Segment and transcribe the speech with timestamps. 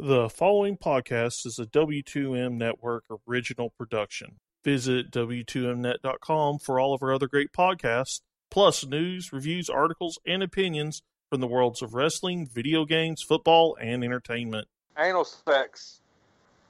[0.00, 4.36] The following podcast is a W2M Network original production.
[4.62, 11.02] Visit W2Mnet.com for all of our other great podcasts, plus news, reviews, articles, and opinions
[11.28, 14.68] from the worlds of wrestling, video games, football, and entertainment.
[14.96, 16.00] Anal sex.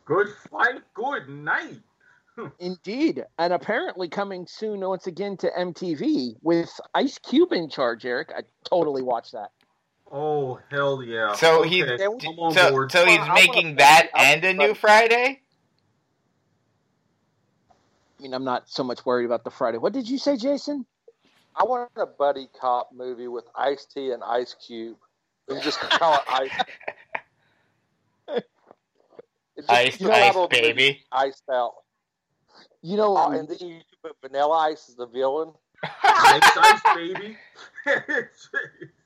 [0.06, 1.82] Good fight, good night.
[2.58, 3.24] Indeed.
[3.38, 8.30] And apparently coming soon once again to MTV with Ice Cube in charge, Eric.
[8.34, 9.50] I totally watched that.
[10.10, 11.34] Oh hell yeah!
[11.34, 11.68] So okay.
[11.68, 12.20] he's I'm
[12.52, 12.90] so, board.
[12.92, 15.40] so he's I making that I wanna and a new Friday.
[18.18, 19.78] I mean, I'm not so much worried about the Friday.
[19.78, 20.86] What did you say, Jason?
[21.54, 24.96] I want a buddy cop movie with Ice T and Ice Cube.
[25.48, 26.50] And just call it Ice.
[29.56, 31.04] It just- Ice, you know, ice, how the movie baby.
[31.10, 31.74] Iced out.
[32.80, 35.50] You know, Oh, um, and then you put Vanilla Ice as the villain.
[35.82, 37.36] ice, ice, baby.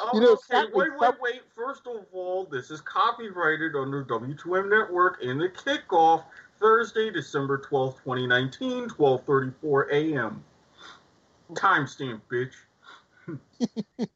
[0.00, 1.40] Oh, You know, okay, sadly, wait, wait, wait.
[1.54, 6.24] First of all, this is copyrighted under W2M Network and the kickoff
[6.60, 10.44] Thursday, December 12th, 2019, 12:34 a.m.
[11.52, 12.52] Timestamp, bitch.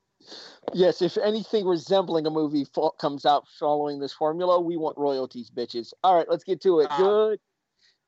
[0.72, 5.50] yes, if anything resembling a movie fo- comes out following this formula, we want royalties,
[5.50, 5.92] bitches.
[6.04, 6.88] All right, let's get to it.
[6.90, 6.96] Ah.
[6.98, 7.40] Good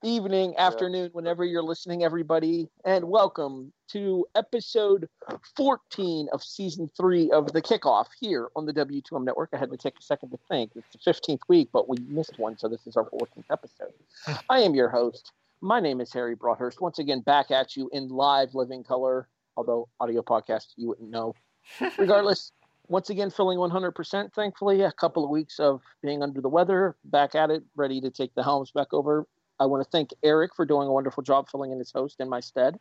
[0.05, 5.09] evening, afternoon, whenever you're listening, everybody, and welcome to episode
[5.57, 9.49] 14 of season three of the kickoff here on the W2M network.
[9.55, 10.73] I had to take a second to think.
[10.77, 13.95] It's the 15th week, but we missed one, so this is our 14th episode.
[14.51, 15.33] I am your host.
[15.63, 16.83] My name is Harry Broadhurst.
[16.83, 21.35] Once again, back at you in live living color, although audio podcast you wouldn't know.
[21.99, 22.53] Regardless,
[22.89, 24.35] once again, filling 100%.
[24.35, 28.11] Thankfully, a couple of weeks of being under the weather, back at it, ready to
[28.11, 29.27] take the helms back over.
[29.61, 32.29] I want to thank Eric for doing a wonderful job filling in as host in
[32.29, 32.79] my stead.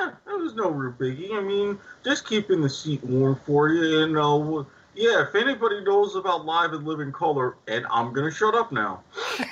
[0.00, 1.32] Yeah, that was no real biggie.
[1.36, 4.02] I mean, just keeping the seat warm for you.
[4.02, 8.54] And uh, yeah, if anybody knows about live and living color, and I'm gonna shut
[8.54, 9.02] up now.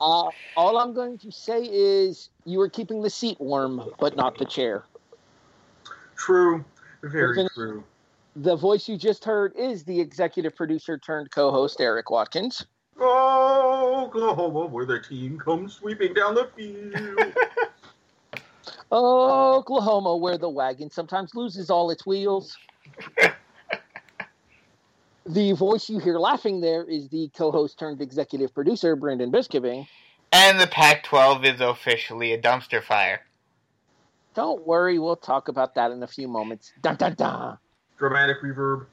[0.00, 4.36] Uh, all I'm going to say is you were keeping the seat warm, but not
[4.36, 4.84] the chair.
[6.16, 6.64] True,
[7.02, 7.84] very Living- true.
[8.36, 12.66] The voice you just heard is the executive producer turned co host, Erik Watkins.
[12.98, 13.63] Oh,
[14.04, 17.34] Oklahoma, where the team comes sweeping down the field.
[18.92, 22.56] Oklahoma, where the wagon sometimes loses all its wheels.
[25.26, 29.86] the voice you hear laughing there is the co-host turned executive producer, Brandon Biskobing.
[30.32, 33.22] And the Pac-12 is officially a dumpster fire.
[34.34, 36.72] Don't worry, we'll talk about that in a few moments.
[36.82, 37.58] Dun dun dun.
[37.96, 38.86] Dramatic reverb.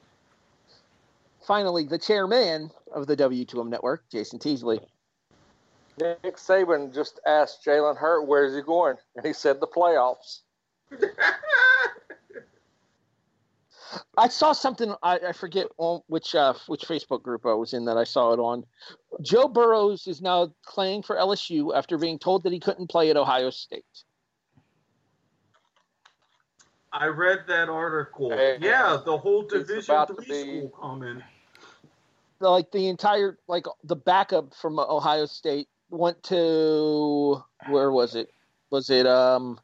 [1.46, 4.80] Finally, the chairman of the W2M network, Jason Teasley.
[5.98, 10.40] Nick Saban just asked Jalen Hurt where's he going, and he said the playoffs.
[14.16, 14.94] I saw something.
[15.02, 18.32] I, I forget on which uh, which Facebook group I was in that I saw
[18.32, 18.64] it on.
[19.20, 23.16] Joe Burrows is now playing for LSU after being told that he couldn't play at
[23.18, 23.84] Ohio State.
[26.92, 28.30] I read that article.
[28.30, 31.22] Hey, yeah, the whole Division about to Three be- school comment.
[32.40, 38.30] like the entire like the backup from Ohio State went to where was it?
[38.70, 39.60] Was it um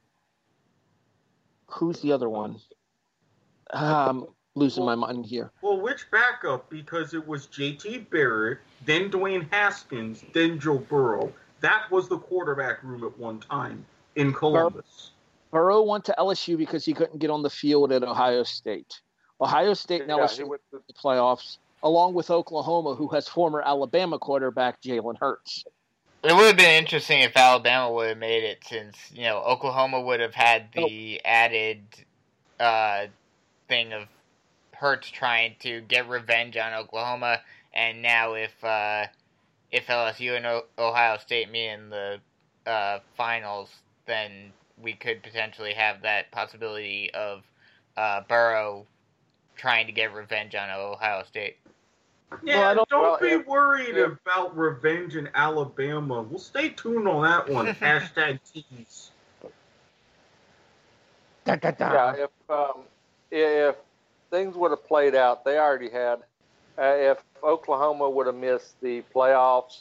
[1.67, 2.57] who's the other one?
[3.73, 5.51] Um losing my mind here.
[5.63, 6.69] Well, which backup?
[6.69, 7.99] Because it was J.T.
[8.11, 11.33] Barrett, then Dwayne Haskins, then Joe Burrow.
[11.61, 13.85] That was the quarterback room at one time
[14.17, 15.13] in Columbus.
[15.53, 19.01] Burrow went to LSU because he couldn't get on the field at Ohio State.
[19.41, 23.63] Ohio State and Yeah, LSU went to- the playoffs, along with Oklahoma, who has former
[23.63, 25.65] Alabama quarterback Jalen Hurts.
[26.25, 30.01] It would have been interesting if Alabama would have made it, since you know Oklahoma
[30.01, 31.81] would have had the added
[32.59, 33.07] uh,
[33.69, 34.09] thing of
[34.73, 37.41] Hurts trying to get revenge on Oklahoma,
[37.73, 39.07] and now if uh,
[39.71, 42.21] if LSU and o- Ohio State meet in the
[42.67, 43.71] uh, finals,
[44.07, 47.43] then we could potentially have that possibility of
[47.97, 48.87] uh, Burrow
[49.57, 51.57] trying to get revenge on Ohio State.
[52.43, 56.23] Yeah, Well, don't, don't- well, be worried if- about revenge in Alabama.
[56.23, 57.67] We'll stay tuned on that one.
[57.75, 59.11] Hashtag tease.
[61.47, 62.83] Yeah, if um,
[63.31, 63.77] if
[64.31, 66.19] things would have played out, they already had.
[66.79, 69.81] Uh, if Oklahoma would have missed the playoffs,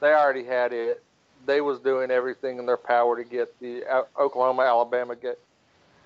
[0.00, 1.02] they already had it.
[1.46, 5.38] They was doing everything in their power to get the uh, Oklahoma Alabama get,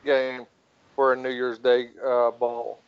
[0.05, 0.47] game
[0.97, 2.81] for a New Year's Day uh, ball.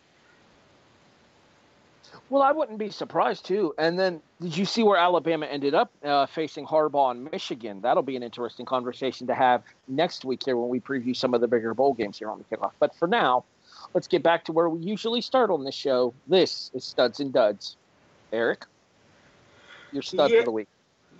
[2.28, 3.74] Well, I wouldn't be surprised too.
[3.76, 7.80] And then, did you see where Alabama ended up uh, facing Harbaugh and Michigan?
[7.80, 11.40] That'll be an interesting conversation to have next week here when we preview some of
[11.40, 12.72] the bigger bowl games here on the kickoff.
[12.78, 13.44] But for now,
[13.94, 16.14] let's get back to where we usually start on this show.
[16.26, 17.76] This is Studs and Duds.
[18.32, 18.64] Eric,
[19.92, 20.40] your stud Yeah.
[20.40, 20.68] for the week.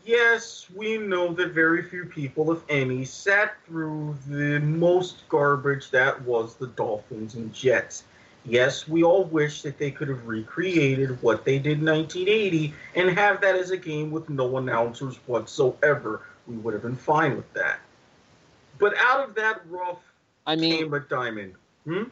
[0.05, 6.23] Yes, we know that very few people, if any, sat through the most garbage that
[6.23, 8.05] was the Dolphins and Jets.
[8.45, 13.11] Yes, we all wish that they could have recreated what they did in 1980 and
[13.11, 16.23] have that as a game with no announcers whatsoever.
[16.47, 17.81] We would have been fine with that.
[18.79, 20.01] But out of that rough
[20.47, 21.55] I mean, came a diamond.
[21.85, 22.05] Hmm?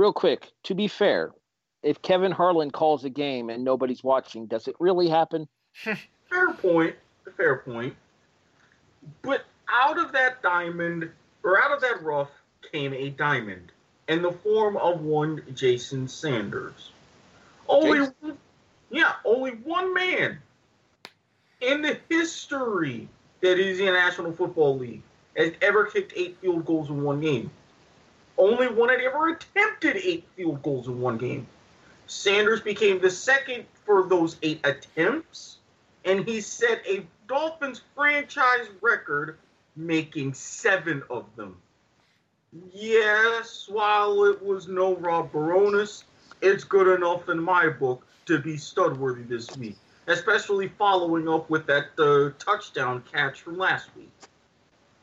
[0.00, 1.30] real quick, to be fair,
[1.82, 5.46] if Kevin Harlan calls a game and nobody's watching, does it really happen?
[6.30, 6.94] Fair point.
[7.36, 7.94] Fair point.
[9.22, 11.10] But out of that diamond,
[11.42, 12.30] or out of that rough,
[12.72, 13.72] came a diamond
[14.10, 16.90] in the form of one Jason Sanders.
[17.68, 18.08] Only,
[18.90, 20.40] yeah, only one man
[21.60, 23.08] in the history
[23.40, 25.02] that is in the National Football League
[25.36, 27.52] has ever kicked eight field goals in one game.
[28.36, 31.46] Only one had ever attempted eight field goals in one game.
[32.08, 35.58] Sanders became the second for those eight attempts
[36.04, 39.38] and he set a Dolphins franchise record,
[39.76, 41.56] making seven of them.
[42.72, 46.04] Yes, while it was no Rob Bironas,
[46.40, 49.76] it's good enough in my book to be stud worthy this week,
[50.06, 54.10] especially following up with that uh, touchdown catch from last week.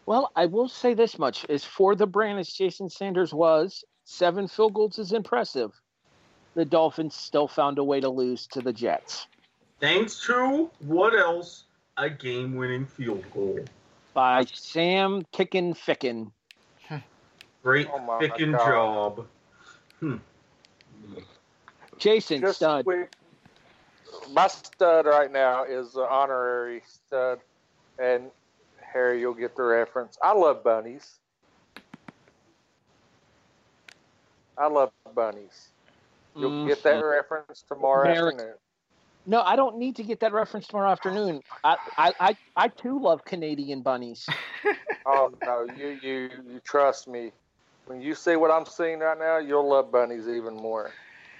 [0.05, 4.47] Well, I will say this much: as for the brand as Jason Sanders was, seven
[4.47, 5.71] field goals is impressive.
[6.55, 9.27] The Dolphins still found a way to lose to the Jets
[9.79, 11.65] Thanks to what else?
[11.97, 13.59] A game winning field goal.
[14.13, 16.31] by Sam Kickin Ficken.
[17.67, 18.65] Great Oh my picking God.
[18.65, 19.27] job.
[19.99, 20.15] Hmm.
[21.97, 22.85] Jason Just Stud.
[22.85, 23.11] quick,
[24.31, 27.39] my stud right now is an honorary stud,
[27.99, 28.31] and
[28.79, 30.17] Harry, you'll get the reference.
[30.23, 31.15] I love bunnies.
[34.57, 35.67] I love bunnies.
[36.37, 36.67] You'll mm.
[36.69, 38.35] get that reference tomorrow Merrick.
[38.35, 38.55] afternoon.
[39.25, 41.41] No, I don't need to get that reference tomorrow afternoon.
[41.65, 44.25] I, I, I, I too love Canadian bunnies.
[45.09, 47.31] Oh no, you you you trust me.
[47.87, 50.91] When you see what I'm seeing right now, you'll love bunnies even more.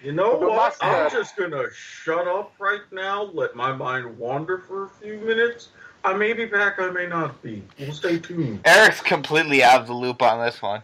[0.04, 0.78] You know But my what?
[0.82, 5.70] I'm just gonna shut up right now, let my mind wander for a few minutes.
[6.04, 7.64] I may be back, I may not be.
[7.80, 8.62] We'll stay tuned.
[8.64, 10.84] Eric's completely out of the loop on this one.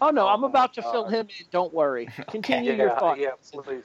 [0.00, 1.46] Oh no, I'm Oh, about to my fill him in.
[1.50, 2.08] Don't worry.
[2.30, 3.18] Continue your yeah, thought.
[3.18, 3.84] yeah, please.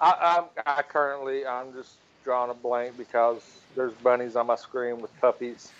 [0.00, 1.92] I, I'm I currently I'm just
[2.24, 3.42] drawing a blank because
[3.76, 5.70] there's bunnies on my screen with puppies.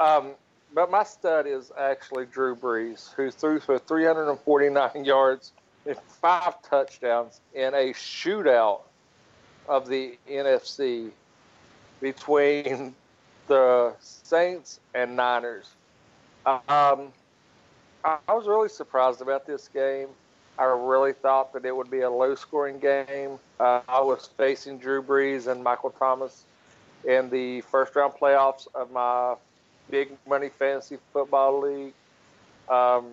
[0.00, 0.30] Um,
[0.76, 5.52] but my stud is actually Drew Brees, who threw for 349 yards
[5.86, 8.80] and five touchdowns in a shootout
[9.70, 11.10] of the NFC
[12.02, 12.94] between
[13.46, 15.70] the Saints and Niners.
[16.44, 17.10] Um,
[18.04, 20.08] I was really surprised about this game.
[20.58, 23.38] I really thought that it would be a low scoring game.
[23.58, 26.44] Uh, I was facing Drew Brees and Michael Thomas
[27.08, 29.36] in the first round playoffs of my
[29.90, 31.92] big money fantasy football league.
[32.68, 33.12] Um,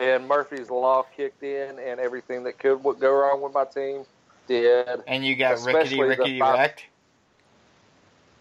[0.00, 4.04] and Murphy's Law kicked in, and everything that could go wrong with my team
[4.48, 5.02] did.
[5.06, 6.84] And you got rickety Especially the rickety five- wrecked.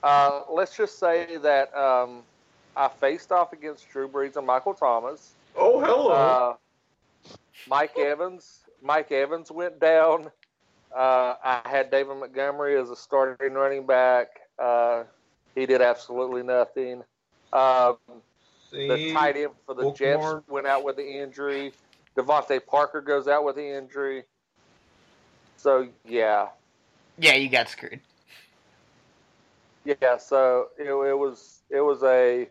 [0.03, 2.21] Uh, let's just say that um,
[2.77, 5.33] I faced off against Drew Brees and Michael Thomas.
[5.55, 6.11] Oh, hello.
[6.11, 6.55] Uh,
[7.67, 8.59] Mike Evans.
[8.83, 10.29] Mike Evans went down.
[10.95, 14.27] Uh, I had David Montgomery as a starting running back.
[14.59, 15.03] Uh,
[15.55, 17.03] he did absolutely nothing.
[17.55, 17.97] Um,
[18.71, 19.95] the tight end for the bookmark.
[20.41, 21.71] Jets went out with the injury.
[22.17, 24.23] DeVante Parker goes out with the injury.
[25.57, 26.47] So yeah,
[27.17, 27.99] Yeah, you got screwed.
[29.85, 30.17] yeah.
[30.17, 32.41] So it, it was it was a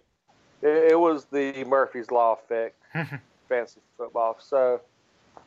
[0.62, 2.76] it, it was the Murphy's Law effect.
[3.49, 4.37] fantasy football.
[4.40, 4.80] So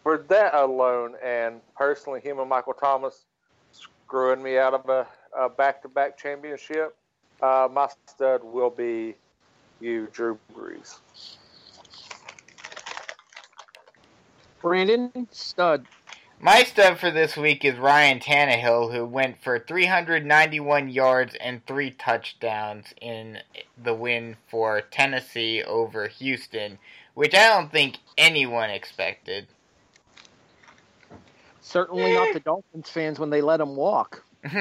[0.04, 3.26] for that alone, and personally, him and Michael Thomas
[3.72, 6.96] screwing me out of a, a back-to-back championship,
[7.42, 9.16] uh, my stud will be
[9.80, 10.98] you, Drew Brees.
[14.62, 15.86] Brandon Stud.
[16.40, 21.92] My stud for this week is Ryan Tannehill, who went for 391 yards and three
[21.92, 23.40] touchdowns in
[23.82, 26.78] the win for Tennessee over Houston,
[27.16, 29.48] which I don't think anyone expected.
[31.60, 32.34] Certainly not eh.
[32.34, 34.24] the Dolphins fans when they let him walk.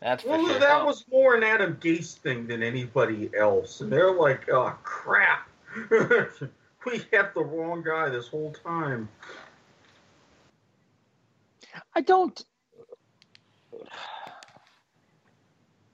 [0.00, 0.58] That's for Well, sure.
[0.58, 0.86] that oh.
[0.86, 3.80] was more an Adam Gase thing than anybody else.
[3.80, 5.48] And they're like, oh, crap.
[5.90, 9.08] we had the wrong guy this whole time.
[11.94, 12.44] I don't.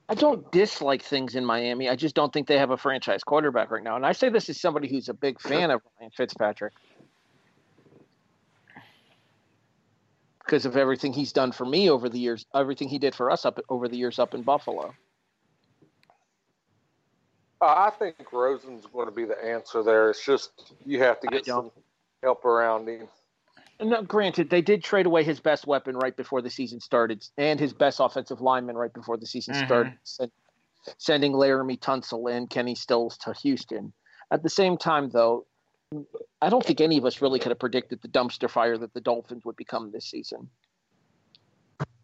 [0.06, 1.88] I don't dislike things in Miami.
[1.88, 3.96] I just don't think they have a franchise quarterback right now.
[3.96, 6.75] And I say this as somebody who's a big fan of Ryan Fitzpatrick.
[10.54, 13.44] Because of everything he's done for me over the years, everything he did for us
[13.44, 14.94] up over the years up in Buffalo.
[17.61, 20.11] Uh, I think Rosen's going to be the answer there.
[20.11, 21.73] It's just you have to get some
[22.23, 23.08] help around him.
[23.80, 27.58] No, granted, they did trade away his best weapon right before the season started, and
[27.58, 29.66] his best offensive lineman right before the season mm-hmm.
[29.66, 30.30] started, send,
[30.99, 33.92] sending Laremy Tunsil and Kenny Stills to Houston.
[34.30, 35.46] At the same time, though,
[36.40, 39.00] I don't think any of us really could have predicted the dumpster fire that the
[39.00, 40.48] Dolphins would become this season.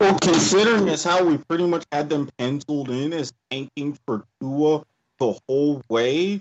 [0.01, 4.83] Well, considering as how we pretty much had them penciled in as tanking for Tua
[5.19, 6.41] the whole way,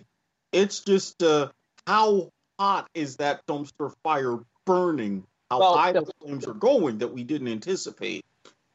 [0.52, 1.50] it's just uh,
[1.86, 5.26] how hot is that dumpster fire burning?
[5.52, 8.24] How well, high the, the flames are going that we didn't anticipate.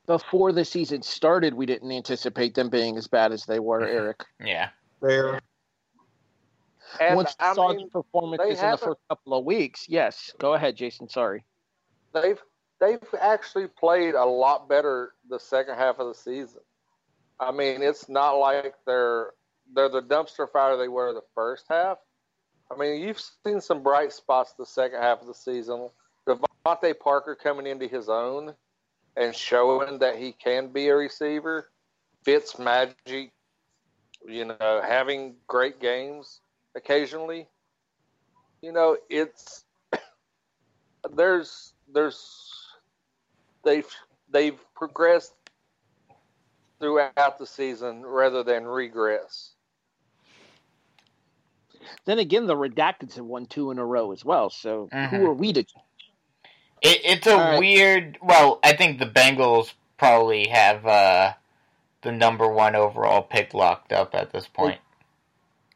[0.07, 4.25] Before the season started, we didn't anticipate them being as bad as they were, Eric.
[4.45, 4.69] Yeah.
[5.01, 5.41] Fair.
[7.01, 10.33] And Once you I saw mean, the performances in the first couple of weeks, yes.
[10.39, 11.09] Go ahead, Jason.
[11.09, 11.45] Sorry.
[12.13, 12.41] They've
[12.81, 16.61] they've actually played a lot better the second half of the season.
[17.41, 19.33] I mean, it's not like they're
[19.75, 21.99] they're the dumpster fire they were the first half.
[22.71, 25.89] I mean, you've seen some bright spots the second half of the season.
[26.27, 28.55] DeVante Parker coming into his own
[29.17, 31.71] and showing that he can be a receiver.
[32.25, 33.33] Fitz Magic,
[34.27, 36.41] you know, having great games
[36.75, 37.47] occasionally.
[38.63, 39.65] You know, it's
[41.15, 42.53] there's there's
[43.65, 43.89] they've
[44.31, 45.35] they've progressed
[46.81, 49.51] throughout the season rather than regress.
[52.07, 54.51] Then again, the Redacteds have won two in a row as well.
[54.51, 55.17] So mm-hmm.
[55.17, 55.61] who are we to?
[55.61, 57.59] It, it's a right.
[57.59, 58.19] weird.
[58.23, 61.33] Well, I think the Bengals probably have uh,
[62.03, 64.81] the number one overall pick locked up at this point.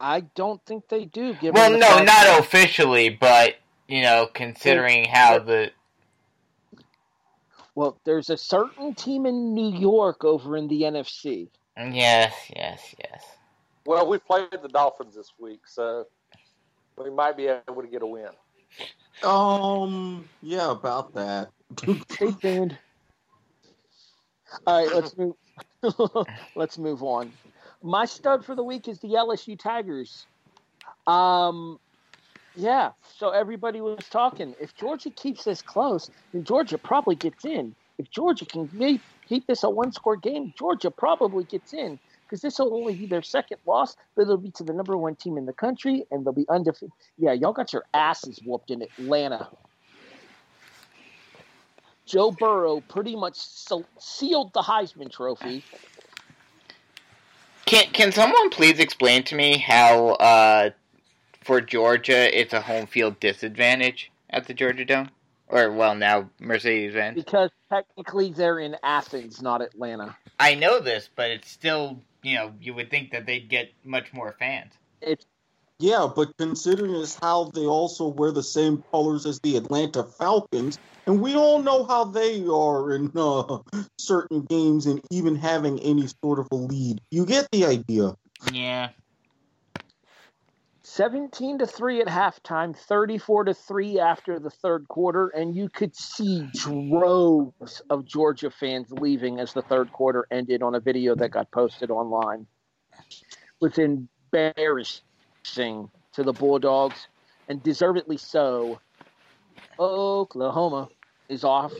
[0.00, 1.36] I don't think they do.
[1.42, 3.56] well, no, not officially, but
[3.88, 5.70] you know, considering how the
[7.74, 11.48] well, there's a certain team in New York over in the NFC.
[11.76, 13.24] Yes, yes, yes.
[13.86, 16.06] Well, we played the Dolphins this week, so
[16.96, 18.30] we might be able to get a win.
[19.22, 21.50] Um, yeah, about that.
[22.10, 22.76] Stay tuned.
[24.66, 25.34] All right, let's move.
[26.56, 27.32] let's move on.
[27.82, 30.26] My stud for the week is the LSU Tigers.
[31.06, 31.78] Um,
[32.56, 32.90] yeah.
[33.16, 34.54] So everybody was talking.
[34.60, 37.74] If Georgia keeps this close, then Georgia probably gets in.
[37.98, 38.68] If Georgia can
[39.28, 43.22] keep this a one-score game, Georgia probably gets in because this will only be their
[43.22, 46.32] second loss, but it'll be to the number one team in the country, and they'll
[46.32, 46.92] be undefeated.
[47.16, 49.48] Yeah, y'all got your asses whooped in Atlanta.
[52.04, 55.62] Joe Burrow pretty much sealed the Heisman Trophy
[57.68, 60.70] can Can someone please explain to me how uh,
[61.42, 65.10] for Georgia it's a home field disadvantage at the Georgia Dome,
[65.48, 67.22] or well now Mercedes Benz?
[67.22, 70.16] Because technically they're in Athens, not Atlanta.
[70.40, 74.12] I know this, but it's still you know you would think that they'd get much
[74.12, 74.72] more fans.
[75.02, 75.26] It's
[75.80, 80.78] yeah, but considering as how they also wear the same colors as the Atlanta Falcons,
[81.06, 83.58] and we all know how they are in uh,
[83.96, 87.00] certain games and even having any sort of a lead.
[87.12, 88.16] You get the idea.
[88.52, 88.88] Yeah.
[90.82, 95.94] 17 to 3 at halftime, 34 to 3 after the third quarter, and you could
[95.94, 101.30] see droves of Georgia fans leaving as the third quarter ended on a video that
[101.30, 102.46] got posted online.
[103.10, 105.02] It was embarrassing
[105.54, 107.08] to the Bulldogs,
[107.48, 108.80] and deservedly so.
[109.78, 110.88] Oklahoma
[111.28, 111.72] is off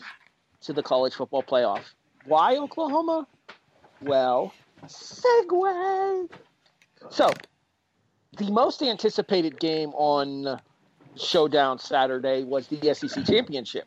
[0.63, 1.83] to the college football playoff.
[2.25, 3.27] Why Oklahoma?
[4.01, 4.53] Well,
[4.87, 6.31] segue.
[7.11, 7.31] So,
[8.37, 10.61] the most anticipated game on
[11.17, 13.87] Showdown Saturday was the SEC Championship.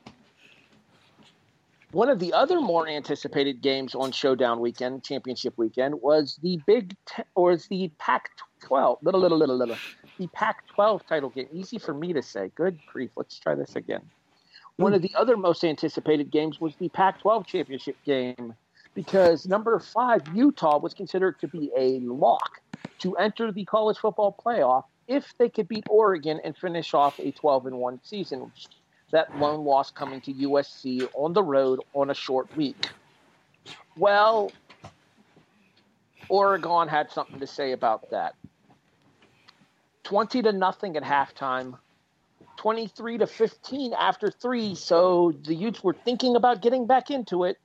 [1.94, 6.96] One of the other more anticipated games on Showdown weekend, Championship weekend, was the Big
[7.06, 9.76] Ten, or is the Pac-12, little, little, little, little,
[10.18, 11.48] the Pac-12 title game.
[11.52, 12.50] Easy for me to say.
[12.56, 13.12] Good grief.
[13.18, 14.04] Let's try this again.
[14.78, 18.56] One of the other most anticipated games was the Pac-12 championship game
[18.94, 22.62] because number five Utah was considered to be a lock
[23.00, 27.32] to enter the college football playoff if they could beat Oregon and finish off a
[27.32, 28.50] 12 and one season
[29.12, 32.90] that lone loss coming to USC on the road on a short week.
[33.98, 34.52] Well,
[36.30, 38.36] Oregon had something to say about that.
[40.04, 41.78] 20 to nothing at halftime,
[42.58, 44.76] 23 to 15 after three.
[44.76, 47.58] So the Utes were thinking about getting back into it,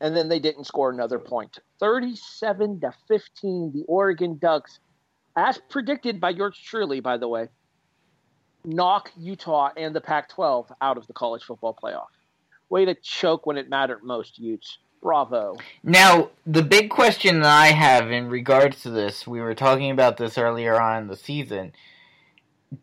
[0.00, 1.58] and then they didn't score another point.
[1.80, 4.80] 37 to 15, the Oregon Ducks,
[5.36, 7.48] as predicted by yours truly, by the way,
[8.64, 12.08] knock Utah and the Pac 12 out of the college football playoff.
[12.68, 14.78] Way to choke when it mattered most, Utes.
[15.02, 15.58] Bravo.
[15.82, 20.16] Now, the big question that I have in regards to this, we were talking about
[20.16, 21.72] this earlier on in the season.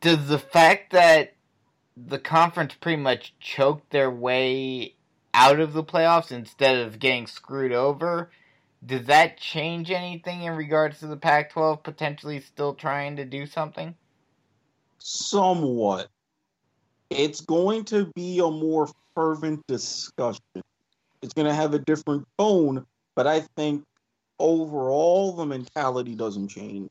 [0.02, 1.34] Does the fact that
[1.98, 4.94] the conference pretty much choked their way
[5.34, 8.30] out of the playoffs instead of getting screwed over,
[8.86, 13.46] does that change anything in regards to the Pac 12 potentially still trying to do
[13.46, 13.96] something?
[15.04, 16.08] Somewhat.
[17.10, 20.42] It's going to be a more fervent discussion.
[21.22, 23.84] It's going to have a different tone, but I think
[24.40, 26.90] overall the mentality doesn't change.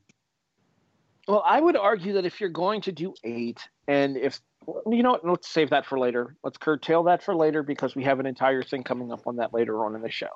[1.27, 4.41] Well, I would argue that if you're going to do eight, and if
[4.87, 6.35] you know what, let's save that for later.
[6.43, 9.53] Let's curtail that for later because we have an entire thing coming up on that
[9.53, 10.27] later on in the show.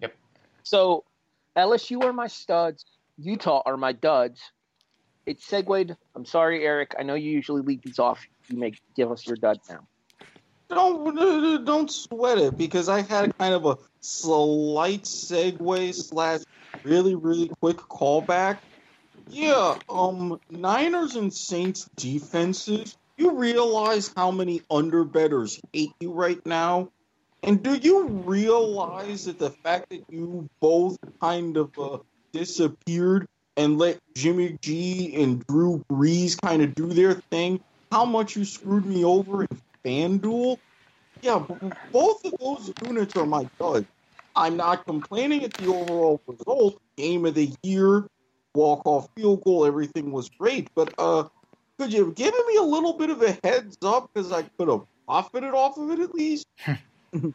[0.00, 0.14] Yep.
[0.62, 1.04] So
[1.56, 2.84] LSU are my studs,
[3.18, 4.40] Utah are my duds.
[5.30, 5.94] It segued.
[6.16, 6.96] I'm sorry, Eric.
[6.98, 8.20] I know you usually leave these off.
[8.48, 9.86] You may give us your dud now.
[10.68, 16.40] Don't don't sweat it because I had kind of a slight segue slash
[16.82, 18.58] really really quick callback.
[19.28, 22.96] Yeah, um, Niners and Saints defenses.
[23.16, 26.90] You realize how many underbetters hate you right now,
[27.44, 31.98] and do you realize that the fact that you both kind of uh,
[32.32, 38.36] disappeared and let Jimmy G and Drew Brees kind of do their thing, how much
[38.36, 39.48] you screwed me over in
[39.84, 40.58] FanDuel?
[41.22, 41.44] Yeah,
[41.92, 43.86] both of those units are my duds.
[44.34, 46.80] I'm not complaining at the overall result.
[46.96, 48.06] Game of the year,
[48.54, 50.68] walk off field goal, everything was great.
[50.74, 51.24] But uh,
[51.78, 54.68] could you have given me a little bit of a heads up because I could
[54.68, 56.46] have profited off of it at least?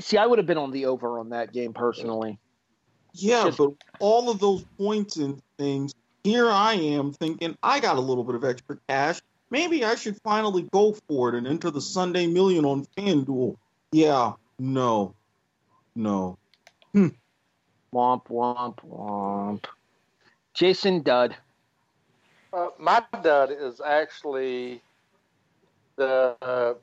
[0.00, 2.38] See, I would have been on the over on that game personally.
[3.14, 7.96] Yeah, Just, but all of those points and things, here I am thinking I got
[7.96, 9.20] a little bit of extra cash.
[9.50, 13.56] Maybe I should finally go for it and enter the Sunday Million on FanDuel.
[13.92, 15.14] Yeah, no,
[15.94, 16.38] no.
[16.92, 17.08] Hmm.
[17.92, 19.64] Womp womp womp.
[20.54, 21.36] Jason Dud.
[22.52, 24.80] Uh, my dud is actually
[25.96, 26.74] the uh,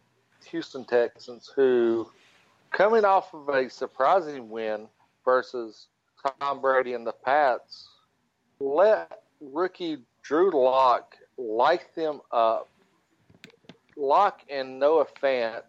[0.45, 2.09] Houston Texans, who,
[2.71, 4.87] coming off of a surprising win
[5.25, 5.87] versus
[6.39, 7.87] Tom Brady and the Pats,
[8.59, 12.67] let rookie Drew Lock light them up.
[13.95, 15.63] Lock and Noah Fant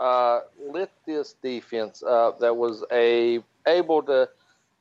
[0.00, 4.28] uh, lit this defense up that was a able to,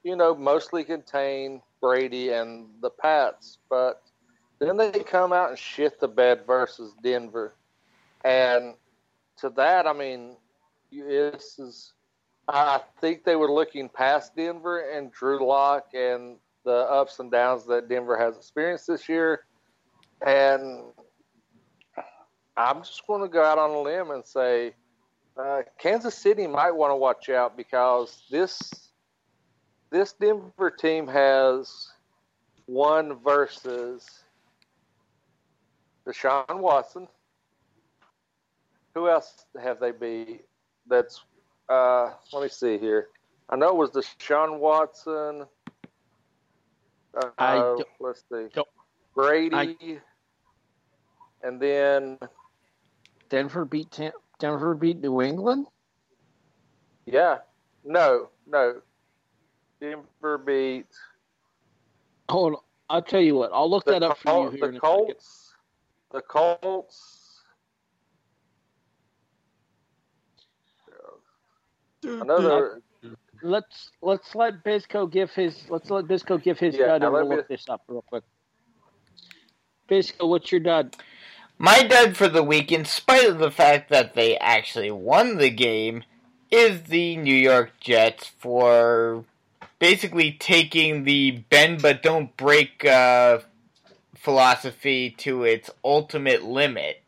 [0.04, 4.02] you know, mostly contain Brady and the Pats, but
[4.60, 7.54] then they come out and shit the bed versus Denver,
[8.24, 8.76] and
[9.38, 10.38] to that, I mean,
[10.92, 11.94] this is.
[12.48, 17.66] I think they were looking past Denver and Drew Lock and the ups and downs
[17.66, 19.46] that Denver has experienced this year,
[20.26, 20.84] and
[22.58, 24.74] I'm just going to go out on a limb and say
[25.38, 28.90] uh, Kansas City might want to watch out because this
[29.92, 31.90] this Denver team has
[32.68, 34.08] won versus
[36.08, 37.08] Deshaun Watson.
[38.94, 40.46] Who else have they beat?
[40.88, 41.22] That's
[41.69, 43.08] uh, let me see here.
[43.49, 45.45] I know it was Deshaun Watson.
[47.38, 48.47] Uh, let's see.
[49.15, 49.99] Brady, I,
[51.43, 52.17] and then
[53.30, 53.97] Denver beat
[54.39, 55.67] Denver beat New England.
[57.06, 57.38] Yeah,
[57.86, 58.82] no, no.
[59.80, 60.88] Denver beat.
[62.30, 63.51] Hold on, I'll tell you what.
[63.54, 64.71] I'll look that up for you here.
[64.71, 65.54] The Colts.
[66.12, 67.14] The Colts.
[72.06, 72.82] Another.
[73.41, 77.30] Let's let's let Bisco give his let's let Bisco give his yeah, dud and we'll
[77.30, 78.24] look this up real quick.
[79.88, 80.96] Bisco, what's your dud?
[81.58, 85.50] My dud for the week, in spite of the fact that they actually won the
[85.50, 86.04] game,
[86.50, 89.26] is the New York Jets for
[89.80, 93.39] basically taking the bend but don't break uh,
[94.15, 97.04] philosophy to its ultimate limit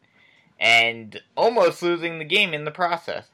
[0.60, 3.25] and almost losing the game in the process.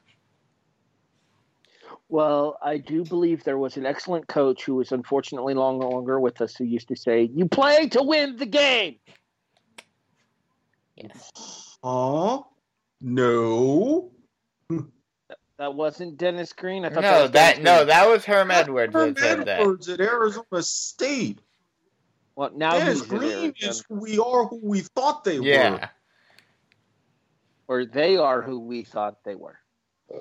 [2.14, 6.40] Well, I do believe there was an excellent coach who was unfortunately long longer with
[6.40, 9.00] us who used to say, "You play to win the game."
[10.94, 11.76] Yes.
[11.82, 12.46] Oh
[13.00, 14.12] no.
[14.70, 14.82] Hmm.
[15.56, 16.84] That wasn't Dennis Green.
[16.84, 18.94] I thought no, that, that no, that was Herm Edwards.
[18.94, 21.40] Herm Edwards at Arizona State.
[22.36, 25.90] Well, now Dennis Green is who we are, who we thought they yeah.
[27.66, 29.58] were, or they are who we thought they were.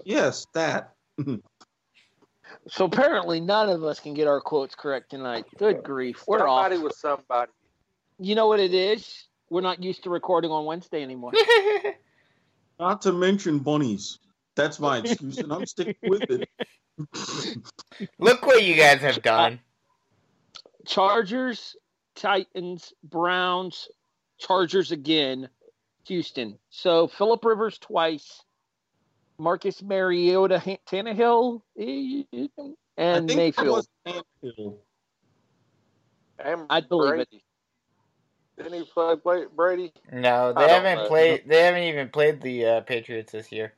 [0.06, 0.95] Yes, that.
[1.23, 1.36] Hmm.
[2.67, 5.45] So apparently, none of us can get our quotes correct tonight.
[5.57, 6.83] Good grief, we're somebody off.
[6.83, 7.51] was somebody.
[8.19, 9.27] You know what it is?
[9.49, 11.33] We're not used to recording on Wednesday anymore.
[12.79, 14.19] Not to mention bunnies.
[14.55, 16.49] That's my excuse, and I'm sticking with it.
[18.19, 19.59] Look what you guys have done.
[20.85, 21.75] Chargers,
[22.15, 23.89] Titans, Browns,
[24.37, 25.49] Chargers again,
[26.07, 26.57] Houston.
[26.69, 28.43] So Philip Rivers twice,
[29.38, 32.24] Marcus Mariota, Han- Tannehill, eh,
[32.98, 33.67] and I think Mayfield.
[33.67, 34.78] Was Tannehill.
[36.39, 37.30] And I'd believe it.
[37.30, 37.43] Brady.
[38.58, 39.91] Didn't he play Bla- Brady?
[40.12, 41.08] No, they haven't know.
[41.08, 41.43] played.
[41.48, 43.74] They haven't even played the uh, Patriots this year.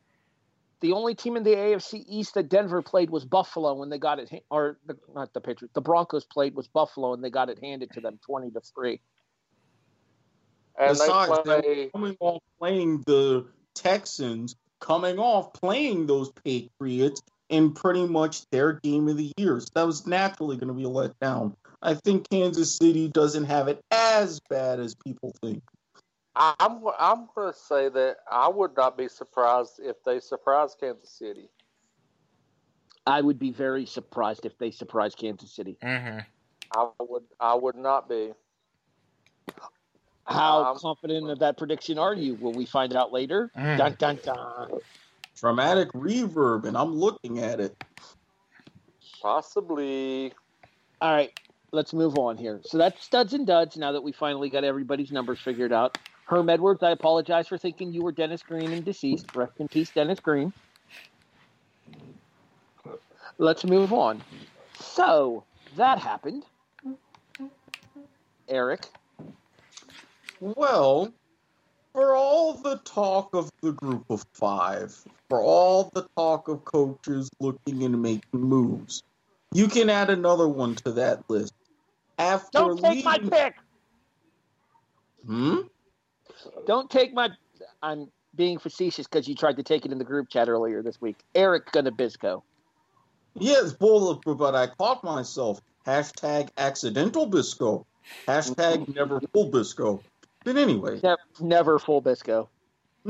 [0.82, 4.20] The only team in the AFC East that Denver played was Buffalo when they got
[4.20, 5.74] it, or the, not the Patriots.
[5.74, 9.00] The Broncos played was Buffalo, and they got it handed to them, twenty to three.
[10.78, 11.90] And Besides, they they play.
[11.94, 19.08] coming off playing the Texans, coming off playing those Patriots in pretty much their game
[19.08, 19.60] of the year.
[19.60, 21.54] So that was naturally going to be a letdown.
[21.82, 25.62] I think Kansas City doesn't have it as bad as people think.
[26.36, 30.76] I- I'm I'm going to say that I would not be surprised if they surprise
[30.80, 31.50] Kansas City.
[33.08, 35.78] I would be very surprised if they surprised Kansas City.
[35.82, 36.20] hmm
[36.76, 38.34] I would I would not be.
[40.26, 42.36] How Um, confident of that prediction are you?
[42.36, 43.52] Will we find out later?
[43.56, 43.78] Mm.
[43.78, 44.80] Dun dun dun.
[45.36, 47.76] Dramatic reverb, and I'm looking at it.
[49.22, 50.34] Possibly.
[51.02, 51.32] All right,
[51.72, 52.62] let's move on here.
[52.64, 53.78] So that's studs and duds.
[53.78, 55.98] Now that we finally got everybody's numbers figured out.
[56.26, 59.36] Herm Edwards, I apologize for thinking you were Dennis Green and deceased.
[59.36, 60.52] Rest in peace, Dennis Green.
[63.38, 64.24] Let's move on.
[64.80, 65.44] So
[65.76, 66.46] that happened.
[68.48, 68.88] Eric,
[70.40, 71.14] Well,
[71.94, 74.96] for all the talk of the group of five,
[75.30, 79.04] for all the talk of coaches looking and making moves,
[79.54, 81.54] you can add another one to that list.
[82.18, 83.56] After don't take my leading- pick.
[85.26, 85.56] Hmm?
[86.68, 87.30] Don't take my.
[87.82, 91.00] I'm being facetious because you tried to take it in the group chat earlier this
[91.02, 91.18] week.
[91.34, 92.44] Eric Gunabisco.
[93.36, 95.62] Yes, bull, but I caught myself.
[95.86, 97.86] Hashtag accidental bisco.
[98.28, 100.02] Hashtag never full bisco.
[100.46, 102.50] But anyway, Never, never full Bisco.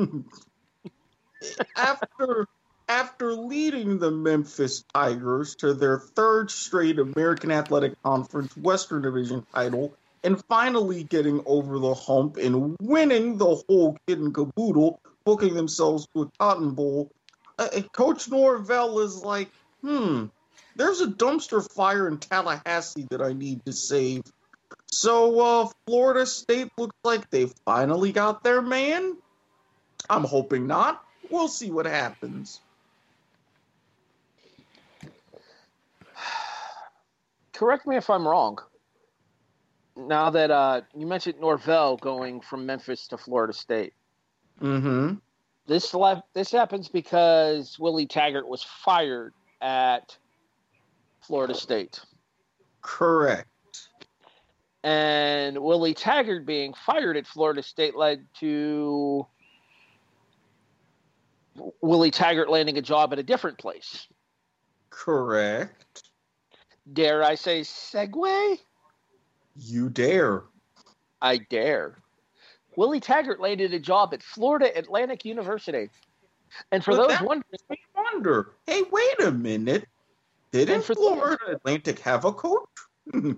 [1.75, 2.47] after
[2.87, 9.93] after leading the Memphis Tigers to their third straight American Athletic Conference Western Division title
[10.23, 16.07] and finally getting over the hump and winning the whole kid and caboodle, booking themselves
[16.13, 17.11] to a Cotton Bowl,
[17.59, 19.49] uh, Coach Norvell is like,
[19.81, 20.25] hmm,
[20.75, 24.23] there's a dumpster fire in Tallahassee that I need to save.
[24.95, 29.17] So, uh, Florida State looks like they finally got their man.
[30.09, 31.03] I'm hoping not.
[31.29, 32.61] We'll see what happens.
[37.51, 38.57] Correct me if I'm wrong.
[39.97, 43.93] Now that uh, you mentioned Norvell going from Memphis to Florida State,
[44.61, 45.15] Mm-hmm.
[45.67, 50.17] this left, this happens because Willie Taggart was fired at
[51.21, 51.99] Florida State,
[52.81, 53.49] Correct.
[54.85, 59.25] And Willie Taggart being fired at Florida State led to
[61.81, 64.07] Willie Taggart landing a job at a different place.
[64.91, 66.03] Correct.
[66.93, 68.59] Dare I say segue?
[69.57, 70.43] You dare.
[71.19, 71.97] I dare.
[72.75, 75.89] Willie Taggart landed a job at Florida Atlantic University.
[76.71, 78.51] And for But those wondering, wonder.
[78.67, 79.87] Hey, wait a minute.
[80.51, 82.69] Didn't Florida Atlantic have a coach?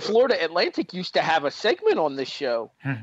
[0.00, 2.70] Florida Atlantic used to have a segment on this show.
[2.82, 2.94] Hmm.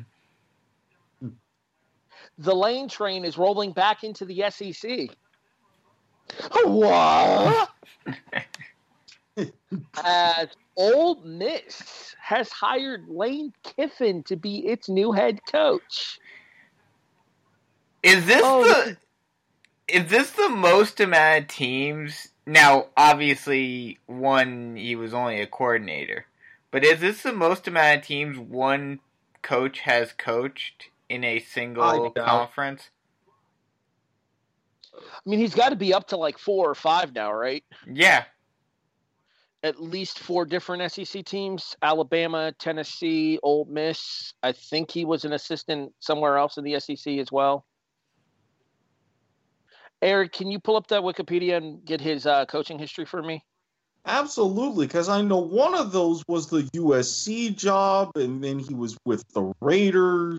[2.38, 5.10] the lane train is rolling back into the SEC.
[6.64, 7.70] What?
[10.04, 16.20] As Ole Miss has hired Lane Kiffin to be its new head coach.
[18.04, 18.98] Is this Oh, the
[19.88, 22.30] is this the most amount of teams?
[22.46, 26.26] Now, obviously, one he was only a coordinator,
[26.76, 29.00] but is this the most amount of teams one
[29.42, 32.26] coach has coached in a single doubt.
[32.26, 32.90] conference?
[34.94, 37.64] I mean, he's got to be up to like four or five now, right?
[37.90, 38.26] Yeah,
[39.64, 44.34] at least four different SEC teams Alabama, Tennessee, Ole Miss.
[44.44, 47.66] I think he was an assistant somewhere else in the SEC as well.
[50.02, 53.46] Eric, can you pull up that Wikipedia and get his uh, coaching history for me?
[54.06, 58.98] Absolutely, because I know one of those was the USC job, and then he was
[59.04, 60.38] with the Raiders.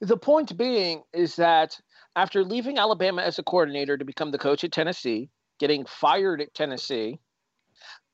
[0.00, 1.78] The point being is that
[2.16, 6.54] after leaving Alabama as a coordinator to become the coach at Tennessee, getting fired at
[6.54, 7.18] Tennessee,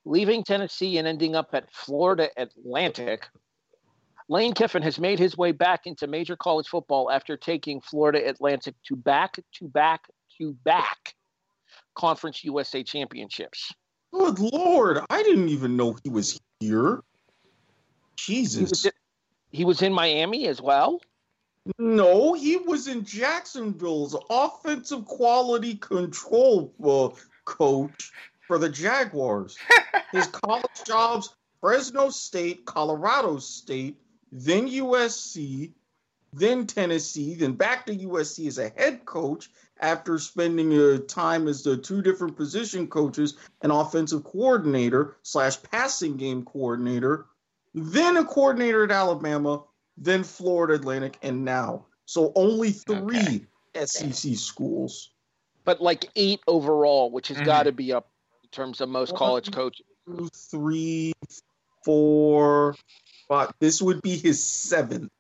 [0.05, 3.29] leaving Tennessee and ending up at Florida Atlantic,
[4.29, 8.75] Lane Kiffin has made his way back into major college football after taking Florida Atlantic
[8.89, 11.15] to back to back to back
[11.97, 13.73] Conference USA championships.
[14.13, 17.01] Good lord, I didn't even know he was here.
[18.17, 18.57] Jesus.
[18.57, 18.93] He was, in,
[19.51, 21.01] he was in Miami as well.
[21.79, 27.09] No, he was in Jacksonville's offensive quality control uh,
[27.45, 28.13] coach
[28.47, 29.59] for the Jaguars.
[30.13, 33.97] His college jobs Fresno State, Colorado State,
[34.31, 35.73] then USC,
[36.33, 41.63] then Tennessee, then back to USC as a head coach after spending a time as
[41.63, 47.27] the two different position coaches an offensive coordinator slash passing game coordinator,
[47.75, 49.63] then a coordinator at Alabama,
[49.97, 51.87] then Florida Atlantic, and now.
[52.07, 53.87] So only three okay.
[53.87, 55.11] SEC schools.
[55.65, 57.47] But like eight overall, which has mm-hmm.
[57.47, 58.09] got to be up
[58.45, 59.85] in terms of most college coaches.
[60.07, 61.13] Two, three,
[61.85, 62.77] four,
[63.29, 63.53] five.
[63.59, 65.11] This would be his seventh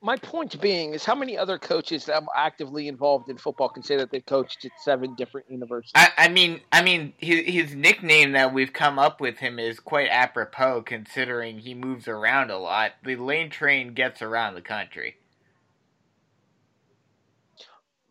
[0.00, 3.82] my point being is how many other coaches that are actively involved in football can
[3.82, 5.92] say that they've coached at seven different universities?
[5.94, 9.80] I, I mean, I mean, his, his nickname that we've come up with him is
[9.80, 12.92] quite apropos considering he moves around a lot.
[13.04, 15.16] The lane train gets around the country.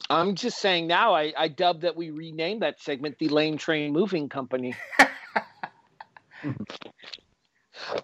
[0.10, 1.13] I'm just saying now.
[1.13, 4.76] I, I dubbed that we rename that segment the Lane Train Moving Company.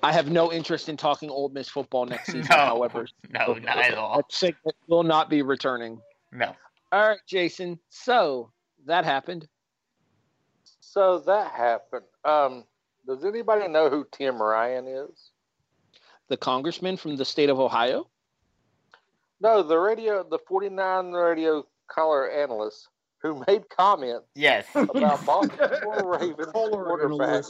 [0.02, 2.48] I have no interest in talking Ole Miss football next season.
[2.50, 4.18] no, however, no, not at all.
[4.18, 6.00] That segment will not be returning.
[6.32, 6.56] No.
[6.92, 7.80] All right, Jason.
[7.90, 8.52] So
[8.86, 9.48] that happened.
[10.80, 12.06] So that happened.
[12.24, 12.66] Um,
[13.08, 15.32] does anybody know who Tim Ryan is?
[16.30, 18.08] The congressman from the state of Ohio.
[19.42, 22.88] No, the radio, the 49 radio color analyst
[23.22, 24.26] who made comments.
[24.36, 24.66] Yes.
[24.76, 27.44] About Baltimore Ravens quarterback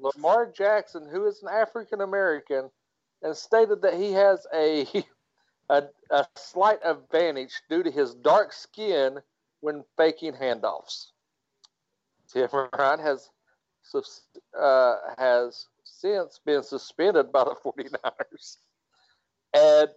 [0.00, 2.70] Lamar Jackson, who is an African American,
[3.22, 4.86] and stated that he has a,
[5.68, 9.18] a, a slight advantage due to his dark skin
[9.60, 11.08] when faking handoffs.
[12.32, 13.28] Tim Ryan has
[14.58, 18.56] uh, has since been suspended by the 49ers
[19.54, 19.88] and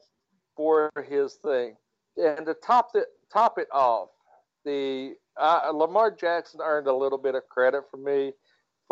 [0.55, 1.75] for his thing.
[2.17, 4.09] And to top it top it off,
[4.65, 8.33] the uh, Lamar Jackson earned a little bit of credit for me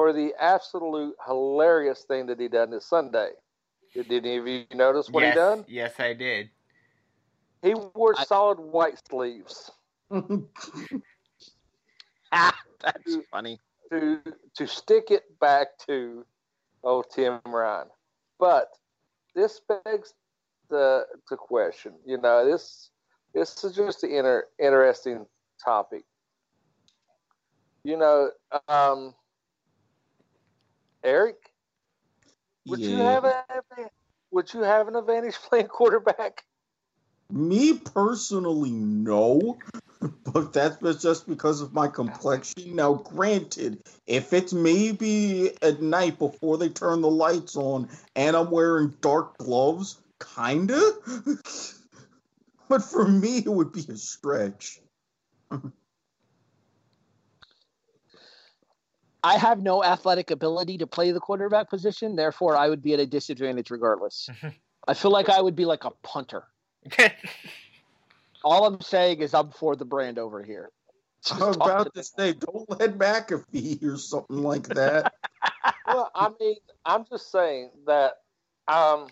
[0.01, 3.29] for the absolute hilarious thing that he done this Sunday.
[3.93, 5.65] Did any of you notice what yes, he done?
[5.67, 6.49] Yes, I did.
[7.61, 8.23] He wore I...
[8.23, 9.69] solid white sleeves.
[12.31, 13.59] ah, that's to, funny.
[13.91, 14.19] To
[14.55, 16.25] to stick it back to
[16.83, 17.89] oh Tim Ryan.
[18.39, 18.69] But
[19.35, 20.15] this begs
[20.71, 21.93] the the question.
[22.07, 22.89] You know, this
[23.35, 25.27] this is just an inter, interesting
[25.63, 26.05] topic.
[27.83, 28.31] You know,
[28.67, 29.13] um,
[31.03, 31.51] Eric,
[32.67, 32.89] would yeah.
[32.89, 33.43] you have a
[34.31, 36.43] would you have an advantage playing quarterback?
[37.31, 39.57] Me personally, no.
[40.33, 42.75] But that's just because of my complexion.
[42.75, 48.49] Now, granted, if it's maybe at night before they turn the lights on and I'm
[48.49, 49.99] wearing dark gloves,
[50.35, 50.81] kinda.
[52.67, 54.81] but for me, it would be a stretch.
[59.23, 62.99] I have no athletic ability to play the quarterback position, therefore I would be at
[62.99, 64.29] a disadvantage regardless.
[64.87, 66.45] I feel like I would be like a punter.
[68.43, 70.71] All I'm saying is I'm for the brand over here.
[71.31, 75.13] I'm about to say, don't let McAfee or something like that.
[75.87, 78.21] well, I mean, I'm just saying that
[78.67, 79.07] um,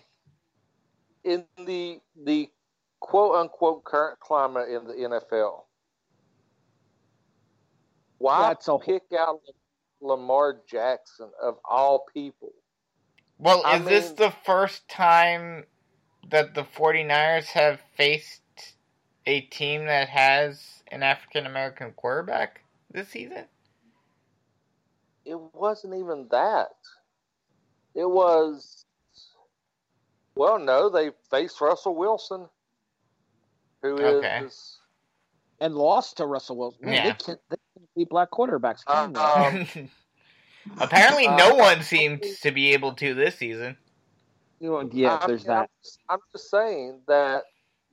[1.22, 2.50] in the the
[2.98, 5.62] quote unquote current climate in the NFL,
[8.18, 9.40] why That's a pick out
[10.00, 12.52] Lamar Jackson of all people.
[13.38, 15.64] Well, I is mean, this the first time
[16.30, 18.42] that the 49ers have faced
[19.26, 23.44] a team that has an African American quarterback this season?
[25.24, 26.74] It wasn't even that.
[27.94, 28.84] It was
[30.34, 32.48] well, no, they faced Russell Wilson,
[33.82, 34.42] who okay.
[34.44, 34.78] is
[35.60, 36.86] and lost to Russell Wilson.
[36.86, 37.04] Man, yeah.
[37.04, 37.56] they, can't, they
[37.90, 38.84] can't be black quarterbacks.
[38.84, 39.90] Can uh, um,
[40.78, 43.76] Apparently, uh, no one seems to be able to this season.
[44.60, 45.70] Yeah, I there's that.
[46.08, 47.44] I'm just saying that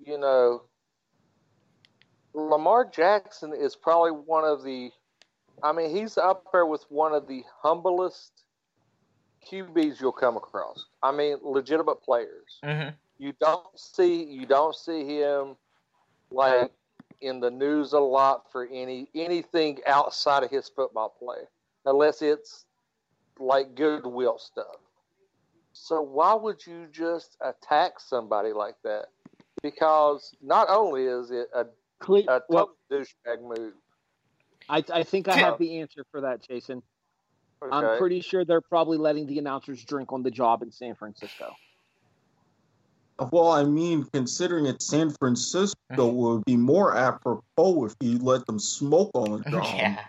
[0.05, 0.63] you know,
[2.33, 4.91] Lamar Jackson is probably one of the.
[5.63, 8.43] I mean, he's up there with one of the humblest
[9.49, 10.85] QBs you'll come across.
[11.01, 12.59] I mean, legitimate players.
[12.63, 12.89] Mm-hmm.
[13.17, 15.55] You don't see you don't see him
[16.29, 16.71] like
[17.21, 21.43] in the news a lot for any anything outside of his football play,
[21.85, 22.65] unless it's
[23.39, 24.77] like goodwill stuff.
[25.73, 29.07] So why would you just attack somebody like that?
[29.61, 31.65] Because not only is it a,
[31.99, 33.73] Cle- a well, douchebag move,
[34.69, 36.81] I, I think I have the answer for that, Jason.
[37.63, 40.95] okay, I'm pretty sure they're probably letting the announcers drink on the job in San
[40.95, 41.55] Francisco.
[43.31, 48.45] Well, I mean, considering it's San Francisco, it would be more apropos if you let
[48.45, 49.63] them smoke on the job.
[49.75, 49.99] yeah.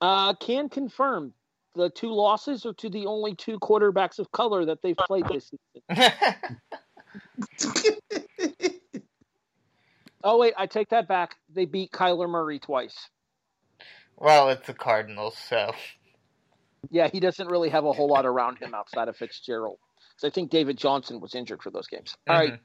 [0.00, 1.32] Uh, can confirm
[1.74, 5.50] the two losses are to the only two quarterbacks of color that they've played this
[5.88, 6.12] season.
[10.24, 11.36] Oh wait, I take that back.
[11.52, 13.08] They beat Kyler Murray twice.
[14.16, 15.72] well, it's the Cardinals, so
[16.90, 19.78] Yeah, he doesn't really have a whole lot around him outside of Fitzgerald.
[20.16, 22.16] So I think David Johnson was injured for those games.
[22.28, 22.60] All right, Mhm.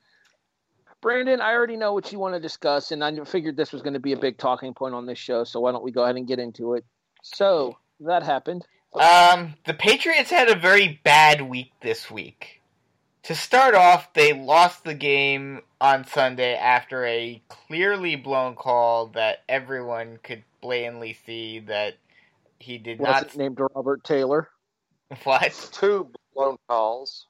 [1.01, 3.93] Brandon, I already know what you want to discuss, and I figured this was going
[3.93, 5.43] to be a big talking point on this show.
[5.43, 6.85] So why don't we go ahead and get into it?
[7.21, 8.65] So that happened.
[8.93, 12.61] Um, the Patriots had a very bad week this week.
[13.23, 19.43] To start off, they lost the game on Sunday after a clearly blown call that
[19.47, 21.97] everyone could blatantly see that
[22.59, 23.37] he did Wasn't not.
[23.37, 24.49] named Robert Taylor.
[25.23, 25.69] What?
[25.71, 27.27] two blown calls.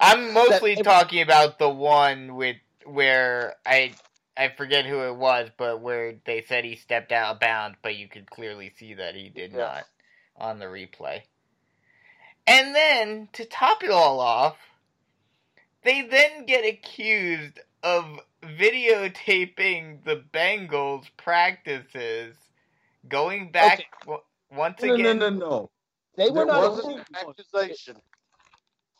[0.00, 3.94] I'm mostly That- talking about the one with where I
[4.36, 7.96] I forget who it was, but where they said he stepped out of bounds, but
[7.96, 9.58] you could clearly see that he did Yeah.
[9.58, 9.84] not
[10.36, 11.22] on the replay.
[12.46, 14.56] And then to top it all off,
[15.84, 22.36] they then get accused of videotaping the Bengals practices,
[23.08, 24.22] going back Okay.
[24.50, 25.18] W- once No, no, again.
[25.18, 25.70] no, no.
[26.16, 26.70] They were There not.
[26.72, 27.96] wasn't an accusation.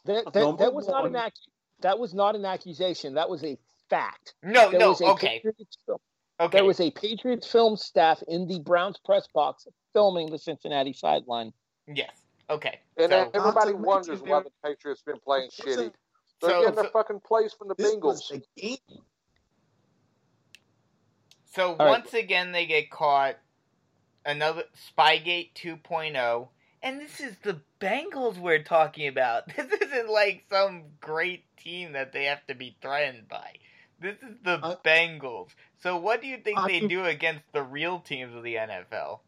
[0.05, 1.23] That, that, that was not an one.
[1.27, 3.15] ac- That was not an accusation.
[3.15, 3.57] That was a
[3.91, 4.35] fact.
[4.43, 5.77] No, There no, was a okay, Patriots
[6.41, 6.59] okay.
[6.59, 11.53] There was a Patriots film staff in the Browns press box filming the Cincinnati sideline.
[11.87, 12.11] yes,
[12.51, 12.81] okay.
[12.99, 15.97] And so, everybody wonders why the Patriots been playing This wasn't- shitty.
[16.43, 18.03] They're So- getting their so- fucking plays from the This Bengals.
[18.03, 18.79] was a game.
[21.55, 21.89] So right.
[21.89, 23.37] once again, they get caught.
[24.27, 26.49] Another Spygate 2.0,
[26.83, 29.45] and this is the Bengals we're talking about.
[29.57, 33.53] This isn't like some great team that they have to be threatened by.
[34.01, 35.51] This is the I- Bengals.
[35.81, 39.21] So what do you think I- they do against the real teams of the NFL?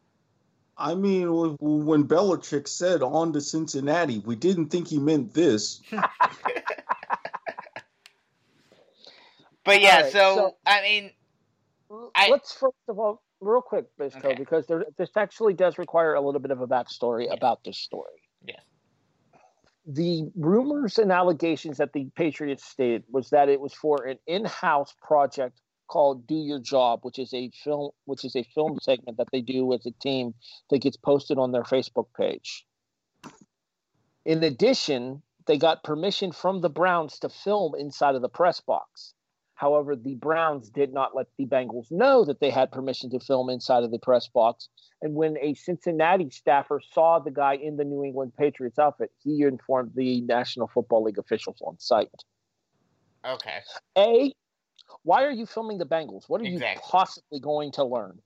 [0.77, 1.27] I mean,
[1.59, 5.81] when Belichick said on to Cincinnati, we didn't think he meant this.
[9.65, 11.11] But yeah, Alright, so, so- I mean,
[12.15, 14.35] I- Let's first of all, real quick, Bisco, Okay.
[14.35, 17.33] because there, this actually does require a little bit of a backstory Yes.
[17.37, 18.21] about this story.
[18.45, 18.63] Yes.
[19.85, 24.93] The rumors and allegations that the Patriots stated was that it was for an in-house
[25.01, 29.27] project called "Do Your Job," which is a film, which is a film segment that
[29.31, 30.35] they do as a team
[30.69, 32.67] that gets posted on their Facebook page.
[34.25, 39.15] In addition, they got permission from the Browns to film inside of the press box.
[39.59, 43.49] However, the Browns did not let the Bengals know that they had permission to film
[43.49, 44.69] inside of the press box.
[45.01, 49.41] And when a Cincinnati staffer saw the guy in the New England Patriots outfit, he
[49.41, 52.23] informed the National Football League officials on site.
[53.25, 53.59] okay.
[53.97, 54.33] A,
[55.03, 56.29] why are you filming the Bengals?
[56.29, 58.21] What are you possibly going to learn?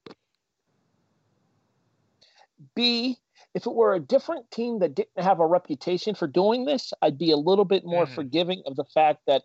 [2.76, 3.18] B,
[3.56, 7.18] if it were a different team that didn't have a reputation for doing this, I'd
[7.18, 8.14] be a little bit more Mhm.
[8.14, 9.42] forgiving of the fact that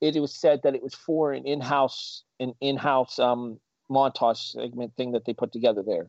[0.00, 3.58] it was said that it was for an in-house an in-house um,
[3.90, 6.08] montage segment thing that they put together there.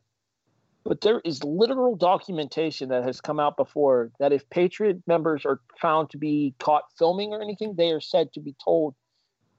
[0.84, 5.60] But there is literal documentation that has come out before that if Patriot members are
[5.82, 8.96] found to be caught filming or anything, they are said to be told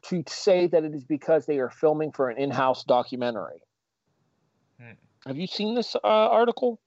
[0.05, 3.61] to say that it is because they are filming for an in-house documentary.
[4.81, 4.93] Hmm.
[5.27, 6.81] Have you seen this uh, article?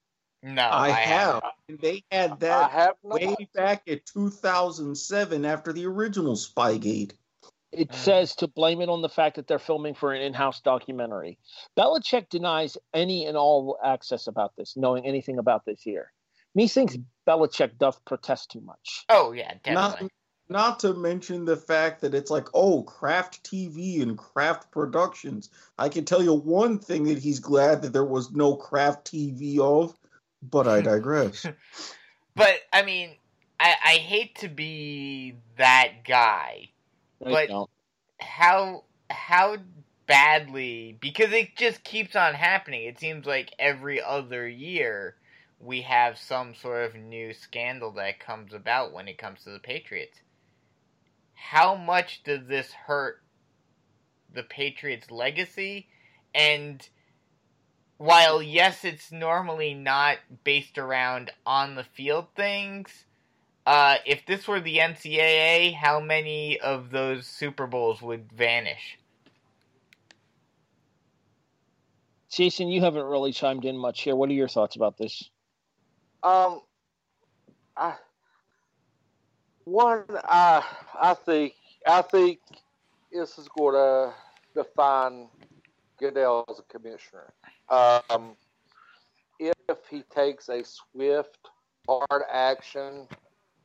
[0.44, 1.34] No, I, I, have.
[1.34, 1.44] haven't.
[1.70, 7.12] And they had that have way back at 2007 after the original Spygate.
[7.72, 7.96] It Mm.
[7.96, 11.38] says to blame it on the fact that they're filming for an in-house documentary.
[11.78, 16.12] Belichick denies any and all access about this, knowing anything about this here.
[16.54, 19.06] Me thinks Belichick doth protest too much.
[19.08, 20.10] Oh yeah, Not, definitely.
[20.50, 25.50] not to mention the fact that it's like, oh, Kraft TV and Kraft Productions.
[25.78, 29.60] I can tell you one thing that he's glad that there was no Kraft TV
[29.60, 29.98] of,
[30.44, 31.46] but I digress.
[32.36, 33.12] But I mean,
[33.62, 36.72] I, I hate to be that guy.
[37.26, 37.70] I But- don't.
[38.20, 39.58] How how
[40.06, 42.84] badly because it just keeps on happening.
[42.84, 45.16] It seems like every other year
[45.60, 49.60] we have some sort of new scandal that comes about when it comes to the
[49.60, 50.20] Patriots.
[51.34, 53.22] How much does this hurt
[54.34, 55.88] the Patriots' legacy?
[56.34, 56.88] And
[57.98, 63.06] while yes, it's normally not based around on the field things.
[63.66, 68.98] Uh, if this were the NCAA, how many of those Super Bowls would vanish?
[72.32, 74.16] Jason, you haven't really chimed in much here.
[74.16, 75.30] What are your thoughts about this?
[76.24, 76.62] Um,
[77.76, 77.96] I
[79.66, 80.64] one I
[81.00, 81.54] I think
[81.86, 82.40] I think
[83.12, 84.14] this is going to
[84.56, 85.28] define
[86.00, 87.34] Goodell as a commissioner.
[87.70, 88.36] Um,
[89.40, 91.50] if he takes a swift,
[91.88, 93.08] hard action on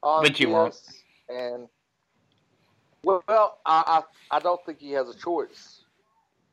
[0.07, 0.81] But you won't.
[1.29, 1.69] and
[3.03, 5.81] well, well I, I I don't think he has a choice.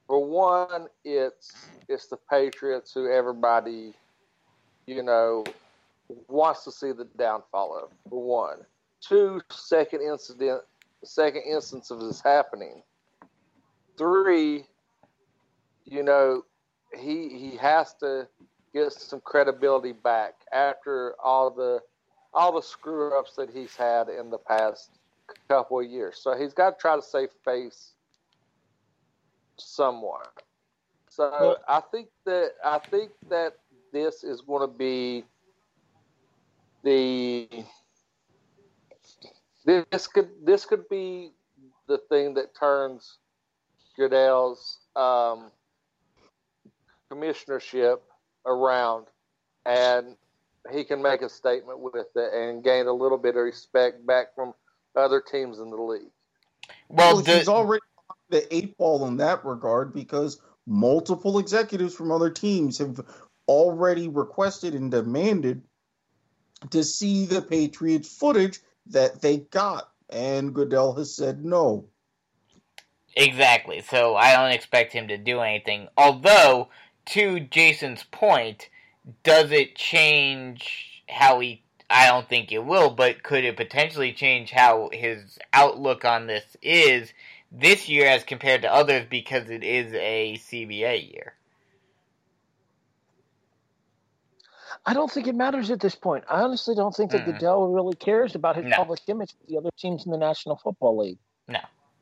[0.07, 1.53] For one, it's
[1.87, 3.93] it's the Patriots who everybody,
[4.87, 5.43] you know,
[6.27, 7.91] wants to see the downfall of.
[8.09, 8.57] For one,
[9.01, 10.63] two, second incident,
[11.03, 12.81] second instance of this happening.
[13.99, 14.65] Three,
[15.85, 16.43] you know,
[16.99, 18.27] he he has to
[18.73, 21.81] get some credibility back after all the
[22.33, 24.91] all the screw ups that he's had in the past
[25.47, 26.17] couple of years.
[26.17, 27.93] So he's got to try to save face
[29.57, 30.43] somewhat.
[31.09, 33.57] So Well- I think that I think that
[33.91, 35.23] this is going to be
[36.83, 37.47] the
[39.65, 41.31] this could this could be
[41.87, 43.19] the thing that turns
[43.95, 45.51] Goodell's um,
[47.11, 47.99] commissionership
[48.45, 49.05] around,
[49.65, 50.15] and
[50.71, 54.35] he can make a statement with it and gain a little bit of respect back
[54.35, 54.53] from
[54.95, 56.11] other teams in the league.
[56.89, 57.81] Well, Well, the, he's already
[58.29, 62.99] the eight ball in that regard because multiple executives from other teams have
[63.47, 65.63] already requested and demanded
[66.71, 71.89] to see the Patriots footage that they got, and Goodell has said no.
[73.15, 73.81] Exactly.
[73.81, 75.87] So I don't expect him to do anything.
[75.97, 76.69] Although,
[77.07, 78.69] to Jason's point,
[79.23, 81.63] does it change how he?
[81.89, 86.57] I don't think it will, but could it potentially change how his outlook on this
[86.61, 87.13] is
[87.51, 91.33] this year as compared to others because it is a CBA year?
[94.85, 96.23] I don't think it matters at this point.
[96.29, 97.25] I honestly don't think that Mm-mm.
[97.25, 98.77] Goodell really cares about his No.
[98.77, 101.19] public image with the other teams in the National Football League.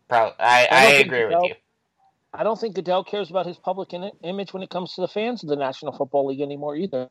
[0.08, 1.56] Pro- I, I I agree with you.
[2.34, 5.08] I don't think Goodell cares about his public in- image when it comes to the
[5.08, 7.10] fans of the National Football League anymore either.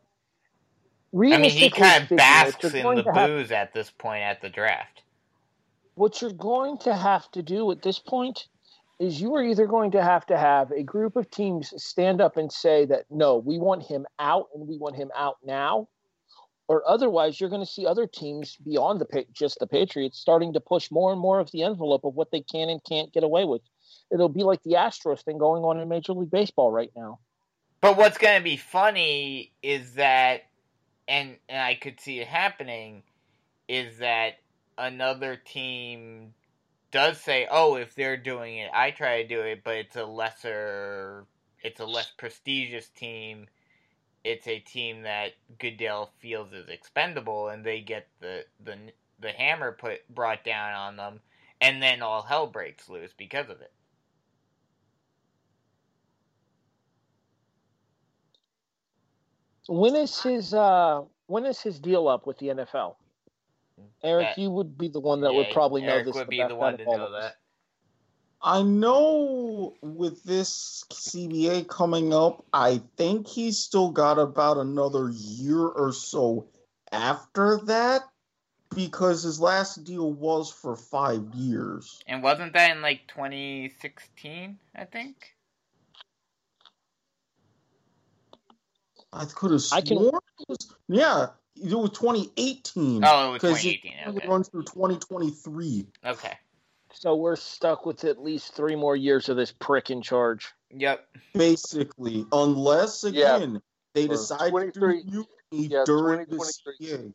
[1.35, 4.49] I mean, he kind of basks in the to have- at this point at the
[4.49, 5.03] draft.
[5.95, 8.49] what you're going to have to do at this point
[8.99, 12.37] is you are either going to have to have a group of teams stand up
[12.37, 15.89] and say that no, we want him out and we want him out now,
[16.69, 20.61] or otherwise you're going to see other teams beyond the just the Patriots starting to
[20.61, 23.45] push more and more of the envelope of what they can and can't get away
[23.45, 23.63] with.
[24.11, 27.21] It'll be like the Astros thing going on in Major League Baseball right now.
[27.81, 30.43] But what's going to be funny is that,
[31.09, 33.03] and, and I could see it happening,
[33.69, 34.35] is that
[34.77, 36.35] another team
[36.91, 40.05] does say, "Oh, if they're doing it, I try to do it," but it's a
[40.05, 41.25] lesser,
[41.63, 43.47] it's a less prestigious team.
[44.25, 48.77] It's a team that Goodell feels is expendable, and they get the the
[49.21, 51.21] the hammer put brought down on them,
[51.61, 53.73] and then all hell breaks loose because of it.
[59.71, 62.97] When is his uh when is his deal up with the NFL?
[64.03, 66.17] Eric, That- you would be the one that would Yeah, probably know Eric this.
[66.17, 67.37] would the be the one to know that.
[68.43, 75.67] I know with this CBA coming up, I think he's still got about another year
[75.67, 76.49] or so
[76.91, 78.09] after that
[78.75, 82.03] because his last deal was for five years.
[82.09, 84.59] And wasn't that in like 2016?
[84.75, 85.37] I think.
[89.13, 93.03] I could have I can- sworn it was, yeah, it was 2018.
[93.05, 93.93] Oh, it was because 2018.
[93.93, 94.29] it Okay.
[94.29, 95.87] runs through 2023.
[96.05, 96.39] Okay.
[96.93, 100.53] So we're stuck with at least three more years of this prick in charge.
[100.71, 101.07] Yep.
[101.35, 103.61] Basically, unless again
[103.95, 107.13] they they For decide to do Yeah, during the 2023.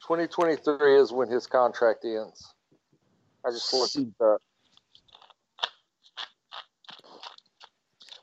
[0.00, 2.52] 2023 is when his contract ends.
[3.46, 4.42] I just looked it up.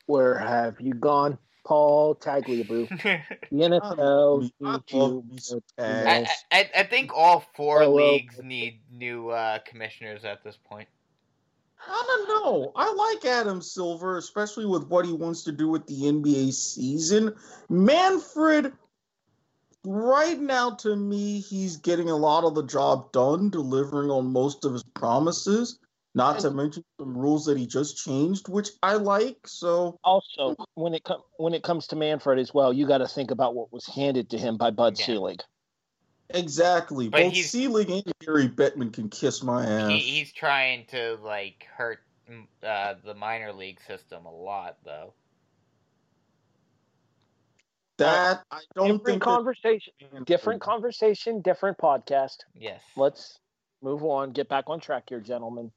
[0.08, 2.89] Where have you gone, Paul Tagliabue?
[3.51, 5.24] The NFL I needs love you.
[5.30, 8.14] me some I, I I think all four well.
[8.14, 10.88] leagues need new uh, commissioners at this point.
[11.88, 12.72] I don't know.
[12.76, 17.34] I like Adam Silver, especially with what he wants to do with the NBA season.
[17.70, 18.74] Manfred,
[19.84, 24.64] right now, to me, he's getting a lot of the job done, delivering on most
[24.64, 25.80] of his promises.
[26.14, 29.47] Not to mention some rules that he just changed, which I like.
[29.47, 33.07] So Also, when it com- when it comes to Manfred as well, you got to
[33.07, 35.05] think about what was handed to him by Bud Yeah.
[35.05, 35.41] Selig.
[36.30, 39.89] exactly, But both he's- Selig and Gary Bettman can kiss my ass.
[39.89, 41.99] He, he's trying to like hurt
[42.30, 45.14] mm, uh, the minor league system a lot, though.
[47.97, 49.20] that I don't different think.
[49.24, 49.93] that- conversation,
[50.26, 52.38] different conversation, different podcast.
[52.55, 52.82] Yes.
[52.97, 53.39] Let's
[53.82, 54.32] move on.
[54.32, 55.72] Get back on track here, gentlemen.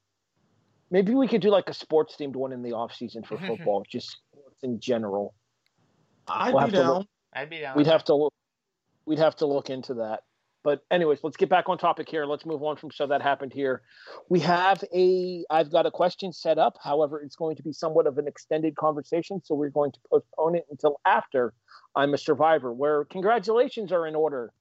[0.95, 3.47] Maybe we could do like a sports themed one in the off season for mm-hmm.
[3.47, 5.35] football, just sports in general.
[6.25, 7.07] I'd We'll be have look- down.
[7.33, 7.75] I'd be down.
[7.75, 8.33] We'd have to look.
[9.05, 10.21] We'd have to look into that.
[10.63, 12.25] But anyways, let's get back on topic here.
[12.25, 13.81] Let's move on from so that happened here.
[14.29, 15.43] We have a.
[15.49, 16.77] I've got a question set up.
[16.81, 20.55] However, it's going to be somewhat of an extended conversation, so we're going to postpone
[20.55, 21.53] it until after
[21.97, 22.71] I'm a survivor.
[22.71, 24.53] Where congratulations are in order.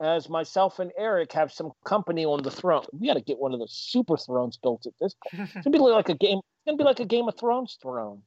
[0.00, 2.84] As myself and Eric have some company on the throne.
[2.92, 5.50] We got to get one of the super thrones built at this point.
[5.56, 6.38] It's gonna be like a game.
[6.38, 8.22] It's gonna be like a Game of Thrones throne.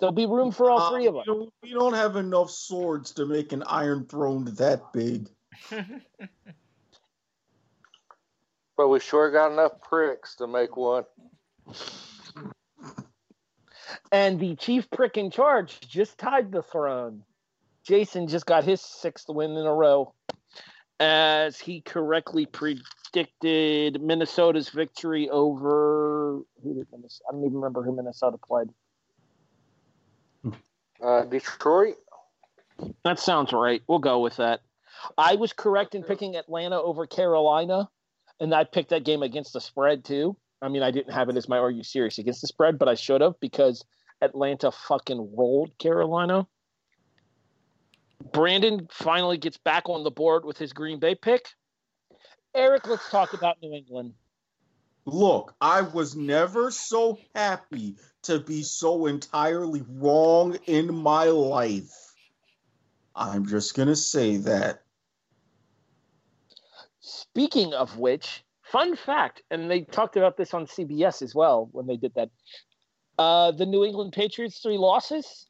[0.00, 1.24] There'll be room for all Uh, three of us.
[1.24, 5.30] don't- We don't have enough swords to make an Iron Throne that big.
[8.76, 11.04] But we sure got enough pricks to make one.
[14.10, 17.22] And the chief prick in charge just tied the throne.
[17.86, 20.14] Jason just got his sixth win in a row
[21.00, 27.24] as he correctly predicted Minnesota's victory over who did Minnesota?
[27.28, 28.68] I don't even remember who Minnesota played.
[31.02, 31.96] Uh, Detroit.
[33.04, 33.82] That sounds right.
[33.86, 34.60] We'll go with that.
[35.18, 37.88] I was correct in picking Atlanta over Carolina,
[38.40, 40.36] and I picked that game against the spread too.
[40.62, 42.88] I mean, I didn't have it as my "Are you serious?" against the spread, but
[42.88, 43.84] I should have because
[44.22, 46.46] Atlanta fucking rolled Carolina.
[48.32, 51.48] Brandon finally gets back on the board with his Green Bay pick.
[52.54, 54.14] Eric, let's talk about New England.
[55.06, 61.92] Look, I was never so happy to be so entirely wrong in my life.
[63.14, 64.82] I'm just gonna say that.
[67.00, 71.86] Speaking of which, fun fact, and they talked about this on CBS as well when
[71.86, 72.30] they did that.
[73.18, 75.46] Uh, the New England Patriots' three losses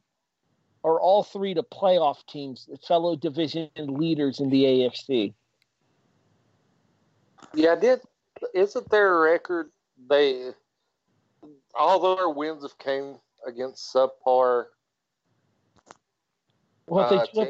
[0.84, 5.32] are all three to playoff teams, fellow division leaders in the AFC.
[7.54, 8.00] Yeah, I did.
[8.54, 9.70] Isn't their record?
[10.08, 10.50] They
[11.74, 13.16] all their wins have came
[13.46, 14.66] against subpar
[16.86, 17.48] Well, they, uh, do have,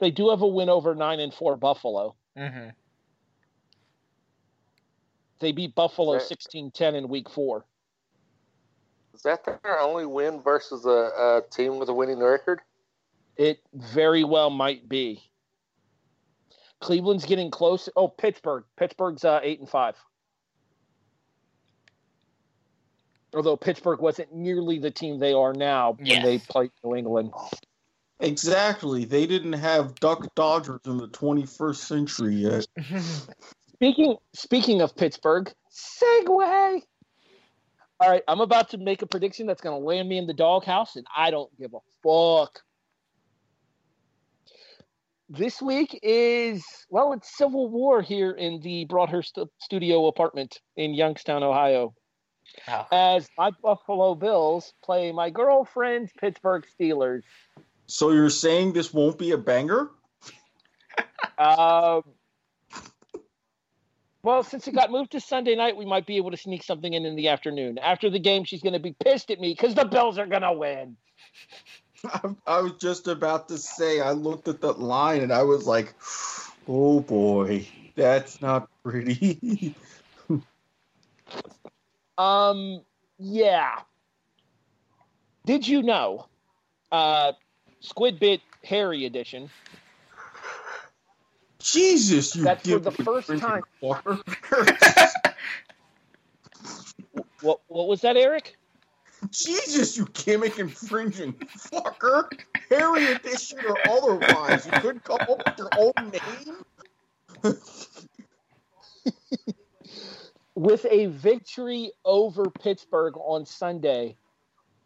[0.00, 2.16] they do have a win over nine and four Buffalo.
[2.36, 2.68] hmm
[5.40, 7.64] They beat Buffalo That- 16-10 in Week Four.
[9.14, 12.60] Is that their only win versus a, a team with a winning record?
[13.36, 15.22] It very well might be.
[16.80, 17.88] Cleveland's getting close.
[17.96, 18.64] Oh, Pittsburgh.
[18.76, 19.96] Pittsburgh's uh, eight and five.
[23.34, 27.32] Although Pittsburgh wasn't nearly the team they are now when they played New England.
[28.20, 29.04] Exactly.
[29.04, 32.66] They didn't have Duck Dodgers in the 21st century yet.
[33.74, 36.82] Speaking speaking of Pittsburgh, segue.
[38.00, 40.34] All right, I'm about to make a prediction that's going to land me in the
[40.34, 42.60] doghouse, and I don't give a fuck.
[45.28, 51.42] This week is well, it's civil war here in the Broadhurst studio apartment in Youngstown,
[51.42, 51.94] Ohio,
[52.68, 52.86] Oh.
[52.92, 57.22] as my Buffalo Bills play my girlfriend's Pittsburgh Steelers.
[57.86, 59.90] So you're saying this won't be a banger?
[61.36, 62.02] Um,
[64.24, 66.92] well, since it got moved to Sunday night, we might be able to sneak something
[66.92, 67.78] in in the afternoon.
[67.78, 70.42] After the game, she's going to be pissed at me because the Bills are going
[70.42, 70.96] to win.
[72.06, 75.66] I, I was just about to say, I looked at that line and I was
[75.66, 75.94] like,
[76.66, 79.74] oh boy, that's not pretty.
[82.16, 82.82] Um,
[83.18, 83.80] yeah.
[85.46, 86.26] Did you know,
[86.92, 87.32] uh,
[87.80, 89.50] Squid Bit Harry edition?
[91.64, 93.64] Jesus, you That's for the me first freaking time.
[93.82, 94.22] fucker.
[97.40, 98.56] What what was that, Eric?
[99.30, 101.34] Jesus, you gimmick infringing
[101.72, 102.28] fucker.
[102.70, 104.66] Harry edition or otherwise.
[104.66, 106.58] You couldn't come up with your own name?
[110.56, 114.18] With a victory over Pittsburgh on Sunday,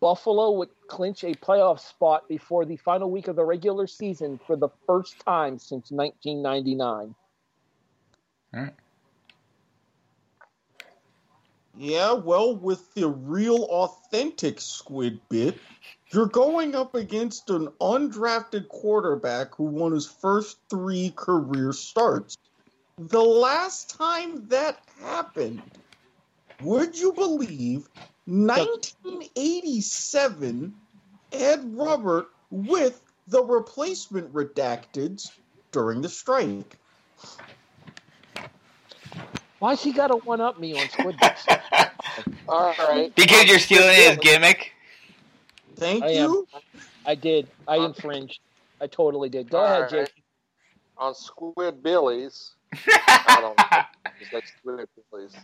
[0.01, 4.57] Buffalo would clinch a playoff spot before the final week of the regular season for
[4.57, 7.15] the first time since 1999.
[11.77, 15.59] Yeah, well, with the real authentic squid bit,
[16.11, 22.37] you're going up against an undrafted quarterback who won his first three career starts.
[22.99, 25.63] the last time that happened,
[26.63, 27.89] would you believe
[28.29, 30.75] 1987
[31.33, 35.27] Ed Robert with the replacement redacted
[35.73, 36.77] during the strike?
[39.61, 41.47] Why's he got to one up me on Squid Bits?
[42.49, 43.15] All right.
[43.15, 44.75] because you're stealing his gimmick.
[45.77, 46.31] Thank I am.
[46.31, 46.47] you.
[47.07, 47.49] I did.
[47.67, 48.41] I infringed.
[48.81, 49.51] I totally did.
[49.51, 49.91] Go All ahead, right.
[49.91, 50.23] Jason.
[50.99, 52.53] On Squid Billies.
[52.87, 53.83] I don't know.
[54.21, 55.35] It's like Squid Billies.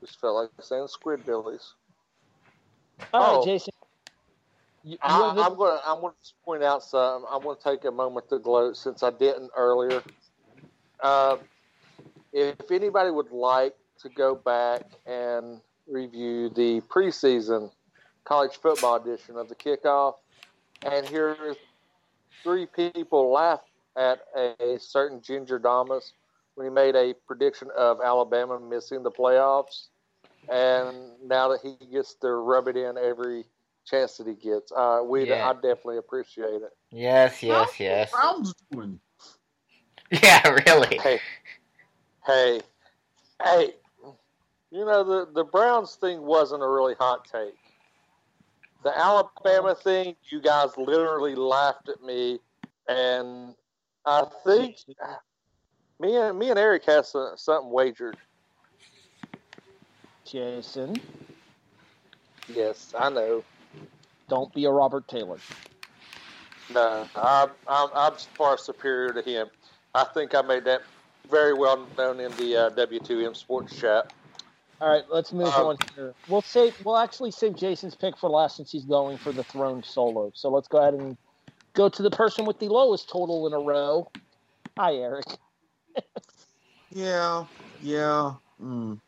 [0.00, 1.74] Just felt like saying Squid Billies.
[3.12, 3.44] All right, Oh.
[3.44, 3.72] Jason.
[4.82, 7.28] You, you I, have a- I'm going to I'm going to point out something.
[7.30, 10.02] I'm going to take a moment to gloat since I didn't earlier.
[11.02, 11.36] Uh,
[12.32, 17.70] if anybody would like to go back and review the preseason
[18.24, 20.14] college football edition of the kickoff
[20.82, 21.36] and hear
[22.42, 23.60] three people laugh
[23.96, 26.12] at a certain Ginger Damas
[26.54, 29.88] when he made a prediction of Alabama missing the playoffs,
[30.48, 33.44] and now that he gets to rub it in every
[33.86, 35.48] chance that he gets, uh, we Yeah.
[35.48, 36.76] I definitely appreciate it.
[36.90, 38.10] yes, yes, How's yes.
[38.12, 39.00] Browns doing?
[40.22, 40.98] Yeah, really.
[40.98, 41.20] Hey,
[42.26, 42.60] hey,
[43.44, 43.74] hey!
[44.72, 47.54] You know the the Browns thing wasn't a really hot take.
[48.82, 52.40] The Alabama thing, you guys literally laughed at me,
[52.88, 53.54] and
[54.04, 54.78] I think
[56.00, 58.16] me and me and Eric has some- something wagered.
[60.24, 61.00] Jason,
[62.48, 63.44] Yes, I know.
[64.28, 65.38] don't be a Robert Taylor.
[66.72, 69.48] No, I'm, I'm, I'm far superior to him.
[69.94, 70.82] I think I made that
[71.28, 74.12] very well known in the uh, W2M Sports Chat.
[74.80, 76.14] All right, let's move Um, on here.
[76.28, 76.74] We'll save.
[76.84, 80.30] We'll actually save Jason's pick for last since he's going for the throne solo.
[80.34, 81.16] So let's go ahead and
[81.74, 84.10] go to the person with the lowest total in a row.
[84.78, 85.24] Hi, Eric.
[86.92, 87.44] Yeah,
[87.82, 88.34] yeah.
[88.60, 89.00] Mm.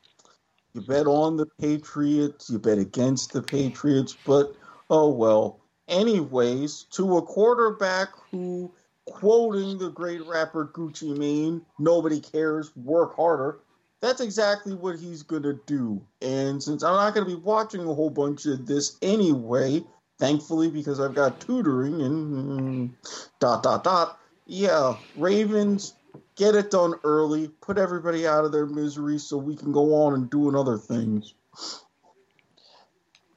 [0.74, 4.55] You bet on the Patriots, you bet against the Patriots, but
[4.89, 5.61] oh well.
[5.89, 8.72] Anyways, to a quarterback who,
[9.07, 13.59] quoting the great rapper Gucci Mane, nobody cares, work harder.
[14.01, 16.01] That's exactly what he's going to do.
[16.22, 19.85] And since I'm not going to be watching a whole bunch of this anyway,
[20.18, 25.95] thankfully, because I've got tutoring and mm, dot, dot, dot, yeah, Ravens,
[26.37, 30.14] get it done early, put everybody out of their misery so we can go on
[30.14, 31.35] and doing other things.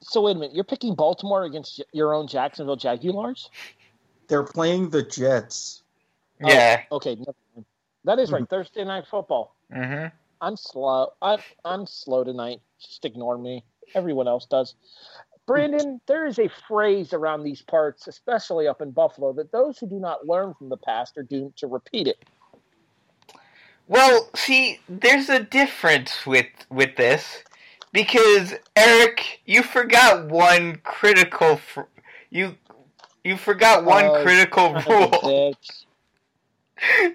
[0.01, 0.55] So wait a minute.
[0.55, 3.49] You're picking Baltimore against your own Jacksonville Jaguars?
[4.27, 5.83] They're playing the Jets.
[6.39, 6.81] Yeah.
[6.91, 7.65] Okay, never mind.
[8.03, 8.47] that is right.
[8.49, 9.55] Thursday night football.
[9.73, 10.15] Mm-hmm.
[10.41, 11.13] I'm slow.
[11.21, 12.61] I'm I'm slow tonight.
[12.79, 13.63] Just ignore me.
[13.93, 14.75] Everyone else does.
[15.47, 19.87] Brandon, there is a phrase around these parts, especially up in Buffalo, that those who
[19.87, 22.25] do not learn from the past are doomed to repeat it.
[23.87, 27.43] Well, see, there's a difference with with this
[27.93, 31.57] because Eric, you forgot one critical.
[31.57, 31.81] Fr-
[32.31, 32.55] you
[33.23, 35.57] you forgot one Oh, critical Son of a rule.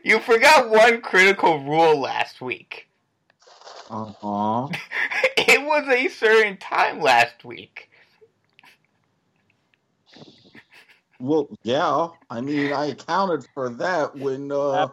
[0.04, 2.88] You forgot one critical rule last week.
[3.90, 4.68] Uh huh.
[5.36, 7.90] It was a certain time last week.
[11.20, 12.08] Well, yeah.
[12.30, 14.88] I mean, I accounted for that when uh,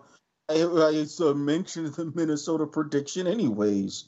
[0.50, 4.08] I, I uh, mentioned the Minnesota prediction, anyways.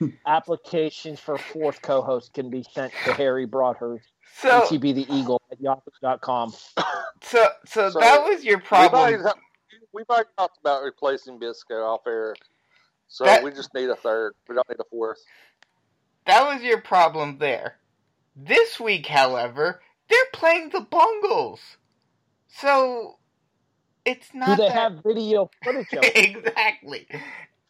[0.26, 4.06] Applications for fourth co-host can be sent to Harry Broadhurst,
[4.38, 6.52] So ATB the Eagle at yahoo.com.
[7.22, 9.34] so so So, that was your We've already, problem.
[9.92, 12.34] we've already talked about replacing Bisco off air,
[13.08, 14.34] so That- we just need a third.
[14.48, 15.20] We don't need a fourth.
[16.26, 17.76] That was your problem there.
[18.34, 21.60] This week, however, they're playing the Bungles.
[22.48, 23.18] So
[24.04, 26.04] it's Do not they that have video footage of?
[26.14, 27.06] exactly.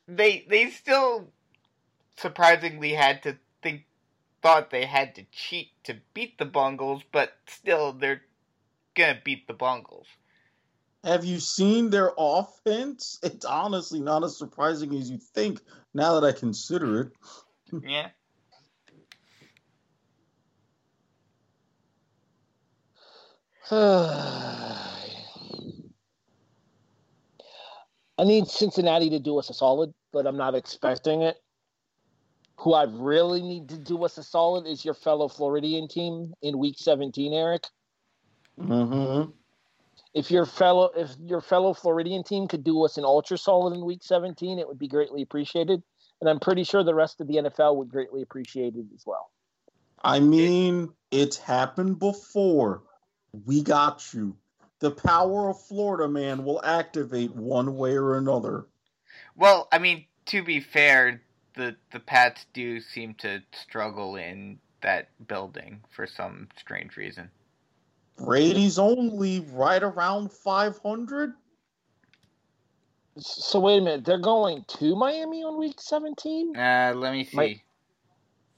[0.08, 1.28] They they still
[2.16, 3.84] surprisingly had to think
[4.42, 8.22] thought they had to cheat to beat the Bungles, but still they're
[8.94, 10.06] gonna beat the Bungles.
[11.04, 13.18] Have you seen their offense?
[13.22, 15.60] It's honestly not as surprising as you think
[15.92, 17.12] now that I consider it.
[17.82, 18.10] Yeah.
[28.18, 31.36] I need Cincinnati to do us a solid, but I'm not expecting it.
[32.58, 36.58] Who I really need to do us a solid is your fellow Floridian team in
[36.58, 37.64] Week 17, Eric.
[38.58, 39.30] Mm-hmm.
[40.14, 43.84] If your fellow if your fellow Floridian team could do us an ultra solid in
[43.84, 45.82] Week 17, it would be greatly appreciated.
[46.20, 49.30] And I'm pretty sure the rest of the NFL would greatly appreciate it as well.
[50.02, 52.82] I mean, it's happened before.
[53.44, 54.36] We got you.
[54.84, 58.66] The power of Florida man will activate one way or another.
[59.34, 61.22] Well, I mean, to be fair,
[61.56, 67.30] the the Pats do seem to struggle in that building for some strange reason.
[68.18, 71.32] Brady's only right around 500.
[73.16, 76.54] So wait a minute, they're going to Miami on week 17?
[76.54, 77.36] Uh, let me see.
[77.36, 77.60] Might-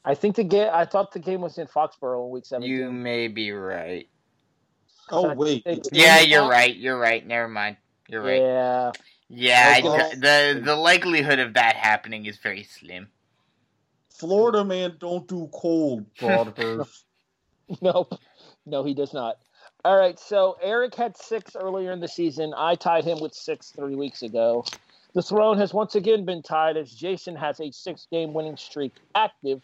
[0.05, 0.71] I think the game.
[0.73, 2.69] I thought the game was in Foxborough on week 17.
[2.69, 4.09] you may be right.
[5.11, 5.65] Oh, So wait.
[5.65, 6.77] think it's they- Yeah, you're Fox- right.
[6.77, 7.27] You're right.
[7.27, 7.77] Never mind.
[8.09, 8.41] You're right.
[8.41, 8.93] Yeah.
[9.29, 10.15] Yeah, I Okay.
[10.17, 13.09] the the likelihood of that happening is very slim.
[14.11, 17.05] Florida man don't do cold, Broadhurst.
[17.81, 18.19] Nope.
[18.65, 19.39] No, he does not.
[19.85, 20.19] All right.
[20.19, 22.55] So Eric had six earlier in the season.
[22.57, 24.65] I tied him with six three weeks ago.
[25.15, 28.93] The throne has once again been tied as Jason has a six game winning streak
[29.15, 29.61] active.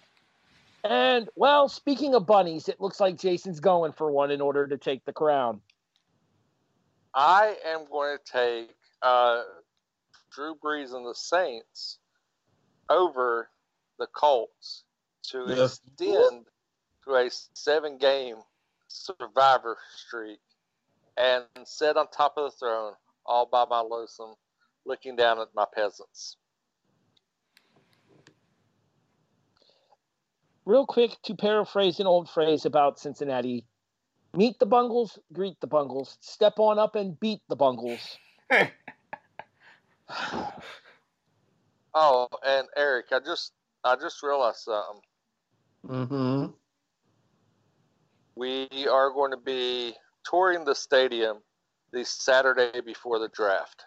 [0.84, 4.76] And, well, speaking of bunnies, it looks like Jason's going for one in order to
[4.76, 5.60] take the crown.
[7.14, 9.42] I am going to take uh,
[10.32, 11.98] Drew Brees and the Saints
[12.88, 13.48] over
[13.98, 14.84] the Colts
[15.30, 15.80] to Yes.
[15.98, 16.46] extend
[17.04, 18.36] to a seven game
[18.88, 20.40] survivor streak
[21.16, 24.34] and sit on top of the throne all by my lonesome,
[24.84, 26.38] looking down at my peasants.
[30.64, 33.66] Real quick, to paraphrase an old phrase about Cincinnati
[34.34, 38.18] meet the Bungles, greet the Bungles, step on up and beat the Bungles.
[41.94, 43.52] Oh, and Eric, I just
[43.84, 45.02] I just realized something.
[45.86, 46.46] mm-hmm.
[48.34, 49.92] We are going to be
[50.24, 51.38] touring the stadium
[51.92, 53.84] the Saturday before the draft.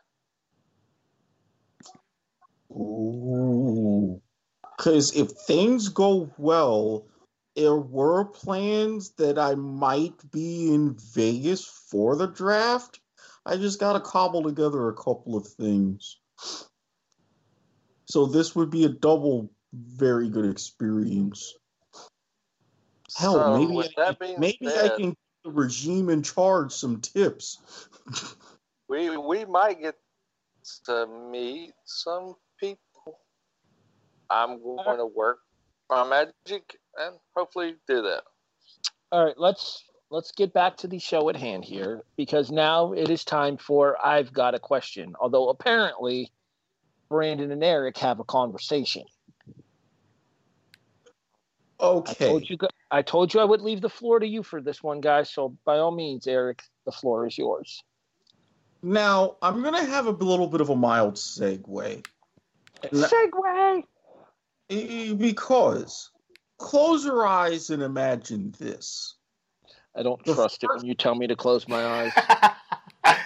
[2.71, 3.44] Ooh.
[4.77, 7.05] Because if things go well,
[7.55, 12.99] there were plans that I might be in Vegas for the draft.
[13.45, 16.17] I just got to cobble together a couple of things.
[18.07, 21.53] So this would be a double very good experience.
[23.17, 27.59] Hell, So, maybe I, maybe I can give the regime in charge some tips.
[28.87, 29.95] We we might get
[30.85, 32.35] to meet some.
[34.35, 35.39] I'm going to work
[35.89, 38.23] my magic and hopefully do that.
[39.11, 43.09] All right, let's let's get back to the show at hand here because now it
[43.09, 45.15] is time for I've got a question.
[45.19, 46.31] Although apparently
[47.09, 49.03] Brandon and Eric have a conversation.
[51.79, 52.27] I okay.
[52.27, 52.57] told you
[52.91, 55.29] I told you I would leave the floor to you for this one, guys.
[55.29, 57.83] So by all means, Eric, the floor is yours.
[58.81, 62.05] Now, I'm going to have a little bit of a mild segue.
[62.91, 63.07] No.
[64.69, 65.11] Segway.
[65.11, 66.11] Eh, Because
[66.57, 69.15] close your eyes and imagine this.
[69.95, 72.11] I don't The trust it when you tell me to close my eyes.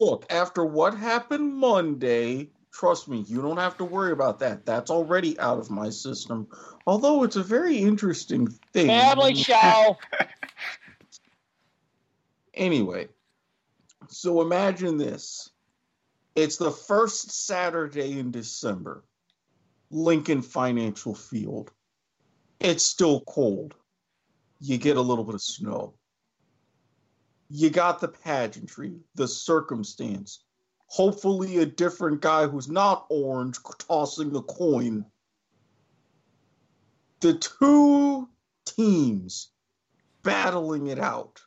[0.00, 4.64] Look, after what happened Monday, trust me, you don't have to worry about that.
[4.66, 6.48] That's already out of my system.
[6.86, 8.88] Although it's a very interesting thing.
[8.88, 9.96] Family show.
[12.54, 13.06] Anyway,
[14.08, 15.50] so imagine this.
[16.34, 19.04] It's the first Saturday in December.
[19.90, 21.70] Lincoln Financial Field.
[22.60, 23.74] It's still cold.
[24.60, 25.94] You get a little bit of snow.
[27.48, 30.44] You got the pageantry, the circumstance.
[30.86, 35.04] Hopefully, a different guy who's not orange tossing the coin.
[37.20, 38.28] The two
[38.64, 39.50] teams
[40.22, 41.40] battling it out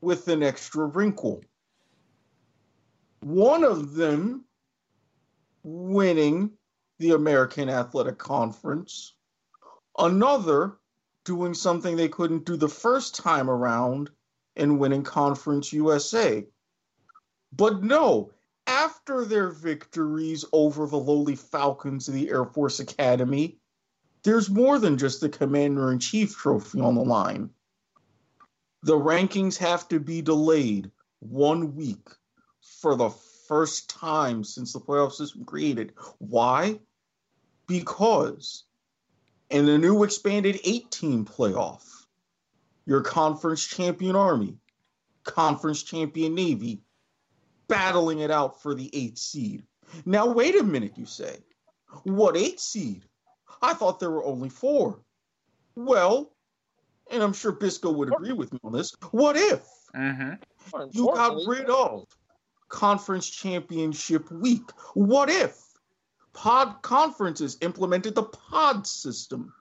[0.00, 1.42] with an extra wrinkle.
[3.20, 4.44] One of them
[5.62, 6.50] winning
[6.98, 9.14] the American Athletic Conference,
[9.98, 10.78] another
[11.24, 14.10] doing something they couldn't do the first time around
[14.56, 16.46] and winning Conference USA.
[17.52, 18.30] But no,
[18.66, 23.58] after their victories over the lowly Falcons of the Air Force Academy,
[24.22, 27.50] there's more than just the Commander in Chief trophy on the line.
[28.82, 30.90] The rankings have to be delayed
[31.20, 32.08] one week
[32.80, 33.10] for the
[33.52, 35.92] first time since the playoff system created.
[36.20, 36.80] Why?
[37.66, 38.64] Because
[39.50, 41.84] in the new expanded 18 playoff,
[42.86, 44.56] your conference champion Army,
[45.24, 46.80] conference champion Navy,
[47.68, 49.64] battling it out for the eighth seed.
[50.06, 51.36] Now, wait a minute, you say.
[52.04, 53.04] What eighth seed?
[53.60, 55.02] I thought there were only four.
[55.76, 56.32] Well,
[57.10, 58.94] and I'm sure Bisco would agree with me on this.
[59.10, 59.62] What if
[59.94, 60.32] hmm
[60.72, 62.06] More you got rid of
[62.72, 64.68] conference championship week?
[64.94, 65.60] What if
[66.32, 69.52] pod conferences implemented the pod system?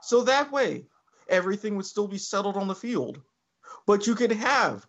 [0.00, 0.86] So that way,
[1.28, 3.20] everything would still be settled on the field,
[3.86, 4.86] but you could have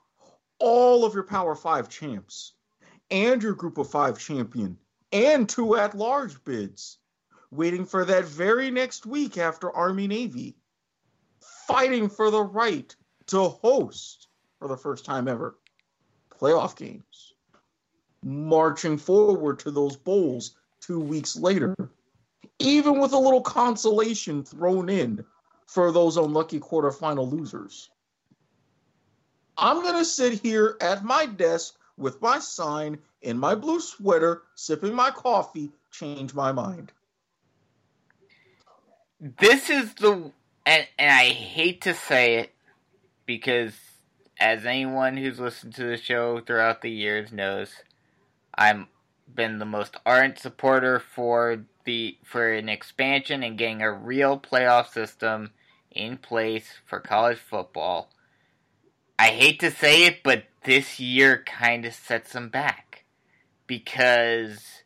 [0.60, 2.54] all of your Power Five champs
[3.10, 4.78] and your Group of Five champion
[5.12, 7.00] and two at large bids
[7.50, 10.56] waiting for that very next week after Army Navy,
[11.68, 14.28] fighting for the right to host
[14.60, 15.58] for the first time ever
[16.40, 17.31] playoff games,
[18.24, 21.76] marching forward to those bowls two weeks later,
[22.60, 25.24] even with a little consolation thrown in
[25.66, 27.90] for those unlucky quarterfinal losers.
[29.58, 34.44] I'm going to sit here at my desk with my sign in my blue sweater,
[34.56, 36.92] sipping my coffee, change my mind.
[39.20, 40.32] This is the
[40.66, 42.54] and, and I hate to say it
[43.26, 43.74] because
[44.40, 47.72] as anyone who's listened to the show throughout the years knows,
[48.56, 48.88] I'm
[49.34, 54.92] been the most ardent supporter for the for an expansion and getting a real playoff
[54.92, 55.52] system
[55.90, 58.10] in place for college football.
[59.18, 63.06] I hate to say it, but this year kind of sets them back
[63.68, 64.84] because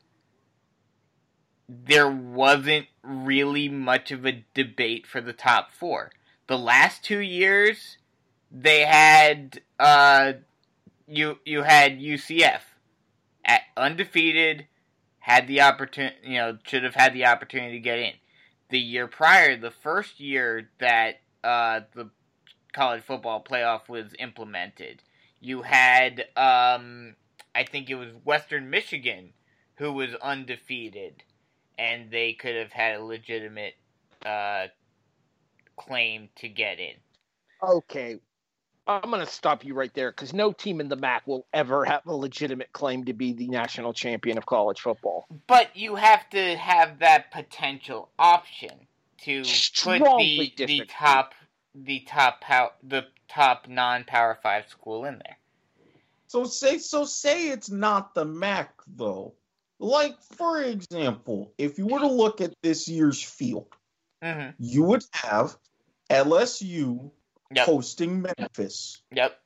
[1.68, 6.12] there wasn't really much of a debate for the top four.
[6.48, 7.98] The last two years,
[8.52, 10.34] they had uh,
[11.08, 12.62] you you had UCF
[13.46, 14.68] at undefeated,
[15.20, 18.14] had the opportunity, you know, should have had the opportunity to get in.
[18.70, 22.10] The year prior, the first year that uh, the
[22.74, 25.04] college football playoff was implemented,
[25.40, 27.16] you had um,
[27.54, 29.34] I think it was Western Michigan
[29.76, 31.24] who was undefeated
[31.78, 33.76] and they could have had a legitimate
[34.26, 34.68] uh,
[35.76, 36.96] claim to get in.
[37.64, 38.20] Okay,
[38.88, 41.86] I'm going to stop you right there because no team in the MAC will ever
[41.86, 45.26] have a legitimate claim to be the national champion of college football.
[45.48, 48.88] But you have to have that potential option
[49.24, 51.34] to Strongly put the, the top
[51.74, 55.38] the top pow- the top non power five school in there.
[56.28, 59.34] So say so say it's not the MAC though.
[59.80, 63.68] Like for example, if you were to look at this year's field,
[64.24, 64.52] Mm-hmm.
[64.60, 65.56] you would have
[66.10, 67.12] LSU
[67.54, 67.66] Yep.
[67.66, 69.02] hosting Memphis.
[69.12, 69.40] Yep.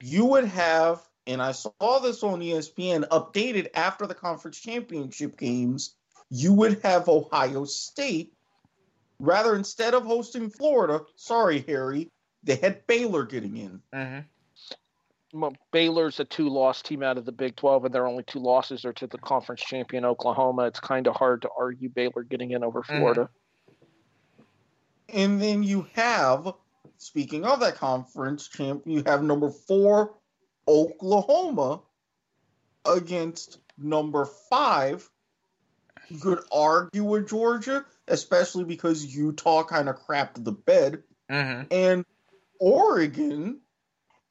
[0.00, 5.94] You would have, and I saw this on ESPN, updated after the conference championship games.
[6.28, 8.34] You would have Ohio State.
[9.18, 12.10] Rather, instead of hosting Florida, sorry, Harry,
[12.42, 13.80] they had Baylor getting in.
[13.94, 15.40] Mm-hmm.
[15.40, 18.84] Well, Baylor's a two-loss team out of the Big 12, and their only two losses
[18.84, 20.64] are to the conference champion Oklahoma.
[20.64, 23.30] It's kind of hard to argue Baylor getting in over Florida.
[25.08, 26.52] And then you have,
[26.96, 30.14] speaking of that conference champ, you have number four,
[30.66, 31.82] Oklahoma,
[32.84, 35.08] against number five.
[36.08, 41.02] You could argue with Georgia, especially because Utah kind of crapped the bed.
[41.30, 41.62] Mm-hmm.
[41.70, 42.04] And
[42.58, 43.60] Oregon,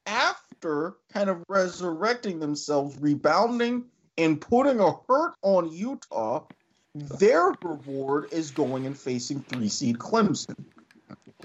[0.06, 3.86] after kind of resurrecting themselves, rebounding,
[4.18, 6.46] and putting a hurt on Utah,
[6.94, 10.56] their reward is going and facing three seed Clemson.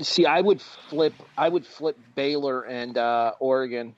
[0.00, 1.14] See, I would flip.
[1.36, 3.94] I would flip Baylor and uh, Oregon.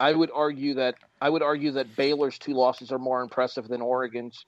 [0.00, 3.82] I would argue that I would argue that Baylor's two losses are more impressive than
[3.82, 4.44] Oregon's.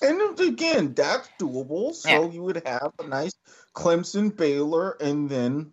[0.00, 1.94] And again, that's doable.
[1.94, 2.30] So Yeah.
[2.30, 3.34] you would have a nice
[3.74, 5.72] Clemson, Baylor, and then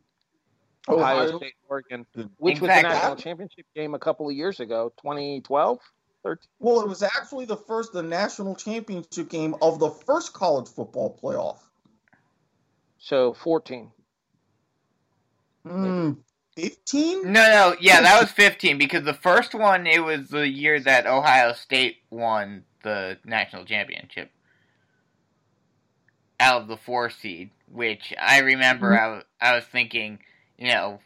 [0.88, 1.38] Ohio, Ohio.
[1.38, 2.06] State, Oregon,
[2.38, 2.90] which was the Exactly.
[2.90, 5.80] national championship game a couple of years ago, 2012,
[6.24, 6.48] 13.
[6.60, 11.18] Well, it was actually the first, the national championship game of the first college football
[11.22, 11.60] playoff.
[12.98, 13.92] So 14.
[15.66, 16.12] Hmm,
[16.56, 17.24] 15?
[17.24, 21.06] No, no, yeah, that was 15 because the first one it was the year that
[21.06, 24.32] Ohio State won the national championship
[26.40, 30.20] out of the four seed, which I remember I, I was thinking,
[30.58, 31.00] you know,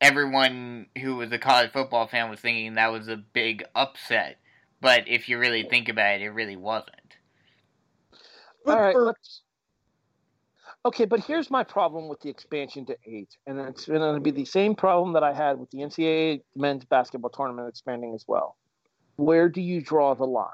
[0.00, 4.38] everyone who was a college football fan was thinking that was a big upset,
[4.80, 7.16] but if you really think about it, it really wasn't.
[8.66, 9.42] All right, let's.
[10.84, 14.30] Okay, but here's my problem with the expansion to eight, and it's going to be
[14.30, 18.56] the same problem that I had with the NCAA men's basketball tournament expanding as well.
[19.16, 20.46] Where do you draw the line?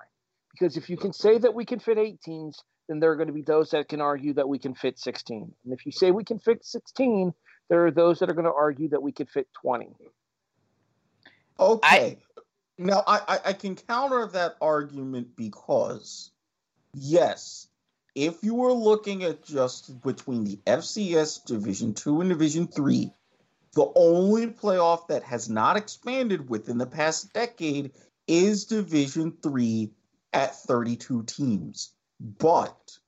[0.53, 3.27] Because if you can say that we can fit eight teams, then there are going
[3.27, 5.53] to be those that can argue that we can fit 16.
[5.65, 7.33] And if you say we can fit 16,
[7.69, 9.89] there are those that are going to argue that we could fit 20.
[11.59, 12.19] Okay.
[12.79, 16.31] Now, I, I, can counter that argument because,
[16.95, 17.69] yes,
[18.15, 23.11] if you were looking at just between the FCS Division 2 and Division 3,
[23.75, 27.93] the only playoff that has not expanded within the past decade
[28.27, 29.91] is Division 3
[30.33, 31.93] at 32 teams.
[32.21, 32.99] But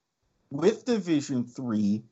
[0.50, 2.02] with Division 3,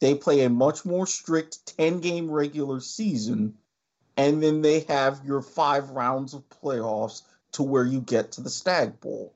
[0.00, 3.54] they play a much more strict 10 game regular season
[4.16, 8.50] and then they have your five rounds of playoffs to where you get to the
[8.50, 9.34] Stag Bowl.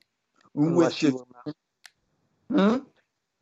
[0.54, 1.54] Unless you, the,
[2.54, 2.84] were hmm?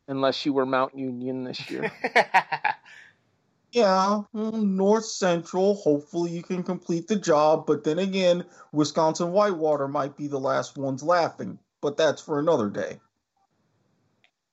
[0.09, 1.93] unless you were Mount Union this year.
[3.73, 5.75] yeah, North Central.
[5.75, 7.67] Hopefully, you can complete the job.
[7.67, 11.59] But then again, Wisconsin Whitewater might be the last ones laughing.
[11.83, 13.01] But that's for another day.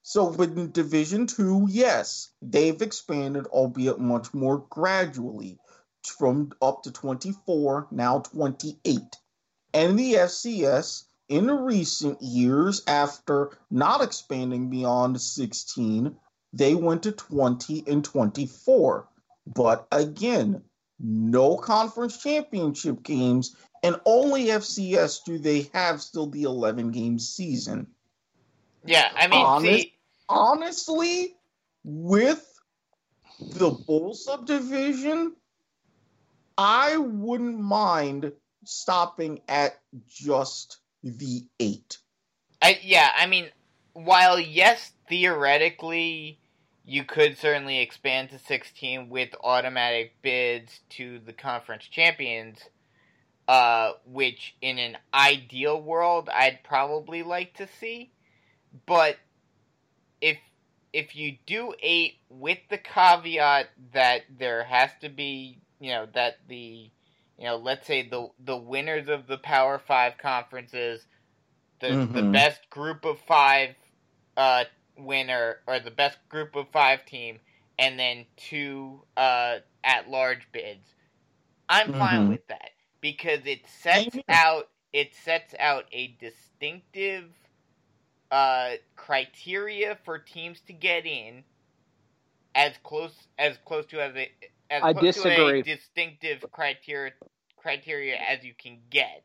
[0.02, 5.60] So, but in Division Two, yes, they've expanded, albeit much more gradually,
[6.06, 9.00] from up to 24, now 28.
[9.74, 16.16] And the FCS, in the recent years, after not expanding beyond 16,
[16.54, 19.08] they went to 20 and 24.
[19.46, 20.64] But again,
[21.00, 27.88] no conference championship games, and only FCS do they have still the 11 game season.
[28.86, 29.94] Yeah, I mean, Honest, see,
[30.28, 31.36] honestly,
[31.84, 32.46] with
[33.40, 35.36] the bowl subdivision,
[36.60, 38.34] I wouldn't mind
[38.66, 41.98] stopping at just the eight.
[42.62, 43.48] I yeah, I mean,
[43.94, 46.40] while yes, theoretically,
[46.84, 52.60] you could certainly expand to sixteen with automatic bids to the conference champions.
[53.48, 58.12] Uh, which in an ideal world I'd probably like to see,
[58.86, 59.18] but
[60.22, 60.38] if
[60.94, 66.40] if you do eight with the caveat that there has to be, you know, that
[66.48, 66.90] the
[67.38, 71.06] you know, let's say the the winners of the Power Five conferences,
[71.80, 72.14] the mm-hmm.
[72.14, 73.76] the best group of five
[74.36, 74.66] uh,
[74.98, 77.40] winner or the best group of five team,
[77.78, 80.86] and then two uh, at large bids.
[81.70, 82.00] I'm mm-hmm.
[82.00, 82.72] fine with that
[83.02, 87.26] because it sets out it sets out a distinctive
[88.32, 91.44] uh, criteria for teams to get in
[92.56, 94.32] as close as close to as it
[94.70, 95.62] as I disagree.
[95.62, 97.14] distinctive criteria
[97.58, 99.24] criteria as you can get.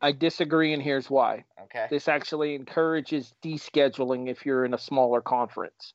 [0.00, 1.44] I disagree, and here's why.
[1.62, 1.86] Okay.
[1.88, 5.94] This actually encourages descheduling if you're in a smaller conference.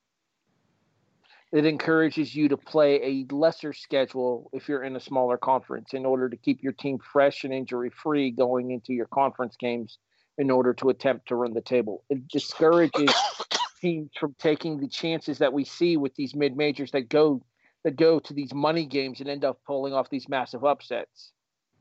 [1.51, 6.05] It encourages you to play a lesser schedule if you're in a smaller conference in
[6.05, 9.97] order to keep your team fresh and injury free going into your conference games
[10.37, 12.03] in order to attempt to run the table.
[12.09, 13.13] It discourages
[13.81, 17.43] teams from taking the chances that we see with these mid majors that go
[17.83, 21.31] that go to these money games and end up pulling off these massive upsets.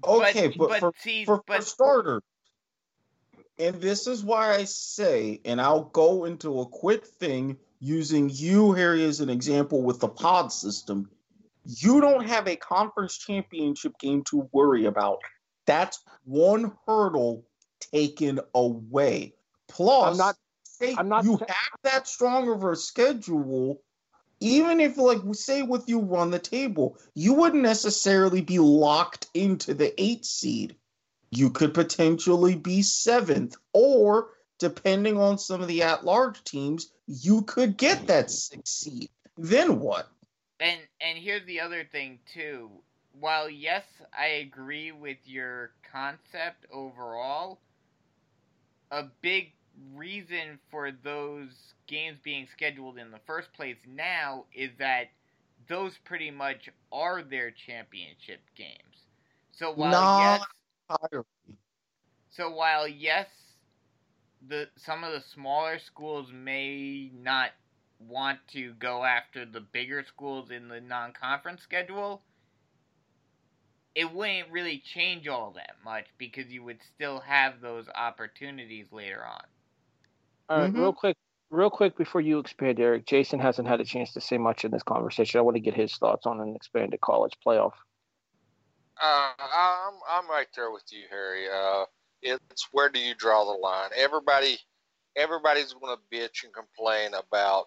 [0.05, 2.23] Okay, but, but, but for, see, for, but, for starters,
[3.59, 8.73] and this is why I say, and I'll go into a quick thing using you,
[8.73, 11.11] Harry, as an example with the pod system.
[11.65, 15.19] You don't have a conference championship game to worry about.
[15.67, 17.45] That's one hurdle
[17.93, 19.35] taken away.
[19.69, 20.37] Plus, I'm not,
[20.99, 23.83] I'm not you have that strong of a schedule
[24.41, 29.75] even if like say with you run the table, you wouldn't necessarily be locked into
[29.75, 30.77] the eight seed.
[31.31, 37.77] You could potentially be seventh, or depending on some of the at-large teams, you could
[37.77, 39.11] get that six seed.
[39.37, 40.09] Then what?
[40.61, 42.71] And and here's the other thing too.
[43.21, 43.85] While yes,
[44.17, 47.59] I agree with your concept overall,
[48.91, 49.53] a big
[49.95, 55.09] reason for those games being scheduled in the first place now is that
[55.69, 59.07] those pretty much are their championship games.
[59.53, 60.45] So while Not yes,
[60.89, 61.25] entirely.
[62.31, 63.29] so while yes,
[64.47, 67.53] the some of the smaller schools may not
[67.99, 72.23] want to go after the bigger schools in the non-conference schedule,
[73.95, 79.25] it wouldn't really change all that much because you would still have those opportunities later
[79.25, 79.45] on.
[80.49, 80.81] All right, mm-hmm.
[80.81, 81.17] real quick,
[81.51, 83.07] real quick before you expand, Erik.
[83.07, 85.39] Jason hasn't had a chance to say much in this conversation.
[85.39, 87.73] I want to get his thoughts on an expanded college playoff.
[89.01, 91.45] Uh, I'm I'm right there with you, Harry.
[91.49, 91.85] Uh,
[92.23, 93.91] it's where do you draw the line?
[93.97, 94.59] Everybody,
[95.17, 97.67] everybody's going to bitch and complain about,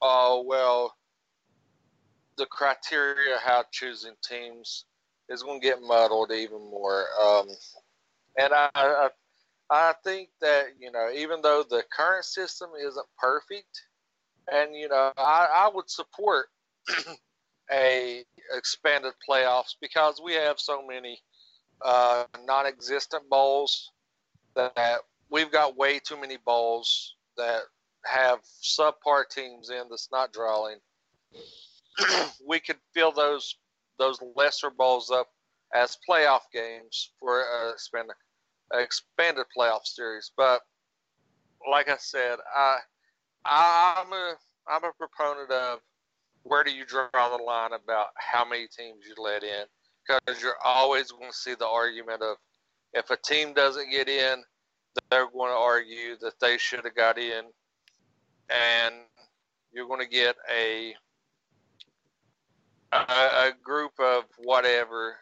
[0.00, 0.96] oh well,
[2.38, 4.86] the criteria how choosing teams
[5.28, 7.04] is going to get muddled even more.
[7.22, 7.48] Um,
[8.38, 9.08] and I, I
[9.72, 13.86] I think that you know, even though the current system isn't perfect,
[14.52, 16.48] and you know, I, I would support
[17.72, 18.22] a
[18.54, 21.18] expanded playoffs because we have so many
[21.82, 23.90] uh, non-existent bowls
[24.54, 24.98] that
[25.30, 27.62] we've got way too many bowls that
[28.04, 30.76] have subpar teams in that's not drawing.
[32.46, 33.56] we could fill those
[33.98, 35.28] those lesser bowls up
[35.74, 38.16] as playoff games for uh, expanded
[38.72, 40.32] expanded playoff series.
[40.36, 40.62] But
[41.70, 42.78] like I said, I,
[43.44, 44.34] I I'm a
[44.68, 45.80] I'm a proponent of
[46.44, 49.64] where do you draw the line about how many teams you let in.
[50.06, 52.36] because you're always going to see the argument of
[52.94, 54.42] if a team doesn't get in,
[55.10, 57.44] they're going to argue that they should have got in,
[58.50, 58.94] and
[59.72, 60.94] you're going to get a,
[62.92, 65.16] a a group of whatever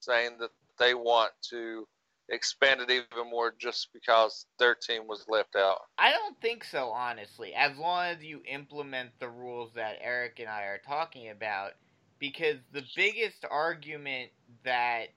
[0.00, 1.86] saying that they want to
[2.28, 5.78] expand it even more just because their team was left out.
[5.98, 7.54] I don't think so, honestly.
[7.54, 11.72] As long as you implement the rules that Erik and I are talking about,
[12.18, 14.30] because the biggest argument
[14.64, 15.08] that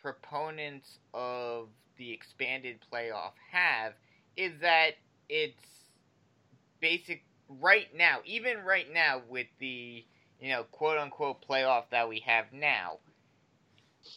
[0.00, 3.92] proponents of the expanded playoff have
[4.36, 4.92] is that
[5.28, 5.62] it's
[6.80, 7.24] basic
[7.60, 10.04] right now, even right now with the
[10.40, 12.98] you know quote unquote playoff that we have now,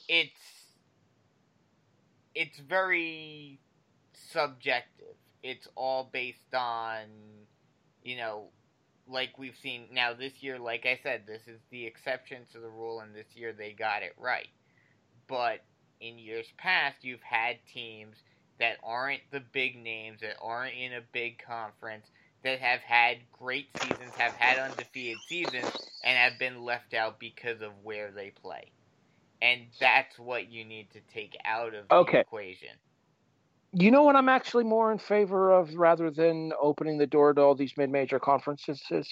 [0.08, 0.61] it's
[2.36, 3.60] it's very
[4.14, 5.16] subjective.
[5.44, 7.06] It's all based on
[8.04, 8.46] you know
[9.08, 12.70] like we've seen now this year like I said this is the exception to the
[12.70, 14.50] rule and this year they got it right.
[15.28, 15.64] But
[16.00, 18.18] in years past you've had teams
[18.60, 22.06] that aren't the big names that aren't in a big conference
[22.44, 25.72] that have had great seasons, have had undefeated seasons,
[26.04, 28.72] and have been left out because of where they play.
[29.42, 32.20] And that's what you need to take out of the Okay.
[32.22, 32.70] equation.
[33.74, 37.42] You know what I'm actually more in favor of rather than opening the door to
[37.42, 39.10] all these mid-major conferences is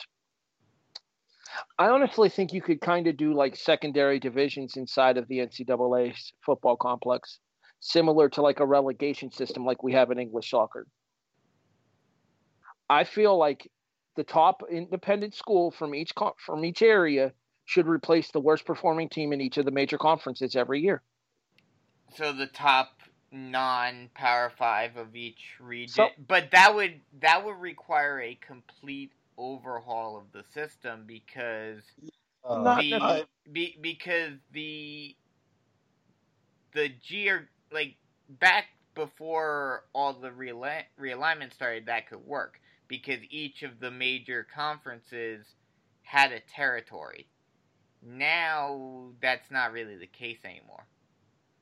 [1.80, 6.14] I honestly think you could kind of do like secondary divisions inside of the NCAA
[6.46, 7.40] football complex,
[7.80, 10.86] similar to like a relegation system like we have in English soccer.
[12.90, 13.72] I feel like
[14.16, 16.12] the top independent school from each
[16.46, 17.34] from each area
[17.70, 21.04] should replace the worst performing team in each of the major conferences every year.
[22.16, 22.90] So the top
[23.32, 25.90] non power five of each region.
[25.94, 31.84] So- but that would that would require a complete overhaul of the system because
[32.44, 33.26] Uh, the, necessarily.
[33.52, 35.16] be, because the
[36.74, 37.98] the gear like
[38.28, 38.66] back
[38.96, 45.46] before all the reali- realignment started that could work because each of the major conferences
[46.02, 47.28] had a territory
[48.06, 50.86] now that's not really the case anymore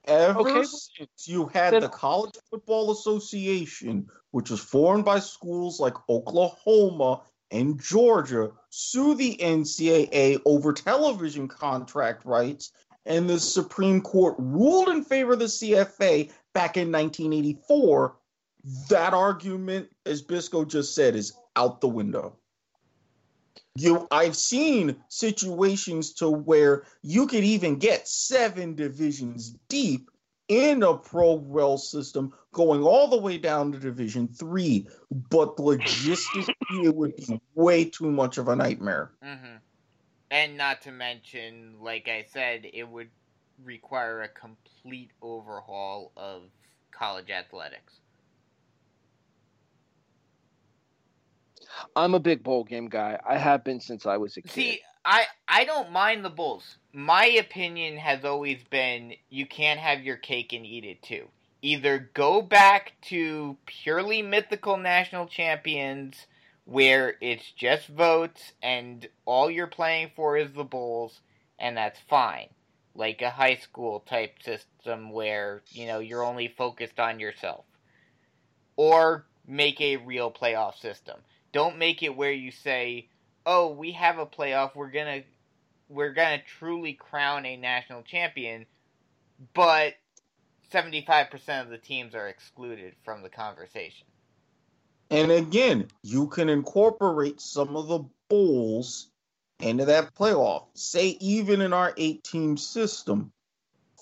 [0.05, 0.63] Ever Okay.
[0.63, 7.23] since you had Then- the College Football Association, which was formed by schools like Oklahoma
[7.51, 12.71] and Georgia, sue the NCAA over television contract rights,
[13.05, 18.15] and the Supreme Court ruled in favor of the CFA back in 1984,
[18.89, 22.37] that argument, as Bisco just said, is out the window.
[23.77, 30.09] You, I've seen situations to where you could even get seven divisions deep
[30.47, 34.87] in a pro rel system, going all the way down to Division Three.
[35.11, 39.11] But logistically, it would be way too much of a nightmare.
[39.21, 39.57] hmm
[40.31, 43.11] And not to mention, like I said, it would
[43.63, 46.51] require a complete overhaul of
[46.91, 47.99] college athletics.
[51.95, 53.19] I'm a big bowl game guy.
[53.27, 54.51] I have been since I was a kid.
[54.51, 56.77] See, I I don't mind the Bulls.
[56.93, 61.27] My opinion has always been you can't have your cake and eat it too.
[61.61, 66.27] Either go back to purely mythical national champions
[66.65, 71.21] where it's just votes and all you're playing for is the Bulls
[71.57, 72.49] and that's fine.
[72.93, 77.63] Like a high school type system where, you know, you're only focused on yourself.
[78.75, 81.17] Or make a real playoff system.
[81.57, 83.09] Don't make it where you say,
[83.43, 84.75] "Oh, we have a playoff.
[84.75, 85.23] We're to
[85.89, 88.67] we're to truly crown a national champion."
[89.55, 89.95] But
[90.71, 94.05] 75% of the teams are excluded from the conversation.
[95.09, 99.09] And again, you can incorporate some of the bowls
[99.59, 100.67] into that playoff.
[100.75, 103.31] Say, even in our eight team system,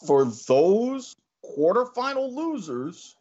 [0.06, 3.15] for those quarterfinal losers,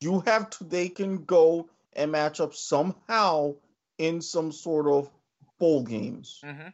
[0.00, 3.54] you have to, they can go and match up somehow
[3.98, 5.10] in some sort of
[5.58, 6.40] bowl games.
[6.44, 6.68] hmm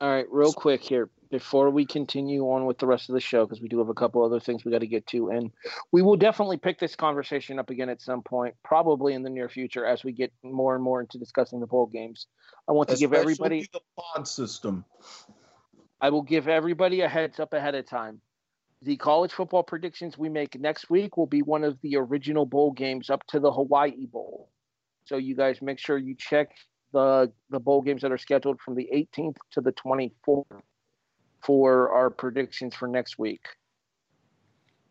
[0.00, 3.46] All right, real quick here before we continue on with the rest of the show,
[3.46, 5.52] because we do have a couple other things we got to get to, and
[5.92, 9.48] we will definitely pick this conversation up again at some point, probably in the near
[9.48, 12.26] future, as we get more and more into discussing the bowl games.
[12.68, 14.84] I want to give everybody, the pod system.
[16.00, 18.20] I will give everybody a heads up ahead of time.
[18.82, 22.72] The college football predictions we make next week will be one of the original bowl
[22.72, 24.48] games up to the Hawaii Bowl.
[25.04, 26.56] So you guys make sure you check
[26.92, 30.44] the the bowl games that are scheduled from the 18th to the 24th
[31.42, 33.46] for our predictions for next week.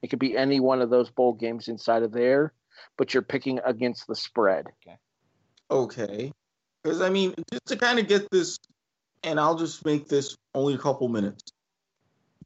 [0.02, 2.54] It could be any one of those bowl games inside of there,
[2.98, 4.68] but you're picking against the spread.
[4.88, 4.98] Okay.
[5.72, 6.32] Okay.
[6.84, 8.58] Because, I mean, just to kind of get this,
[9.24, 11.52] and I'll just make this only a couple minutes.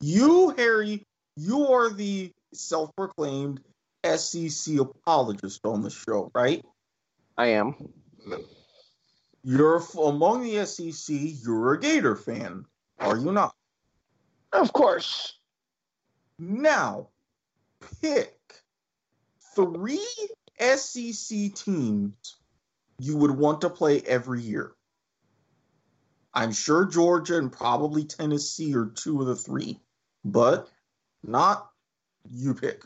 [0.01, 1.05] You, Harry,
[1.35, 3.61] you are the self-proclaimed
[4.05, 6.64] SEC apologist on the show, right?
[7.38, 7.76] I am.
[9.43, 11.15] You're among the SEC.
[11.43, 12.65] You're a Gator fan,
[12.99, 13.55] are you not?
[14.51, 15.39] Of course.
[16.39, 17.10] Now,
[18.01, 18.38] pick
[19.55, 20.05] three
[20.60, 22.38] SEC teams
[22.99, 24.73] you would want to play every year.
[26.34, 29.80] I'm sure Georgia and probably Tennessee are two of the three,
[30.26, 30.69] but
[31.23, 31.69] not
[32.29, 32.83] you pick.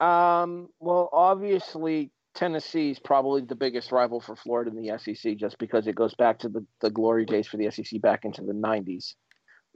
[0.00, 5.58] Um, well, obviously, Tennessee is probably the biggest rival for Florida in the SEC just
[5.58, 8.52] because it goes back to the, the glory days for the SEC back into the
[8.52, 9.14] 90s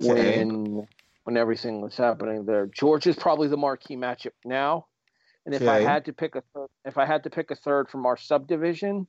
[0.02, 0.38] Okay.
[0.38, 0.86] when
[1.24, 2.66] when everything was happening there.
[2.66, 4.86] Georgia's probably the marquee matchup now.
[5.44, 7.88] And if I had to pick a third, if I had to pick a third
[7.88, 9.06] from our subdivision,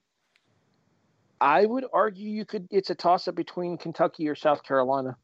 [1.40, 5.18] I would argue you could it's a toss up between Kentucky or South Carolina.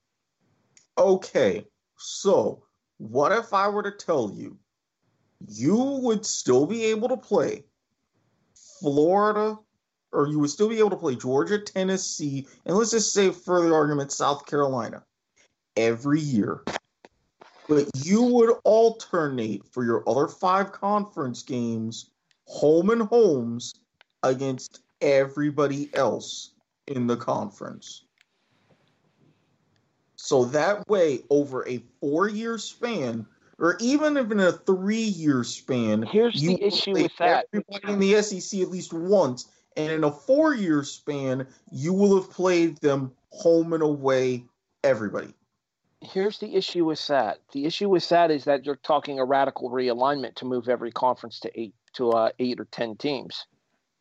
[0.98, 1.66] Okay,
[1.98, 2.64] so
[2.98, 4.58] what if I were to tell you
[5.48, 7.64] you would still be able to play
[8.80, 9.58] Florida,
[10.12, 13.62] or you would still be able to play Georgia, Tennessee, and let's just say for
[13.62, 15.04] the argument, South Carolina
[15.76, 16.64] every year.
[17.68, 22.10] But you would alternate for your other five conference games,
[22.46, 23.74] home and homes,
[24.24, 26.54] against everybody else
[26.88, 28.06] in the conference.
[30.18, 33.26] So that way, over a four year span,
[33.60, 37.46] or even if in a three year span, Here's the issue with that.
[37.54, 42.20] Everybody in the SEC at least once, and in a four year span, you will
[42.20, 44.44] have played them home and away,
[44.84, 45.34] everybody.
[46.02, 47.40] Here's the issue with that.
[47.54, 51.40] The issue with that is that you're talking a radical realignment to move every conference
[51.42, 53.46] to eight to uh, eight or ten teams.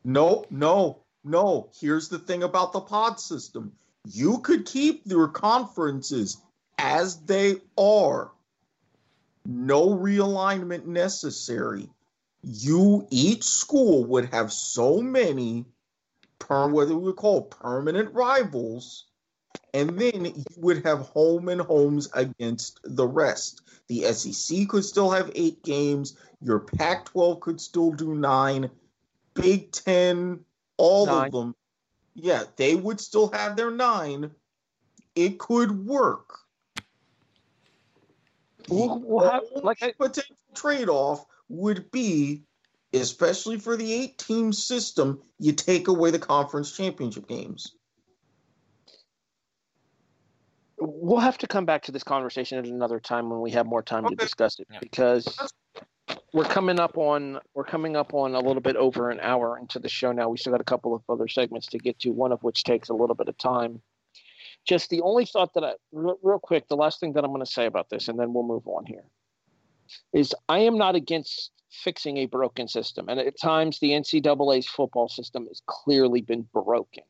[0.03, 1.69] No, no, no.
[1.79, 3.73] Here's the thing about the pod system
[4.05, 6.37] you could keep your conferences
[6.77, 8.31] as they are,
[9.45, 11.89] no realignment necessary.
[12.43, 15.65] You, each school would have so many,
[16.39, 19.05] per, what we would call permanent rivals,
[19.73, 23.61] and then you would have home and homes against the rest.
[23.87, 28.69] The SEC could still have eight games, your Pac 12 could still do nine.
[29.33, 30.39] Big Ten,
[30.77, 31.27] all Nine.
[31.27, 31.55] of them,
[32.17, 34.31] yeah, they would still have their nine.
[35.15, 36.39] It could work.
[38.69, 42.43] We'll, we'll have, The like I, only potential trade-off would be,
[42.91, 47.73] especially for the eight-team system, you take away the conference championship games.
[50.79, 53.81] we'll have to come back to this conversation at another time when we have more
[53.81, 54.79] time to discuss it Yeah.
[54.79, 55.25] because
[56.33, 59.79] we're coming up on we're coming up on a little bit over an hour into
[59.79, 60.29] the show now.
[60.29, 62.89] We still got a couple of other segments to get to, one of which takes
[62.89, 63.81] a little bit of time.
[64.65, 67.51] Just the only thought that I real, quick, the last thing that I'm going to
[67.51, 69.05] say about this, and then we'll move on here,
[70.13, 75.07] is I am not against fixing a broken system, and at times the NCAA's football
[75.07, 77.03] system has clearly been broken.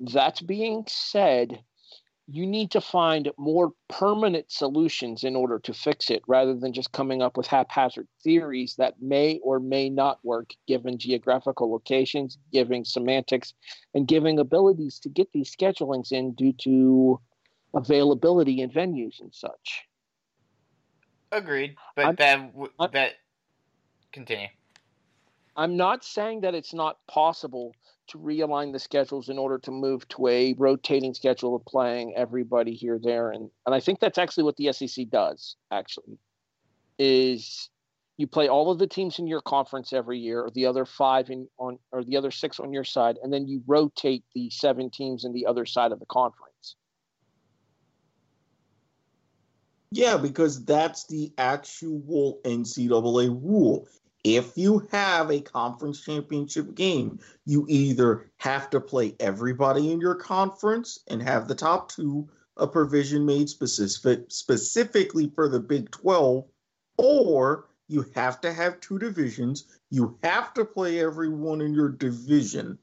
[0.00, 1.62] That being said,
[2.28, 6.90] you need to find more permanent solutions in order to fix it rather than just
[6.90, 12.84] coming up with haphazard theories that may or may not work given geographical locations, giving
[12.84, 13.54] semantics,
[13.94, 17.20] and giving abilities to get these schedulings in due to
[17.74, 19.86] availability in venues and such.
[21.30, 23.14] Agreed, but I'm- that w- I'm- that
[24.12, 24.48] continue.
[25.56, 27.74] I'm not saying that it's not possible
[28.08, 32.74] to realign the schedules in order to move to a rotating schedule of playing everybody
[32.74, 35.56] here, there, and and I think that's actually what the SEC does.
[35.70, 36.18] Actually,
[36.98, 37.70] is
[38.16, 41.30] you play all of the teams in your conference every year, or the other five
[41.30, 44.90] in on, or the other six on your side, and then you rotate the seven
[44.90, 46.76] teams in the other side of the conference.
[49.92, 53.86] Yeah, because that's the actual NCAA rule.
[54.26, 60.16] If you have a conference championship game, you either have to play everybody in your
[60.16, 66.44] conference and have the top two, a provision made specific specifically for the Big 12,
[66.96, 69.78] or you have to have two divisions.
[69.90, 72.78] You have to play everyone in your division.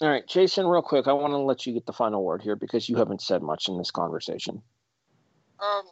[0.00, 2.56] All right, Jason, real quick, I want to let you get the final word here
[2.56, 4.62] because you haven't said much in this conversation.
[5.62, 5.82] Um,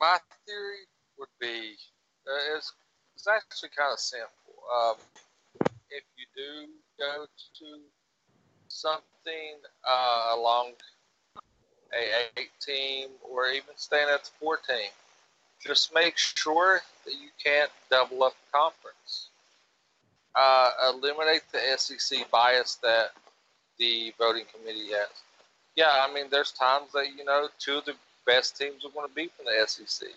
[0.00, 0.16] my
[0.46, 0.89] theory would
[1.40, 1.76] be
[2.26, 2.72] uh, it's,
[3.14, 4.28] it's actually kind of simple.
[4.70, 4.96] Um,
[5.90, 6.68] if you do
[6.98, 7.26] go
[7.58, 7.80] to
[8.68, 9.58] something
[9.88, 10.72] uh, along
[11.92, 14.90] a eight team or even staying at the four team,
[15.64, 19.28] just make sure that you can't double up the conference.
[20.34, 23.10] Uh, eliminate the SEC bias that
[23.78, 25.08] the voting committee has.
[25.74, 27.94] Yeah, I mean, there's times that you know two of the
[28.26, 30.08] best teams are going to be from the SEC,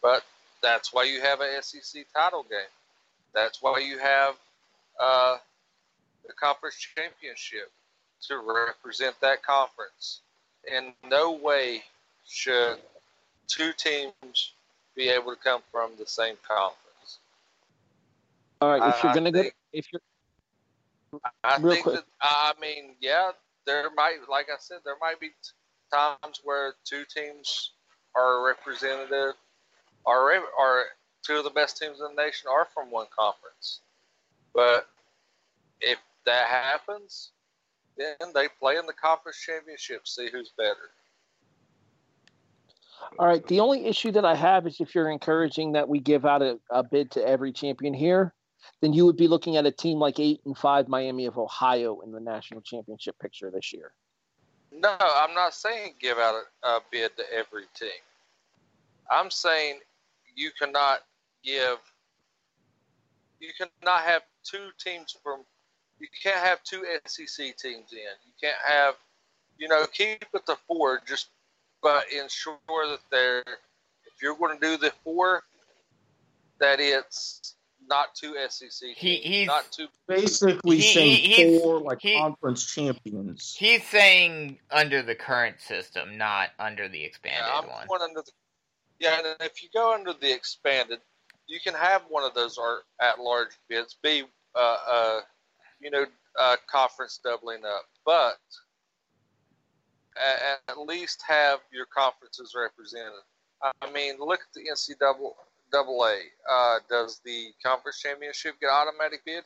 [0.00, 0.24] but
[0.66, 2.58] that's why you have a SEC title game.
[3.32, 4.34] That's why you have
[5.00, 5.36] uh,
[6.26, 7.70] the conference championship
[8.22, 10.20] to represent that conference.
[10.70, 11.82] In no way
[12.26, 12.78] should
[13.46, 14.52] two teams
[14.96, 17.18] be able to come from the same conference.
[18.60, 20.00] All right, if I- you're gonna go, if you're
[21.44, 21.94] I think quick.
[21.96, 23.30] that I mean, yeah,
[23.66, 25.34] there might, like I said, there might be t-
[25.92, 27.72] times where two teams
[28.16, 29.34] are representative,
[30.06, 30.84] are re- are
[31.22, 33.80] two of the best teams in the nation are from one conference.
[34.54, 34.86] But
[35.80, 37.30] if that happens,
[37.98, 40.90] then they play in the conference championship, see who's better.
[43.18, 43.46] All right.
[43.46, 46.58] The only issue that I have is if you're encouraging that we give out a,
[46.70, 48.34] a bid to every champion here,
[48.80, 52.00] then you would be looking at a team like eight and five Miami of Ohio
[52.00, 53.92] in the national championship picture this year.
[54.72, 56.34] No, I'm not saying give out
[56.64, 57.90] a, a bid to every team.
[59.10, 59.78] I'm saying
[60.36, 61.00] you cannot
[61.42, 61.78] give.
[63.40, 65.40] You cannot have two teams from.
[65.98, 67.98] You can't have two SEC teams in.
[67.98, 68.94] You can't have.
[69.58, 71.00] You know, keep it to four.
[71.06, 71.28] Just,
[71.82, 73.40] but ensure that they're.
[73.40, 75.42] If you're going to do the four,
[76.60, 77.54] that it's
[77.88, 79.86] not two SEC teams, He- he's- not two.
[80.08, 83.54] Basically He- saying he- four like he- conference champions.
[83.58, 87.86] He's saying under the current system, not under the expanded Yeah, I'm one.
[87.86, 88.32] going under the.
[88.98, 91.00] Yeah, and if you go under the expanded,
[91.46, 92.58] you can have one of those
[93.00, 94.24] at-large bids be,
[94.54, 95.20] uh, uh,
[95.80, 96.06] you know,
[96.38, 98.38] uh, conference doubling up, but
[100.68, 103.12] at, least have your conferences represented.
[103.62, 105.36] I mean, look at the NC double
[105.72, 106.18] double A.
[106.50, 109.44] Uh, does the conference championship get automatic bid?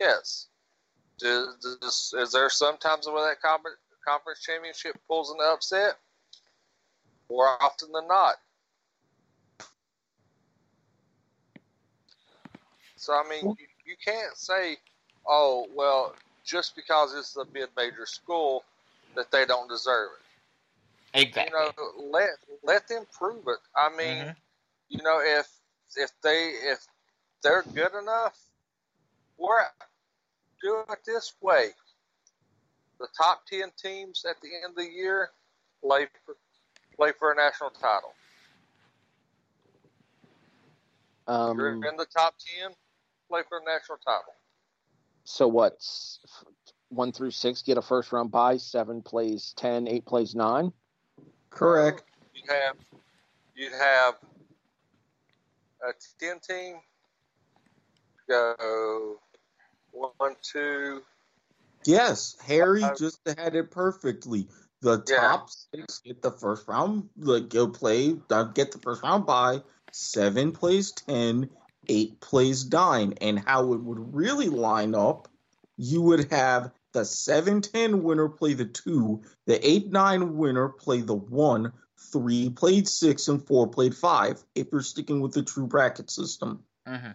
[0.00, 0.48] Yes.
[1.18, 5.98] Does, does, is there sometimes where that conference championship pulls an upset?
[7.30, 8.34] More often than not.
[13.04, 14.78] So I mean, you, you can't say,
[15.26, 18.64] "Oh, well, just because it's a mid-major school,
[19.14, 20.10] that they don't deserve
[21.14, 21.52] it." Exactly.
[21.54, 22.30] You know, let
[22.62, 23.58] let them prove it.
[23.76, 24.36] I mean, Mhm.
[24.88, 25.46] you know, if
[25.96, 26.86] if they if
[27.42, 28.38] they're good enough,
[29.36, 29.66] we're
[30.62, 31.74] do it this way.
[32.98, 35.30] The top ten teams at the end of the year
[35.82, 36.36] play for
[36.96, 38.14] play for a national title.
[41.26, 42.74] Um, You're in the top ten,
[43.34, 44.32] play for a national title.
[45.24, 46.20] so what's
[46.90, 50.72] one through six get a first round bye, seven plays ten, eight plays nine.
[51.50, 52.04] Correct.
[52.32, 52.76] You'd have
[53.56, 54.14] you'd have
[55.82, 56.76] a ten team
[58.28, 59.18] go
[59.90, 61.02] one, two,
[61.86, 64.48] Yes, Harry Uh, just had it perfectly.
[64.80, 65.16] The Yeah.
[65.16, 68.12] top six get the first round, like go play,
[68.54, 69.62] get the first round bye.
[69.92, 71.50] Seven plays ten,
[71.88, 75.28] eight plays nine, and how it would really line up,
[75.76, 81.00] you would have the seven ten winner play the two, the eight nine winner play
[81.00, 81.72] the one,
[82.12, 84.42] three played six, and four played five.
[84.54, 86.64] If you're sticking with the true bracket system.
[86.86, 87.14] Mhm.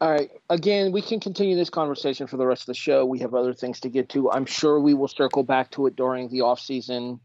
[0.00, 0.30] All right.
[0.50, 3.06] Again, we can continue this conversation for the rest of the show.
[3.06, 4.32] We have other things to get to.
[4.32, 7.20] I'm sure we will circle back to it during the off season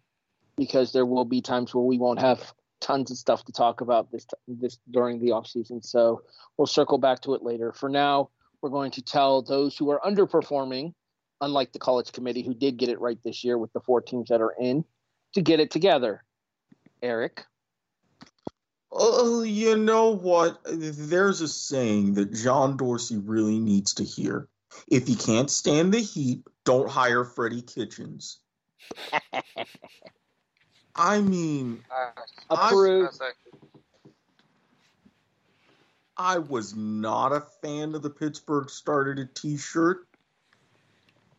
[0.58, 4.12] because there will be times where we won't have tons of stuff to talk about
[4.12, 5.82] this this during the off season.
[5.82, 6.24] So
[6.58, 7.72] we'll circle back to it later.
[7.74, 8.30] For now,
[8.62, 10.94] we're going to tell those who are underperforming,
[11.42, 14.30] unlike the college committee who did get it right this year with the four teams
[14.30, 14.86] that are in,
[15.34, 16.24] to get it together.
[17.02, 17.46] Erik.
[18.92, 20.60] Oh, you know what?
[20.66, 24.48] There's a saying that John Dorsey really needs to hear.
[24.90, 28.40] If you can't stand the heat, don't hire Freddie Kitchens.
[30.98, 33.20] I mean, uh, Approved.
[33.20, 33.34] that's
[36.18, 40.08] I was not a fan of the Pittsburgh started a t-shirt.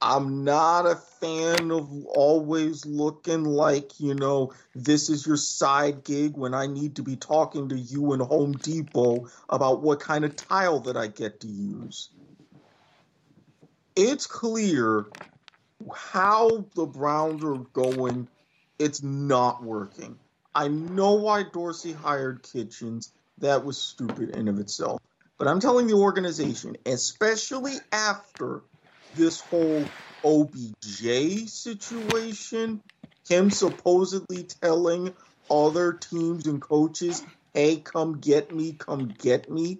[0.01, 6.36] I'm not a fan of always looking like, you know, this is your side gig
[6.36, 10.36] when I need to be talking to you in Home Depot about what kind of
[10.36, 12.10] tile that I get to use.
[13.97, 15.06] It's clear
[15.93, 18.28] how the Browns are going.
[18.79, 20.19] It's not working.
[20.55, 23.13] I know why Dorsey hired Kitchens.
[23.39, 25.01] That was stupid in of itself.
[25.39, 28.63] But I'm telling the organization, especially after
[29.15, 29.85] this whole
[30.25, 32.81] OBJ situation,
[33.29, 35.15] him supposedly telling
[35.51, 37.23] other teams and coaches,
[37.55, 39.79] hey, come get me, come get me.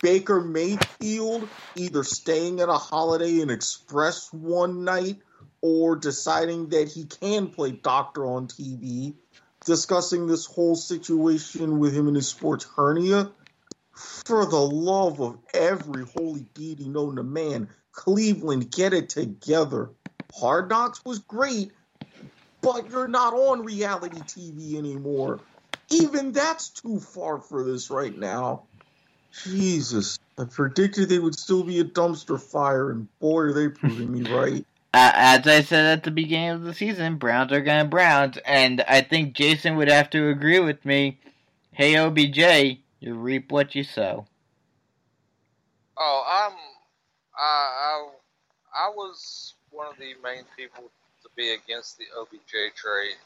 [0.00, 5.20] Baker Mayfield either staying at a Holiday Inn Express one night
[5.64, 9.14] or deciding that he can play doctor on TV,
[9.64, 13.30] discussing this whole situation with him and his sports hernia.
[13.94, 19.92] For the love of every holy deity known to man, Cleveland, get it together.
[20.34, 21.72] Hard Knocks was great,
[22.60, 25.40] but you're not on reality TV anymore.
[25.90, 28.64] Even that's too far for this right now.
[29.46, 30.18] Jesus.
[30.38, 34.24] I predicted they would still be a dumpster fire, and boy, are they proving me
[34.24, 34.66] right.
[34.94, 38.38] Uh, as I said at the beginning of the season, Browns are going to Browns,
[38.46, 41.18] and I think Jason would have to agree with me.
[41.72, 44.28] Hey, OBJ, you reap what you sow.
[45.96, 46.56] Oh, I'm.
[47.36, 48.06] I,
[48.76, 53.16] I I was one of the main people to be against the OBJ trade,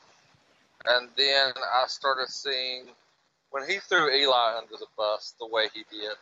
[0.87, 2.85] and then I started seeing
[3.51, 6.17] when he threw Eli under the bus the way he did,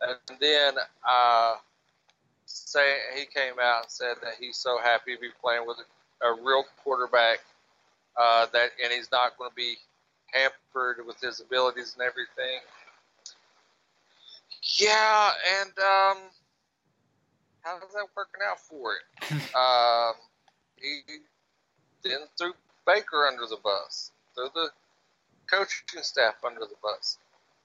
[0.00, 0.72] and then
[1.06, 1.56] uh,
[2.50, 5.78] say he came out and said that he's so happy to be playing with
[6.22, 7.40] a, a real quarterback
[8.20, 9.76] uh, that, and he's not going to be
[10.32, 12.60] hampered with his abilities and everything.
[14.78, 16.18] Yeah, and um,
[17.62, 19.40] how's that working out for him?
[19.54, 20.14] um,
[20.76, 21.00] he
[22.02, 22.52] then threw
[22.86, 24.70] Baker under the bus, threw the
[25.50, 27.18] coaching staff under the bus.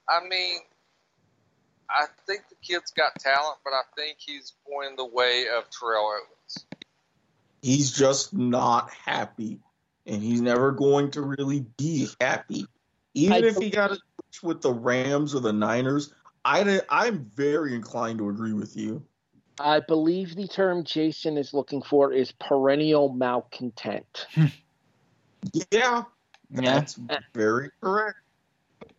[0.07, 0.59] I mean,
[1.89, 6.11] I think the kid's got talent, but I think he's going the way of Terrell
[6.11, 6.65] Owens.
[7.61, 9.59] He's just not happy,
[10.05, 12.67] and he's never going to really be happy.
[13.13, 16.13] Even I if he got a switch with the Rams or the Niners,
[16.43, 19.03] I, I'm very inclined to agree with you.
[19.59, 24.27] I believe the term Jason is looking for is perennial malcontent.
[25.71, 26.03] Yeah,
[26.49, 26.61] Yeah.
[26.61, 26.99] that's
[27.33, 28.17] very correct.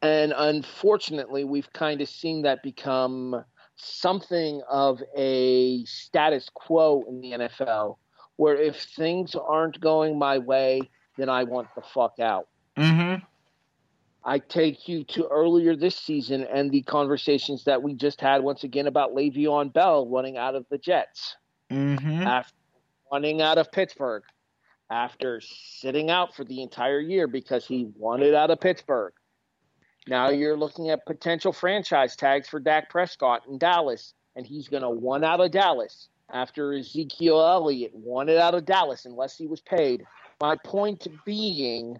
[0.02, 3.44] And unfortunately, we've kind of seen that become
[3.76, 7.96] something of a status quo in the NFL,
[8.36, 10.80] where if things aren't going my way,
[11.16, 12.48] then I want the fuck out.
[12.76, 13.24] Mm-hmm.
[14.24, 18.64] I take you to earlier this season and the conversations that we just had once
[18.64, 21.36] again about Le'Veon Bell running out of the Jets,
[21.70, 22.22] Mm-hmm.
[22.22, 22.54] after
[23.10, 24.22] running out of Pittsburgh,
[24.90, 29.12] after sitting out for the entire year because he wanted out of Pittsburgh.
[30.08, 34.82] Now you're looking at potential franchise tags for Dak Prescott in Dallas, and he's going
[34.82, 39.60] to want out of Dallas after Ezekiel Elliott wanted out of Dallas unless he was
[39.60, 40.04] paid.
[40.40, 41.98] My point being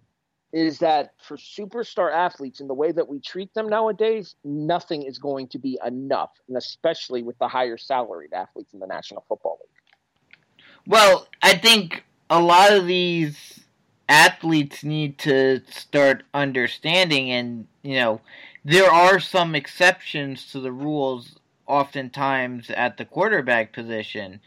[0.52, 5.18] is that for superstar athletes and the way that we treat them nowadays, nothing is
[5.18, 9.58] going to be enough, and especially with the higher salaried athletes in the National Football
[9.60, 10.44] League.
[10.86, 13.65] Well, I think a lot of these
[14.08, 18.20] athletes need to start understanding, and you know,
[18.64, 24.40] there are some exceptions to the rules oftentimes at the quarterback position,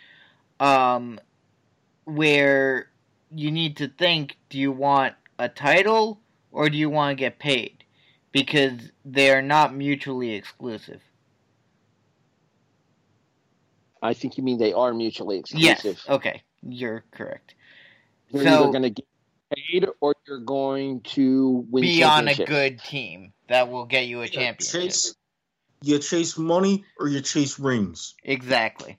[0.60, 1.19] um,
[2.06, 2.90] where
[3.34, 6.19] you need to think: Do you want a title
[6.52, 7.84] or do you want to get paid?
[8.31, 11.02] Because they are not mutually exclusive.
[14.02, 15.84] I think you mean they are mutually exclusive.
[15.84, 16.10] Yes.
[16.10, 17.56] Okay, you're correct.
[18.30, 19.06] You're So- either going to get
[19.56, 24.22] paid or you're going to win Be on a good team that will get you
[24.22, 24.82] a You championship.
[24.82, 25.16] chase,
[25.82, 28.16] you chase money or you chase rings.
[28.24, 28.98] Exactly.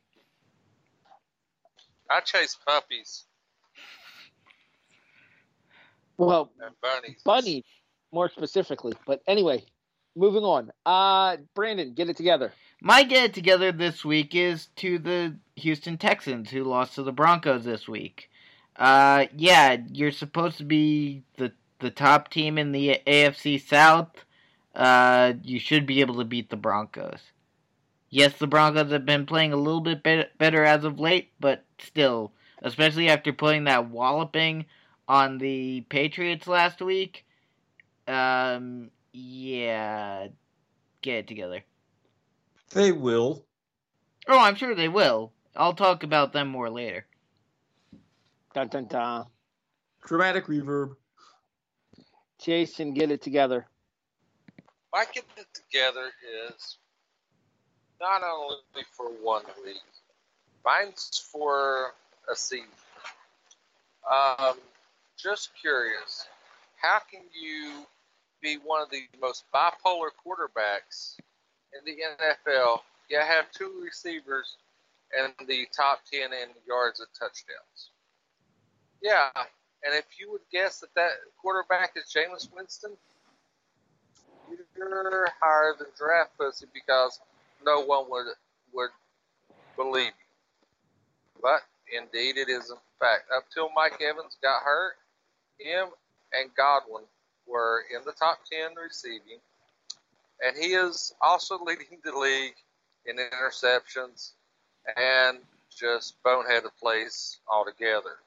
[2.10, 3.24] I chase puppies
[6.16, 7.22] Well, and bunnies.
[7.24, 7.64] bunny,
[8.12, 8.93] more specifically.
[9.06, 9.64] But anyway,
[10.16, 10.70] moving on.
[10.85, 12.52] Uh, Brandon, get it together.
[12.82, 17.12] My get it together this week is to the Houston Texans who lost to the
[17.12, 18.30] Broncos this week.
[18.81, 24.24] Uh, yeah, you're supposed to be the the top team in the AFC South.
[24.74, 27.20] Uh, you should be able to beat the Broncos.
[28.09, 31.65] Yes, the Broncos have been playing a little bit bet- better as of late, but
[31.78, 32.32] still,
[32.62, 34.65] especially after putting that walloping
[35.07, 37.24] on the Patriots last week.
[38.09, 40.28] Um, yeah,
[41.02, 41.65] get it together.
[42.70, 43.44] They will.
[44.27, 45.32] Oh, I'm sure they will.
[45.55, 47.07] I'll talk about them more later.
[48.55, 49.27] Dun, dun, dun.
[50.06, 50.97] Dramatic reverb.
[52.40, 53.66] Jason, get it together.
[54.93, 56.10] My get it together
[56.55, 56.78] is
[58.01, 59.77] not only for one week,
[60.64, 61.93] mine's for
[62.31, 62.66] a season.
[64.10, 64.56] Um,
[65.16, 66.27] just curious,
[66.81, 67.85] how can you
[68.43, 71.18] be one of the most bipolar quarterbacks
[71.72, 72.81] in the NFL?
[73.09, 74.56] You have two receivers
[75.16, 77.89] and the top 10 in yards and touchdowns.
[79.02, 79.31] Yeah,
[79.85, 81.10] and if you would guess that that
[81.40, 82.93] quarterback is Jameis Winston,
[84.77, 87.20] you're higher than draft pussy because
[87.64, 88.27] no one would
[88.72, 88.90] would
[89.77, 91.40] believe you.
[91.43, 91.62] But
[91.93, 93.24] indeed, it is a fact.
[93.35, 94.94] Up till Mike Evans got hurt,
[95.59, 95.89] him
[96.32, 97.05] and Godwin
[97.47, 99.40] were in the top ten receiving,
[100.44, 102.55] and he is also leading the league
[103.06, 104.32] in interceptions
[104.97, 105.39] and
[105.74, 108.18] just boneheaded plays altogether.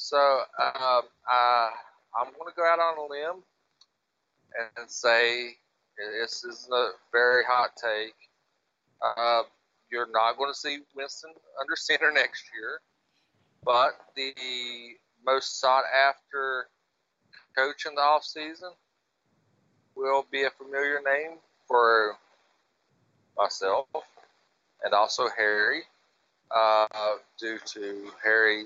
[0.00, 1.68] So um, I,
[2.18, 3.42] I'm going to go out on a limb
[4.78, 5.50] and say
[5.98, 8.14] this is a very hot take.
[9.04, 9.42] Uh,
[9.92, 12.80] you're not going to see Winston under center next year,
[13.62, 14.32] but the
[15.24, 16.68] most sought after
[17.54, 18.70] coach in the off season
[19.94, 21.36] will be a familiar name
[21.68, 22.16] for
[23.36, 23.86] myself
[24.82, 25.82] and also Harry,
[26.50, 26.86] uh,
[27.38, 28.64] due to Harry,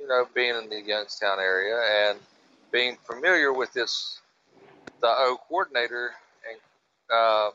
[0.00, 1.78] you know, being in the Youngstown area
[2.08, 2.18] and
[2.72, 4.18] being familiar with this,
[5.00, 6.12] the O coordinator,
[6.50, 6.60] and
[7.12, 7.50] uh,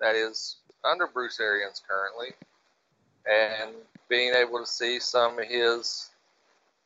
[0.00, 2.34] that is under Bruce Arians currently,
[3.26, 3.74] and
[4.08, 6.10] being able to see some of his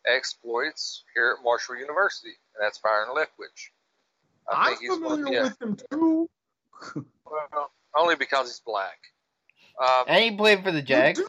[0.06, 3.70] exploits here at Marshall University, and that's Byron Leftwich.
[4.51, 6.30] I am familiar with him too.
[6.94, 8.98] well, only because he's black.
[9.80, 11.20] Um, and he played for the Jags.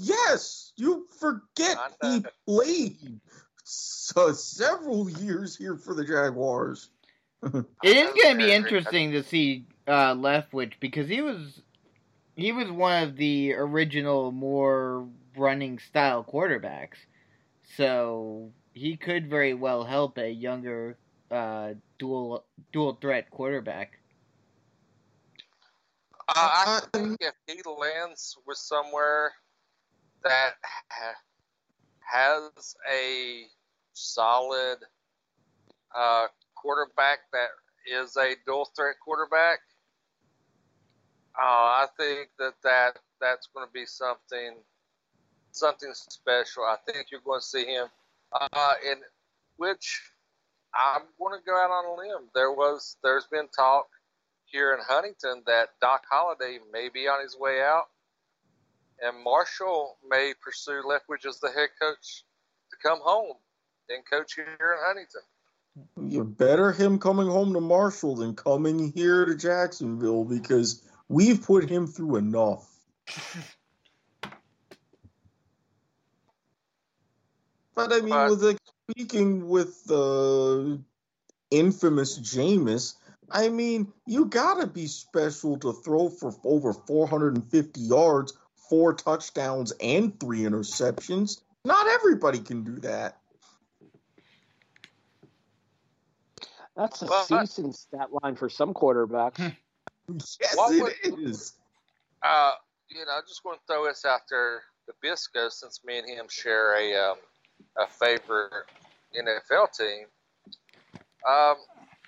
[0.00, 3.20] You yes, you forget he played
[3.64, 6.88] so, several years here for the Jaguars.
[7.42, 11.60] it is going to be interesting to see uh, Leftwich because he was
[12.34, 15.06] he was one of the original more
[15.36, 16.96] running style quarterbacks,
[17.76, 20.96] so he could very well help a younger
[21.30, 23.98] uh, dual dual threat quarterback.
[26.28, 29.32] Uh, I think if he lands with somewhere
[30.24, 30.54] that
[30.90, 31.14] ha-
[32.12, 33.44] has a
[33.92, 34.78] solid
[35.94, 37.48] uh, quarterback that
[37.86, 39.60] is a dual threat quarterback,
[41.36, 44.56] uh, I think that, that that's going to be something
[45.52, 46.64] something special.
[46.64, 47.86] I think you're going to see him
[48.32, 48.98] uh, in
[49.56, 50.00] which
[50.74, 52.28] I'm going to go out on a limb.
[52.34, 53.86] There was there's been talk
[54.46, 57.86] here in Huntington that Doc Holliday may be on his way out,
[59.02, 62.24] and Marshall may pursue Leftwich as the head coach
[62.70, 63.36] to come home
[63.88, 65.22] and coach here in Huntington.
[66.10, 71.68] You better him coming home to Marshall than coming here to Jacksonville because we've put
[71.68, 72.68] him through enough.
[77.74, 78.58] but I mean, but, with like,
[78.90, 80.82] speaking with the uh,
[81.50, 82.94] infamous Jameis,
[83.30, 88.32] I mean, you gotta be special to throw for over 450 yards,
[88.70, 91.42] four touchdowns, and three interceptions.
[91.64, 93.18] Not everybody can do that.
[96.76, 99.36] That's a well, decent stat line for some quarterbacks.
[99.36, 99.48] Hmm.
[100.40, 101.52] yes, what it would, is.
[102.22, 102.52] Uh,
[102.88, 104.62] you know, I just want to throw this out there.
[104.86, 107.16] The Bisco, since me and him share a um,
[107.78, 108.66] a favorite
[109.14, 110.06] NFL team,
[111.28, 111.56] um,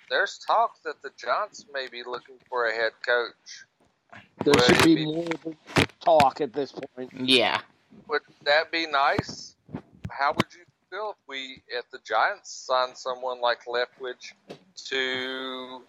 [0.09, 3.65] there's talk that the Giants may be looking for a head coach.
[4.43, 5.27] There would should be, be more
[5.99, 7.11] talk at this point.
[7.13, 7.61] Yeah.
[8.07, 9.55] Would that be nice?
[10.09, 14.33] How would you feel if we, if the Giants, signed someone like Leftwich
[14.89, 15.81] to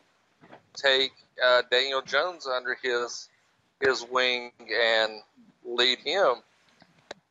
[0.75, 1.13] take
[1.45, 3.29] uh, Daniel Jones under his
[3.81, 5.21] his wing and
[5.65, 6.35] lead him?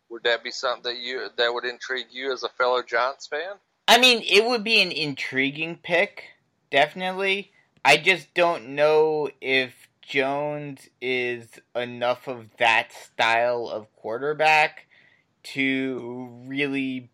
[0.09, 3.55] Would that be something that you that would intrigue you as a fellow Giants fan?
[3.87, 6.25] I mean, it would be an intriguing pick
[6.73, 7.51] definitely.
[7.85, 14.87] I just don't know if Jones is enough of that style of quarterback
[15.43, 17.09] to really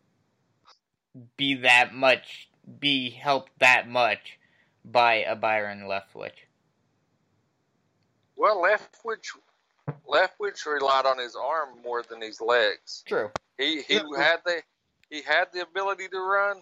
[1.37, 2.49] be that much
[2.79, 4.37] be helped that much
[4.85, 6.45] by a Byron Leftwich.
[8.35, 9.31] Well, Leftwich
[10.07, 13.03] Leftwich relied on his arm more than his legs.
[13.07, 13.31] True.
[13.57, 14.61] He he had the
[15.09, 16.61] he had the ability to run,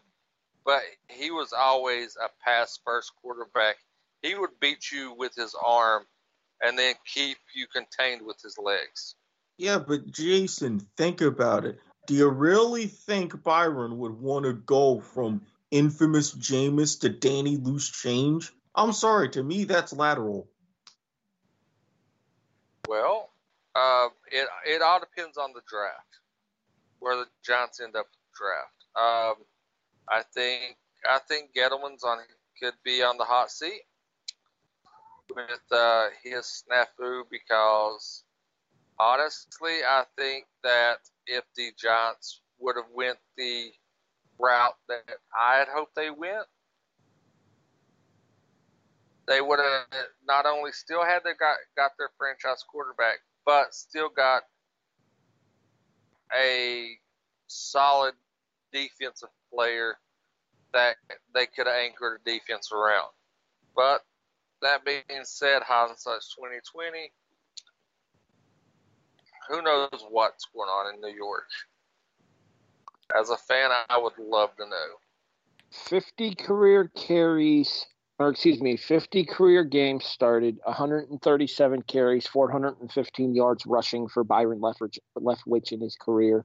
[0.66, 3.78] but he was always a pass first quarterback.
[4.22, 6.06] He would beat you with his arm
[6.62, 9.16] and then keep you contained with his legs.
[9.58, 11.80] Yeah, but Jason, think about it.
[12.06, 17.90] Do you really think Byron would want to go from infamous Jameis to Danny Loose
[17.90, 18.52] Change?
[18.76, 20.48] I'm sorry, to me that's lateral.
[22.88, 23.30] Well,
[23.76, 26.20] uh, it it all depends on the draft,
[27.00, 28.86] where the Giants end up draft.
[28.96, 29.44] Um,
[30.08, 30.78] I think
[31.10, 32.20] I think Gettleman's on
[32.62, 33.82] could be on the hot seat
[35.36, 38.24] with uh, his snafu because
[39.00, 43.72] honestly, I think that if the Giants would have went the
[44.40, 46.48] route that I had hoped they went,
[49.28, 49.86] they would have
[50.26, 54.44] not only still had their got got their franchise quarterback, but still got
[56.36, 56.98] a
[57.48, 58.14] solid
[58.74, 59.98] defensive player
[60.74, 60.96] that
[61.34, 63.10] they could have anchored a defense around.
[63.76, 64.02] But
[64.62, 67.12] that being said, hindsight's twenty twenty.
[69.50, 71.48] Who knows what's going on in New York?
[73.18, 75.00] As a fan, I would love to know.
[75.72, 77.86] 50 career carries,
[78.20, 85.00] or excuse me, 50 career games started, 137 carries, 415 yards rushing for Byron Leftwich,
[85.18, 86.44] Leftwich in his career.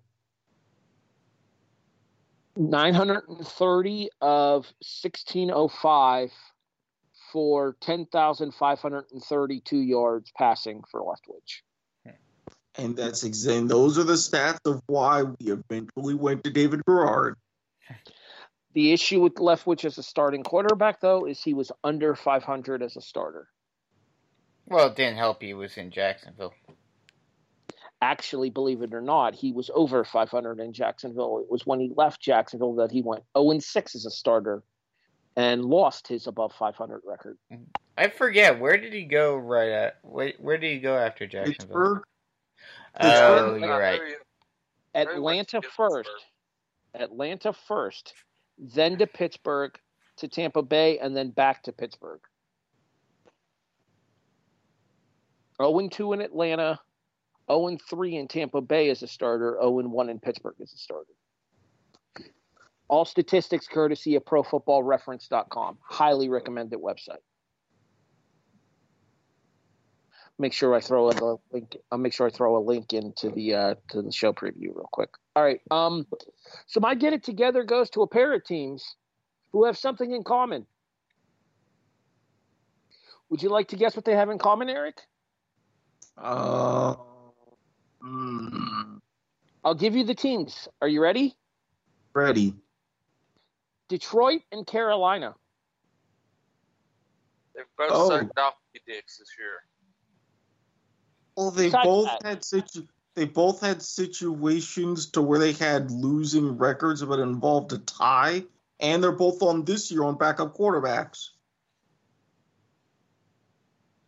[2.56, 6.30] 930 of 1605
[7.32, 11.62] for 10,532 yards passing for Leftwich.
[12.76, 17.36] And that's exactly those are the stats of why we eventually went to David Garrard.
[18.74, 22.96] The issue with Leftwich as a starting quarterback, though, is he was under 500 as
[22.96, 23.48] a starter.
[24.66, 26.54] Well, it didn't help he was in Jacksonville.
[28.00, 31.40] Actually, believe it or not, he was over 500 in Jacksonville.
[31.44, 34.62] It was when he left Jacksonville that he went 0 6 as a starter
[35.36, 37.38] and lost his above 500 record.
[37.52, 37.64] Mm-hmm.
[37.96, 41.56] I forget where did he go right at where, where did he go after Jacksonville?
[41.66, 42.02] Pittsburgh.
[43.00, 43.60] Oh, Pittsburgh.
[43.60, 44.00] you're right.
[44.94, 46.10] Atlanta first.
[46.94, 48.14] Atlanta first,
[48.58, 49.78] then to Pittsburgh,
[50.16, 52.20] to Tampa Bay, and then back to Pittsburgh.
[55.60, 56.78] 0 2 in Atlanta,
[57.50, 61.12] 0 3 in Tampa Bay as a starter, 0 1 in Pittsburgh as a starter.
[62.88, 65.78] All statistics courtesy of ProFootballReference.com.
[65.82, 67.22] Highly recommended website.
[70.38, 71.76] Make sure I throw a link.
[71.90, 74.88] I'll make sure I throw a link into the uh, to the show preview real
[74.90, 75.10] quick.
[75.36, 75.60] All right.
[75.70, 76.06] Um,
[76.66, 78.96] so my get it together goes to a pair of teams
[79.52, 80.66] who have something in common.
[83.28, 85.00] Would you like to guess what they have in common, Erik?
[86.18, 86.96] Uh,
[88.04, 89.00] mm,
[89.64, 90.68] I'll give you the teams.
[90.80, 91.34] Are you ready?
[92.14, 92.54] ready.
[93.96, 95.34] Detroit and Carolina.
[97.54, 98.08] They've both Oh.
[98.08, 99.64] sucked donkey dicks this year.
[101.36, 105.90] Well, they Besides both that- had situ- they both had situations to where they had
[105.90, 108.46] losing records, but involved a tie,
[108.80, 111.28] and they're both on this year on backup quarterbacks.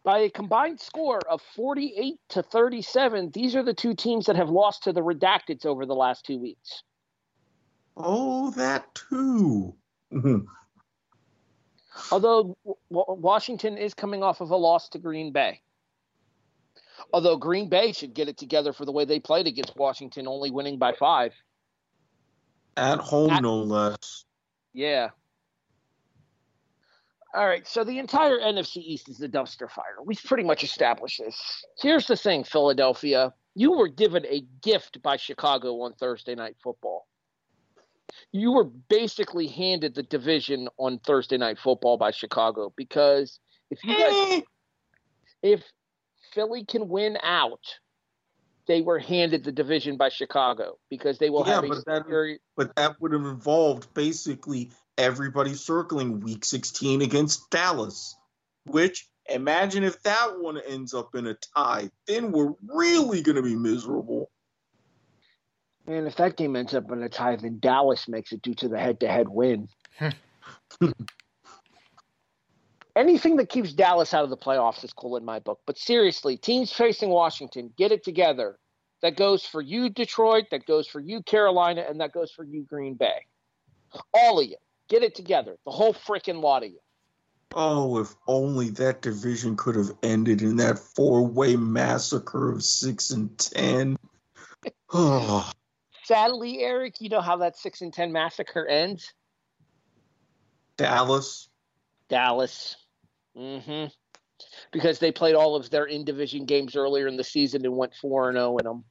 [0.03, 4.49] By a combined score of 48 to 37, these are the two teams that have
[4.49, 6.83] lost to the Redacteds over the last two weeks.
[7.97, 9.75] Oh, that too.
[10.13, 10.47] Mhm.
[12.11, 15.61] Although w- w- Washington is coming off of a loss to Green Bay.
[17.13, 20.51] Although Green Bay should get it together for the way they played against Washington, only
[20.51, 21.33] winning by five.
[22.77, 24.25] At home, That- no less.
[24.73, 25.11] Yeah.
[27.33, 29.97] All right, so the entire NFC East is a dumpster fire.
[30.05, 31.65] We've pretty much established this.
[31.81, 33.35] Here's the thing, Philadelphia.
[33.57, 37.07] You were given a gift by Chicago on Thursday Night Football.
[38.35, 43.39] You were basically handed the division on Thursday Night Football by Chicago because
[43.71, 44.41] if you guys Eh,
[45.45, 45.63] if
[46.33, 47.61] Philly can win out,
[48.67, 52.39] they were handed the division by Chicago because they will Yeah, have a but that-
[52.57, 58.17] but that would have involved basically everybody circling Week 16 against Dallas.
[58.65, 63.43] Which imagine if that one ends up in a tie, then we're really going to
[63.43, 64.24] be miserable.
[65.87, 68.69] Man, if that game ends up in a tie, then Dallas makes it due to
[68.69, 69.69] the head-to-head win.
[72.97, 75.61] Anything that keeps Dallas out of the playoffs is cool in my book.
[75.67, 78.59] But seriously, teams facing Washington, get it together.
[79.03, 80.45] That goes for you, Detroit.
[80.51, 83.27] That goes for you, Carolina, and that goes for you, Green Bay.
[84.15, 84.57] All of you,
[84.89, 85.57] get it together.
[85.67, 86.79] The whole freaking lot of you.
[87.55, 93.37] Oh, if only that division could have ended in that four-way massacre of six and
[93.39, 93.99] ten.
[94.97, 95.51] Oh,
[96.05, 99.13] Sadly, Erik, you know how that six and ten massacre ends.
[100.77, 101.49] Dallas.
[102.09, 102.77] Dallas.
[103.37, 103.87] Mm-hmm.
[104.73, 107.95] Because they played all of their in division games earlier in the season and went
[107.95, 108.85] four and zero in them.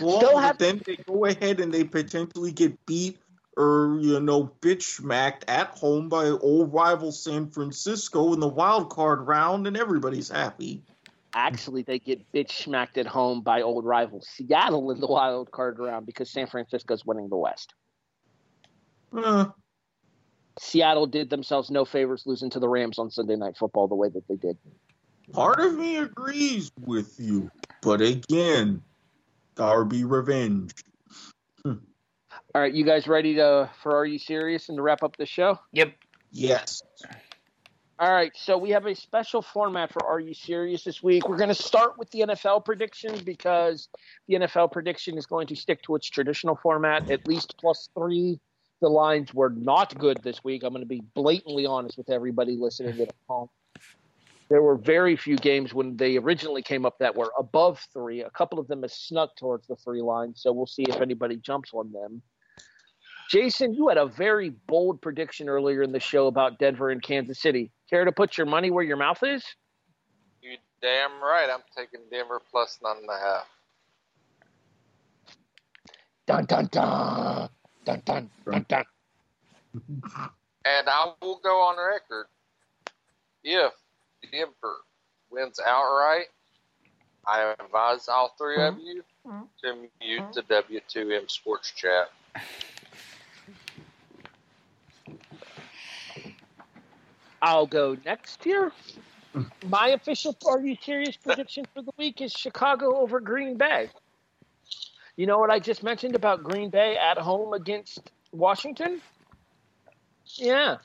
[0.00, 3.18] Well, Still but have- then they go ahead and they potentially get beat
[3.56, 8.90] or you know bitch smacked at home by old rival San Francisco in the wild
[8.90, 10.82] card round, and everybody's happy.
[11.36, 15.78] Actually, they get bitch smacked at home by old rival Seattle in the wild card
[15.78, 17.74] round because San Francisco's winning the West.
[19.14, 19.44] Uh,
[20.58, 24.08] Seattle did themselves no favors losing to the Rams on Sunday Night Football the way
[24.08, 24.56] that they did.
[25.34, 27.50] part of me agrees with you,
[27.82, 28.82] but again,
[29.56, 30.72] Darby revenge.
[31.66, 35.26] All right, you guys ready to for Are You Serious and to wrap up the
[35.26, 35.58] show?
[35.72, 35.92] Yep.
[36.30, 36.82] Yes.
[37.98, 41.30] All right, so we have a special format for Are You Serious this week.
[41.30, 43.88] We're going to start with the NFL predictions because
[44.28, 48.38] the NFL prediction is going to stick to its traditional format, at least plus three.
[48.82, 50.62] The lines were not good this week.
[50.62, 53.48] I'm going to be blatantly honest with everybody listening at home.
[54.50, 58.20] There were very few games when they originally came up that were above three.
[58.20, 61.36] A couple of them have snuck towards the three line, so we'll see if anybody
[61.36, 62.20] jumps on them.
[63.28, 67.40] Jason, you had a very bold prediction earlier in the show about Denver and Kansas
[67.40, 67.70] City.
[67.90, 69.44] Care to put your money where your mouth is?
[70.42, 71.48] You damn right.
[71.52, 73.46] I'm taking Denver plus nine and a half.
[76.26, 77.48] Dun dun dun
[77.84, 78.84] dun dun dun dun.
[80.64, 82.26] And I will go on record.
[83.44, 83.72] If
[84.32, 84.76] Denver
[85.30, 86.26] wins outright,
[87.26, 88.86] I advise all three of mm-hmm.
[88.86, 89.02] you
[89.62, 89.84] to mm-hmm.
[90.00, 92.10] mute the W2M Sports Chat.
[97.46, 98.72] I'll go next year.
[99.68, 103.88] My official Are You Serious prediction for the week is Chicago over Green Bay.
[105.14, 109.00] You know what I just mentioned about Green Bay at home against Washington?
[110.34, 110.78] Yeah.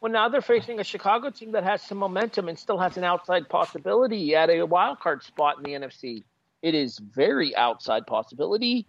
[0.00, 3.04] Well, now they're facing a Chicago team that has some momentum and still has an
[3.04, 6.24] outside possibility at a wild card spot in the NFC.
[6.62, 8.86] It is very outside possibility,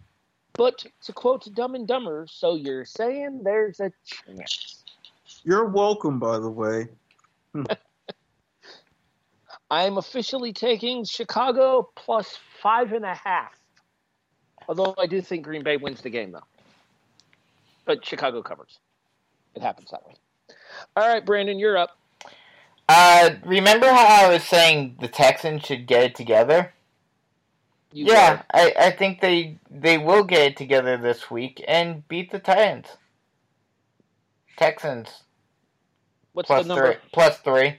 [0.54, 4.82] but to quote Dumb and Dumber, so you're saying there's a chance.
[5.44, 6.88] You're welcome, by the way.
[9.70, 13.52] I'm officially taking Chicago plus five and a half.
[14.68, 16.44] Although I do think Green Bay wins the game, though.
[17.84, 18.78] But Chicago covers.
[19.54, 20.14] It happens that way.
[20.96, 21.96] All right, Brandon, you're up.
[22.88, 26.72] Uh, remember how I was saying the Texans should get it together?
[27.92, 32.30] You yeah, I, I think they they will get it together this week and beat
[32.30, 32.86] the Titans.
[34.56, 35.24] Texans
[36.40, 36.92] What's plus the number?
[36.94, 37.02] three.
[37.12, 37.76] Plus three.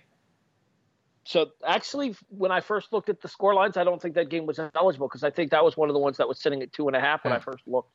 [1.24, 4.46] So actually, when I first looked at the score lines, I don't think that game
[4.46, 6.74] was eligible because I think that was one of the ones that was sitting at
[6.74, 7.44] two and a half when I Hmm.
[7.52, 7.92] first looked.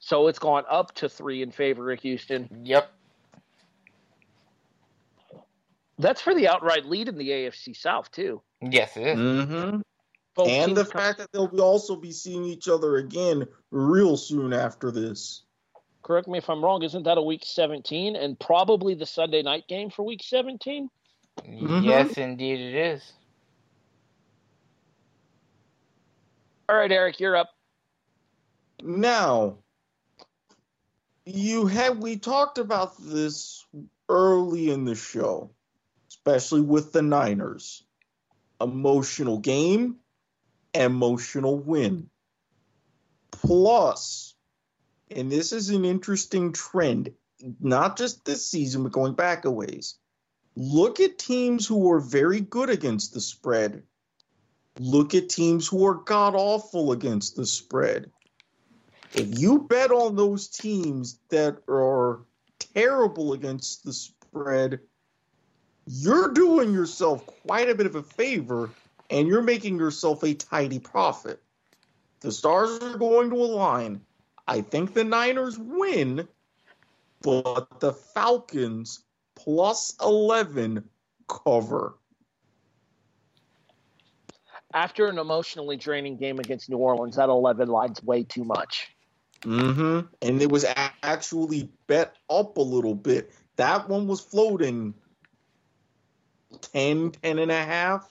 [0.00, 2.48] So it's gone up to three in favor of Houston.
[2.64, 2.90] Yep.
[5.98, 8.40] That's for the outright lead in the AFC South too.
[8.62, 9.18] Yes, it is.
[9.18, 9.80] Mm-hmm.
[10.46, 14.92] And the come- fact that they'll also be seeing each other again real soon after
[14.92, 15.42] this.
[16.08, 19.68] Correct me if I'm wrong, isn't that a week 17 and probably the Sunday night
[19.68, 20.88] game for week 17?
[21.42, 21.84] Mhm.
[21.84, 23.12] Yes, indeed, it is.
[26.66, 27.50] All right, Erik, you're up.
[28.82, 29.58] Now,
[31.26, 33.66] you had we talked about this
[34.08, 35.50] early in the show,
[36.08, 37.82] especially with the Niners.
[38.62, 40.00] Emotional game,
[40.72, 42.08] emotional win.
[43.30, 44.34] Plus,
[45.14, 47.12] and this is an interesting trend,
[47.60, 49.98] not just this season, but going back a ways.
[50.56, 53.82] Look at teams who are very good against the spread.
[54.78, 58.10] Look at teams who are god awful against the spread
[59.14, 62.20] if you bet on those teams that are
[62.58, 64.80] terrible against the spread,
[65.86, 68.70] you're doing yourself quite a bit of a favor
[69.10, 71.42] and you're making yourself a tidy profit.
[72.20, 74.02] The stars are going to align.
[74.48, 76.26] I think the Niners win,
[77.22, 79.04] but the Falcons
[79.36, 80.88] plus 11
[81.28, 81.98] cover.
[84.72, 88.88] After an emotionally draining game against New Orleans, that 11 line's way too much.
[89.42, 90.06] Mm-hmm.
[90.22, 90.64] And it was
[91.02, 93.32] actually bet up a little bit.
[93.56, 94.94] That one was floating
[96.72, 98.10] 10, 10 and a half.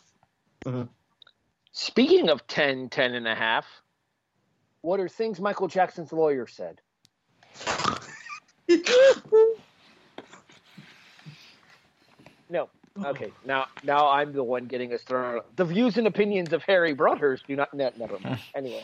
[1.72, 3.66] Speaking of 10, 10 and a half,
[4.82, 6.82] what are things Michael Jackson's lawyer said?
[12.50, 12.70] No.
[13.06, 15.42] Okay, now now I'm the one getting us thrown.
[15.56, 17.74] The views and opinions of Harry Broadhurst do not.
[17.74, 18.40] Ne- never mind.
[18.56, 18.84] Anyway,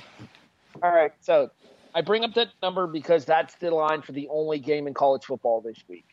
[0.84, 1.12] all right.
[1.22, 1.50] So
[1.96, 5.26] I bring up that number because that's the line for the only game in college
[5.26, 6.06] football this week.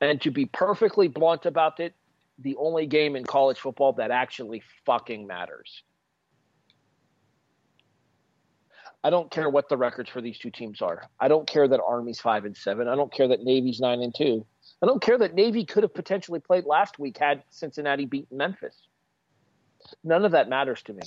[0.00, 1.94] And to be perfectly blunt about it,
[2.38, 5.82] the only game in college football that actually fucking matters.
[9.08, 11.02] I don't care what the records for these two teams are.
[11.18, 12.88] I don't care that Army's five and seven.
[12.88, 14.44] I don't care that Navy's nine and two.
[14.82, 18.76] I don't care that Navy could have potentially played last week had Cincinnati beaten Memphis.
[20.04, 21.00] None of that matters to me.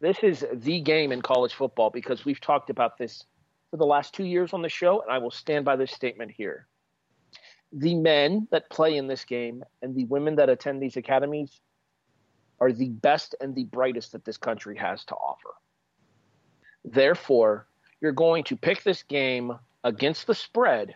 [0.00, 3.24] This is the game in college football because we've talked about this
[3.72, 6.30] for the last two years on the show, and I will stand by this statement
[6.30, 6.68] here.
[7.72, 11.60] The men that play in this game and the women that attend these academies
[12.60, 15.50] are the best and the brightest that this country has to offer.
[16.84, 17.66] Therefore,
[18.00, 20.94] you're going to pick this game against the spread,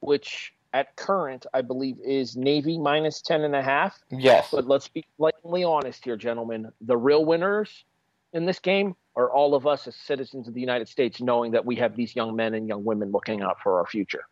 [0.00, 3.98] which at current, I believe, is Navy minus ten and a half.
[4.10, 4.50] Yes.
[4.50, 6.72] But let's be blatantly honest here, gentlemen.
[6.80, 7.84] The real winners
[8.32, 11.64] in this game are all of us as citizens of the United States, knowing that
[11.64, 14.26] we have these young men and young women looking out for our future.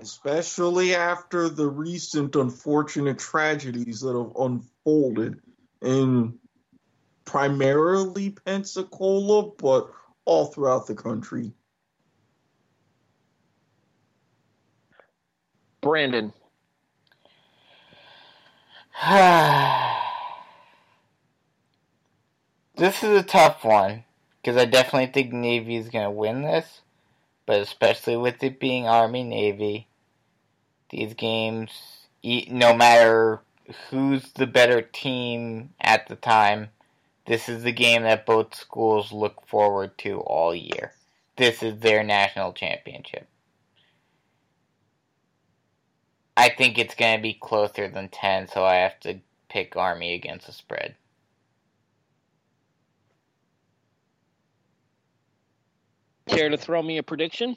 [0.00, 5.40] especially after the recent unfortunate tragedies that have unfolded
[5.82, 6.38] in
[7.24, 9.90] primarily Pensacola, but
[10.26, 11.52] all throughout the country.
[15.82, 16.32] Brandon,
[22.76, 24.04] this is a tough one
[24.42, 26.82] because I definitely think Navy is going to win this,
[27.46, 29.88] but especially with it being Army Navy,
[30.90, 33.40] these games, e- no matter
[33.90, 36.68] who's the better team at the time,
[37.26, 40.92] this is the game that both schools look forward to all year.
[41.36, 43.28] This is their national championship.
[46.36, 50.14] I think it's going to be closer than 10, so I have to pick Army
[50.14, 50.96] against the spread.
[56.26, 57.56] care to throw me a prediction?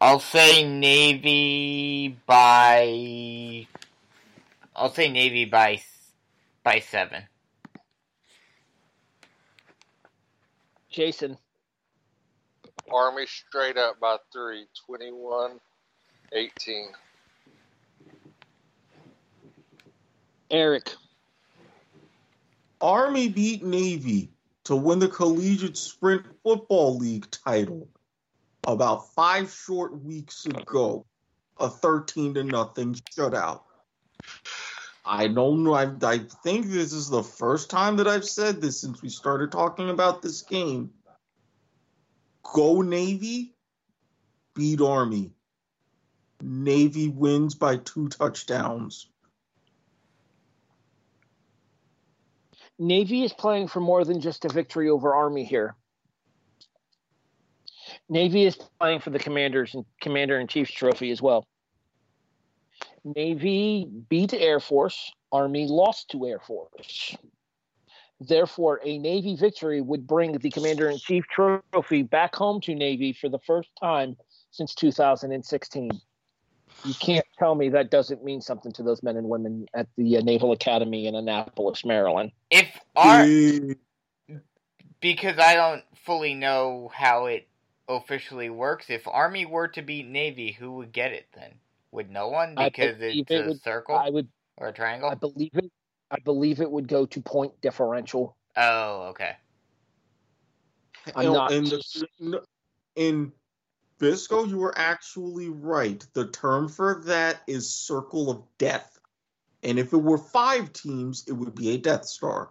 [0.00, 3.66] I'll say Navy by.
[4.74, 5.80] I'll say Navy by
[6.62, 7.22] by seven.
[10.94, 11.36] Jason,
[12.92, 15.58] Army straight up by three, 21
[16.32, 16.86] 18.
[20.52, 20.92] Erik,
[22.80, 24.30] Army beat Navy
[24.62, 27.88] to win the Collegiate Sprint Football League title
[28.64, 31.04] about five short weeks ago.
[31.58, 33.62] A 13 to nothing shutout.
[35.04, 35.74] I don't know.
[35.74, 39.52] I, I think this is the first time that I've said this since we started
[39.52, 40.90] talking about this game.
[42.54, 43.54] Go Navy,
[44.54, 45.32] beat Army.
[46.40, 49.08] Navy wins by two touchdowns.
[52.78, 55.76] Navy is playing for more than just a victory over Army here.
[58.08, 61.46] Navy is playing for the Commanders and Commander in Chief's trophy as well.
[63.04, 67.16] Navy beat Air Force, Army lost to Air Force.
[68.20, 73.12] Therefore, a Navy victory would bring the Commander in Chief trophy back home to Navy
[73.12, 74.16] for the first time
[74.50, 75.90] since 2016.
[76.84, 80.18] You can't tell me that doesn't mean something to those men and women at the
[80.18, 82.30] uh, Naval Academy in Annapolis, Maryland.
[82.50, 83.78] If Ar- Big-
[85.00, 87.46] because I don't fully know how it
[87.88, 88.86] officially works.
[88.88, 91.52] If Army were to beat Navy, who would get it then?
[91.94, 95.08] Would no one because it's it a would- circle I would, or a triangle?
[95.10, 95.70] I believe it.
[96.10, 98.36] I believe it would go to point differential.
[98.56, 99.36] oh, okay.
[101.14, 102.40] I'm No, not in, the, no,
[102.96, 103.30] in
[103.98, 106.04] Bisco, you were actually right.
[106.14, 108.98] The term for that is circle of death.
[109.62, 112.50] And if it were five teams, it would be a Death Star.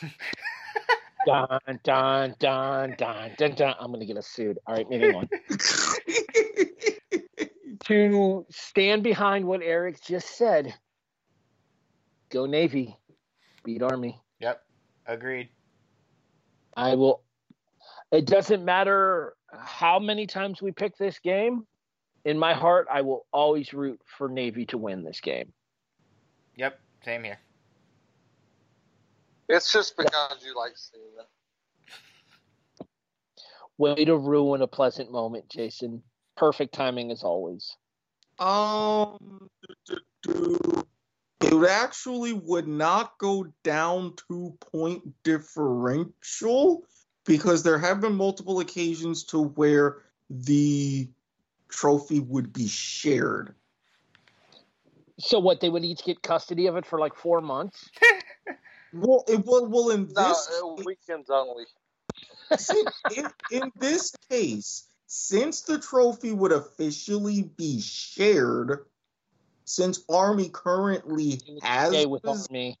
[1.26, 3.74] Dun dun dun dun dun dun.
[3.80, 4.58] I'm gonna get us sued.
[4.66, 5.28] All right, moving on.
[7.86, 10.74] to stand behind what Erik just said.
[12.30, 12.96] Go Navy,
[13.64, 14.20] beat Army.
[14.40, 14.62] Yep.
[15.06, 15.48] Agreed.
[16.76, 17.22] I will.
[18.10, 21.66] It doesn't matter how many times we pick this game.
[22.24, 25.52] In my heart, I will always root for Navy to win this game.
[26.56, 26.80] Yep.
[27.04, 27.38] Same here.
[29.48, 31.26] It's just because you like seeing them.
[33.76, 36.02] Way to ruin a pleasant moment, Jason.
[36.36, 37.76] Perfect timing as always.
[38.38, 39.48] Um,
[41.40, 46.82] it actually would not go down to point differential
[47.24, 51.08] because there have been multiple occasions to where the
[51.68, 53.54] trophy would be shared.
[55.18, 55.60] So what?
[55.60, 57.88] They would each get custody of it for like four months.
[58.94, 59.66] Well, it will.
[59.66, 61.64] Well, in No, this uh, weekends only.
[62.50, 62.86] in,
[63.16, 64.84] in, in this case,
[65.18, 68.84] since the trophy would officially be shared,
[69.64, 72.76] since Army currently has Stay with pos- Army.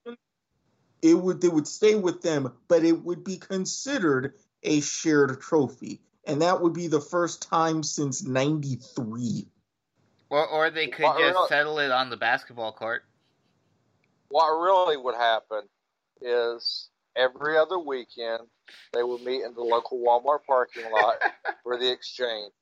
[1.00, 4.34] it would they would stay with them, but it would be considered
[4.64, 9.46] a shared trophy, and that would be the first time since '93.
[10.28, 13.04] Or or they could Well, just really- settle it on the basketball court.
[14.28, 15.68] What really would happen
[16.20, 18.40] is every other weekend
[18.92, 21.16] they would meet in the local Walmart parking lot
[21.62, 22.52] for the exchange.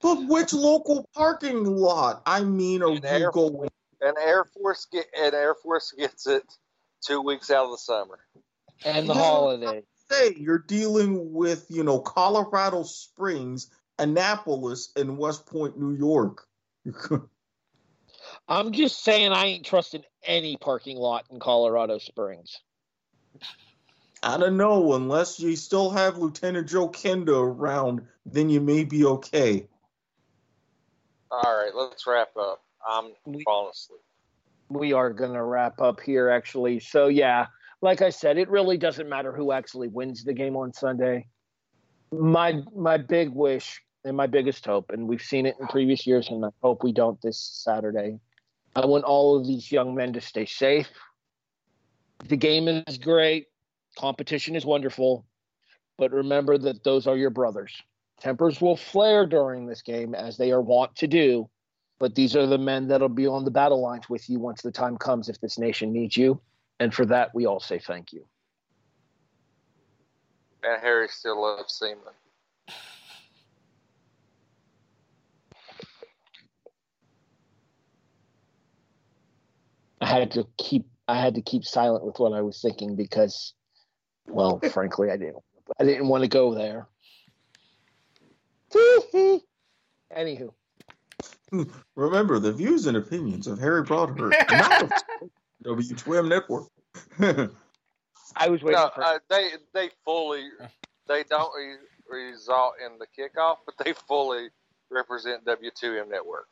[0.00, 2.22] But which local parking lot?
[2.26, 3.70] I mean, are In we Air- going?
[4.00, 6.42] And Air Force get and Air Force gets it
[7.04, 8.18] two weeks out of the summer.
[8.84, 9.22] and the Yeah.
[9.22, 9.82] holiday.
[10.10, 16.46] Say you're dealing with you know Colorado Springs, Annapolis and West Point, New York.
[18.48, 22.60] I'm just saying I ain't trusting any parking lot in Colorado Springs.
[24.22, 24.94] I don't know.
[24.94, 29.66] Unless you still have Lieutenant Joe Kenda around, then you may be okay.
[31.30, 32.62] All right, let's wrap up.
[32.88, 34.00] I'm We- falling asleep.
[34.68, 36.80] We are going to wrap up here, actually.
[36.80, 37.46] So, yeah,
[37.82, 41.28] like I said, it really doesn't matter who actually wins the game on Sunday.
[42.12, 46.28] My my big wish and my biggest hope, and we've seen it in previous years,
[46.30, 48.18] and I hope we don't this Saturday.
[48.76, 50.90] I want all of these young men to stay safe.
[52.28, 53.46] The game is great,
[53.98, 55.24] competition is wonderful,
[55.96, 57.72] but remember that those are your brothers.
[58.20, 61.48] Tempers will flare during this game, as they are wont to do,
[61.98, 64.70] but these are the men that'll be on the battle lines with you once the
[64.70, 66.38] time comes if this nation needs you.
[66.78, 68.26] And for that, we all say thank you.
[70.62, 72.12] And Harry still loves Seaman.
[80.00, 83.54] I had to keep I had to keep silent with what I was thinking because,
[84.26, 85.42] well, frankly, I didn't
[85.78, 86.88] I didn't want to go there.
[90.16, 90.52] Anywho,
[91.94, 94.92] Remember, the views and opinions of Harry Broadhurst, not of
[95.64, 96.66] W2M Network.
[98.36, 100.48] I was waiting No, for uh, they they fully
[101.08, 101.76] they don't re-
[102.30, 104.48] result in the kickoff, but they fully
[104.90, 106.48] represent W2M Network.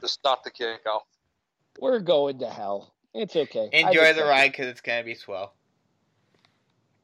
[0.00, 1.02] Just not the kickoff.
[1.78, 2.94] We're going to hell.
[3.14, 3.68] It's okay.
[3.72, 5.54] Enjoy the ride because it's gonna be swell.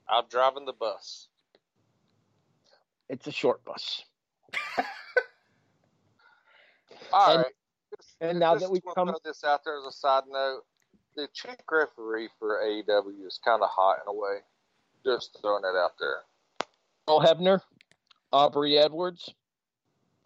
[0.09, 1.29] I'm driving the bus.
[3.09, 4.03] It's a short bus.
[7.13, 7.53] All And- right.
[8.21, 10.63] And now just that we've wanna come throw this out there as a side note,
[11.17, 14.39] the chick referee for AEW is kind of hot in a way.
[15.05, 16.23] Just throwing that out there.
[17.09, 17.61] Earl Hebner,
[18.33, 19.31] Aubrey Edwards,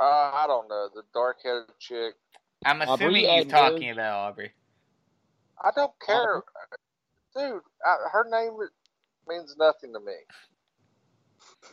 [0.01, 2.15] Uh, I don't know the dark-headed chick.
[2.64, 3.51] I'm Aubrey assuming he's Edwards.
[3.52, 4.52] talking about Aubrey.
[5.62, 6.43] I don't care,
[7.36, 7.60] dude.
[7.85, 8.56] I, her name
[9.28, 10.12] means nothing to me.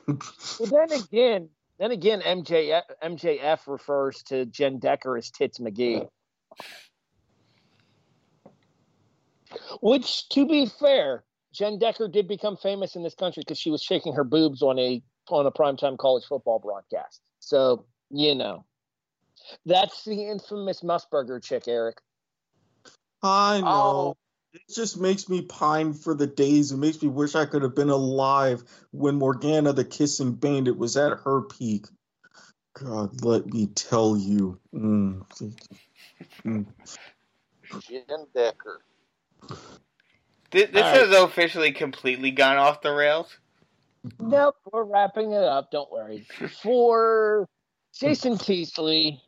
[0.60, 1.50] Well, then again,
[1.80, 6.08] then again, MJF, MJF refers to Jen Decker as Tits McGee.
[9.82, 13.82] Which, to be fair, Jen Decker did become famous in this country because she was
[13.82, 17.22] shaking her boobs on a on a primetime college football broadcast.
[17.40, 18.66] So you know,
[19.66, 22.02] that's the infamous Musburger chick, Erik.
[23.22, 23.68] I know.
[23.68, 24.18] Oh.
[24.54, 26.72] It just makes me pine for the days.
[26.72, 30.96] It makes me wish I could have been alive when Morgana the Kissing Bandit was
[30.96, 31.88] at her peak.
[32.74, 34.58] God, let me tell you.
[34.74, 35.26] Mm.
[36.46, 36.66] Mm.
[37.82, 38.82] Jen Decker.
[40.52, 41.10] This, this All right.
[41.10, 43.38] has officially completely gone off the rails.
[44.20, 45.72] Nope, we're wrapping it up.
[45.72, 46.26] Don't worry.
[46.62, 47.48] For
[47.94, 49.22] Jason Teasley,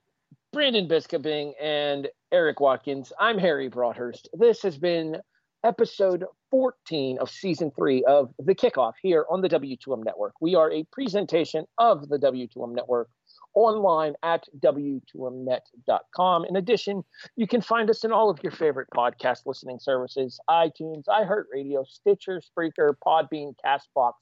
[0.53, 4.29] Brandon Biskobing, and Erik Watkins, I'm Harry Broadhurst.
[4.33, 5.17] This has been
[5.63, 10.33] episode 14 of season three of The Kickoff here on the W2M Network.
[10.39, 13.09] We are a presentation of the W2M Network
[13.55, 16.45] online at W2Mnet.com.
[16.45, 17.03] In addition,
[17.35, 22.41] you can find us in all of your favorite podcast listening services iTunes, iHeartRadio, Stitcher,
[22.41, 24.13] Spreaker, Podbean, Castbox.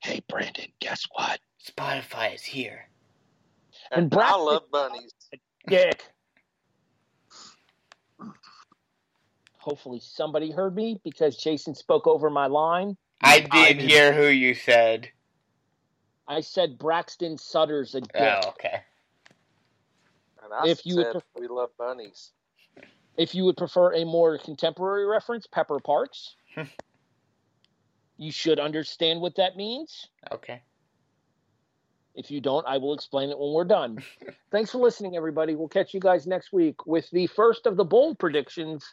[0.00, 1.40] Hey, Brandon, guess what?
[1.66, 2.88] Spotify is here.
[3.90, 5.12] And And Brad- I love bunnies.
[5.66, 6.04] Dick.
[9.58, 12.96] Hopefully, somebody heard me because Jason spoke over my line.
[13.22, 15.08] I did I hear who you said.
[16.28, 18.10] I said Braxton Sutter's a dick.
[18.14, 18.80] Oh, okay.
[20.42, 22.32] And I If you said prefer- we love bunnies.
[23.16, 26.36] If you would prefer a more contemporary reference, Pepper Parks.
[26.54, 26.62] Hmm.
[28.16, 30.08] you should understand what that means.
[30.30, 30.62] Okay.
[32.14, 33.98] If you don't, I will explain it when we're done.
[34.52, 35.54] Thanks for listening, everybody.
[35.54, 38.84] We'll catch you guys next week with the first of the bowl predictions,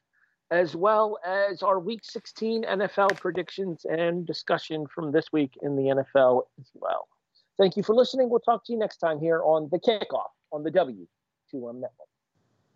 [0.49, 5.84] as well as our Week 16 NFL predictions and discussion from this week in the
[5.84, 7.07] NFL as well.
[7.60, 8.30] Thank you for listening.
[8.30, 12.10] We'll talk to you next time here on The Kickoff on the W2M Network.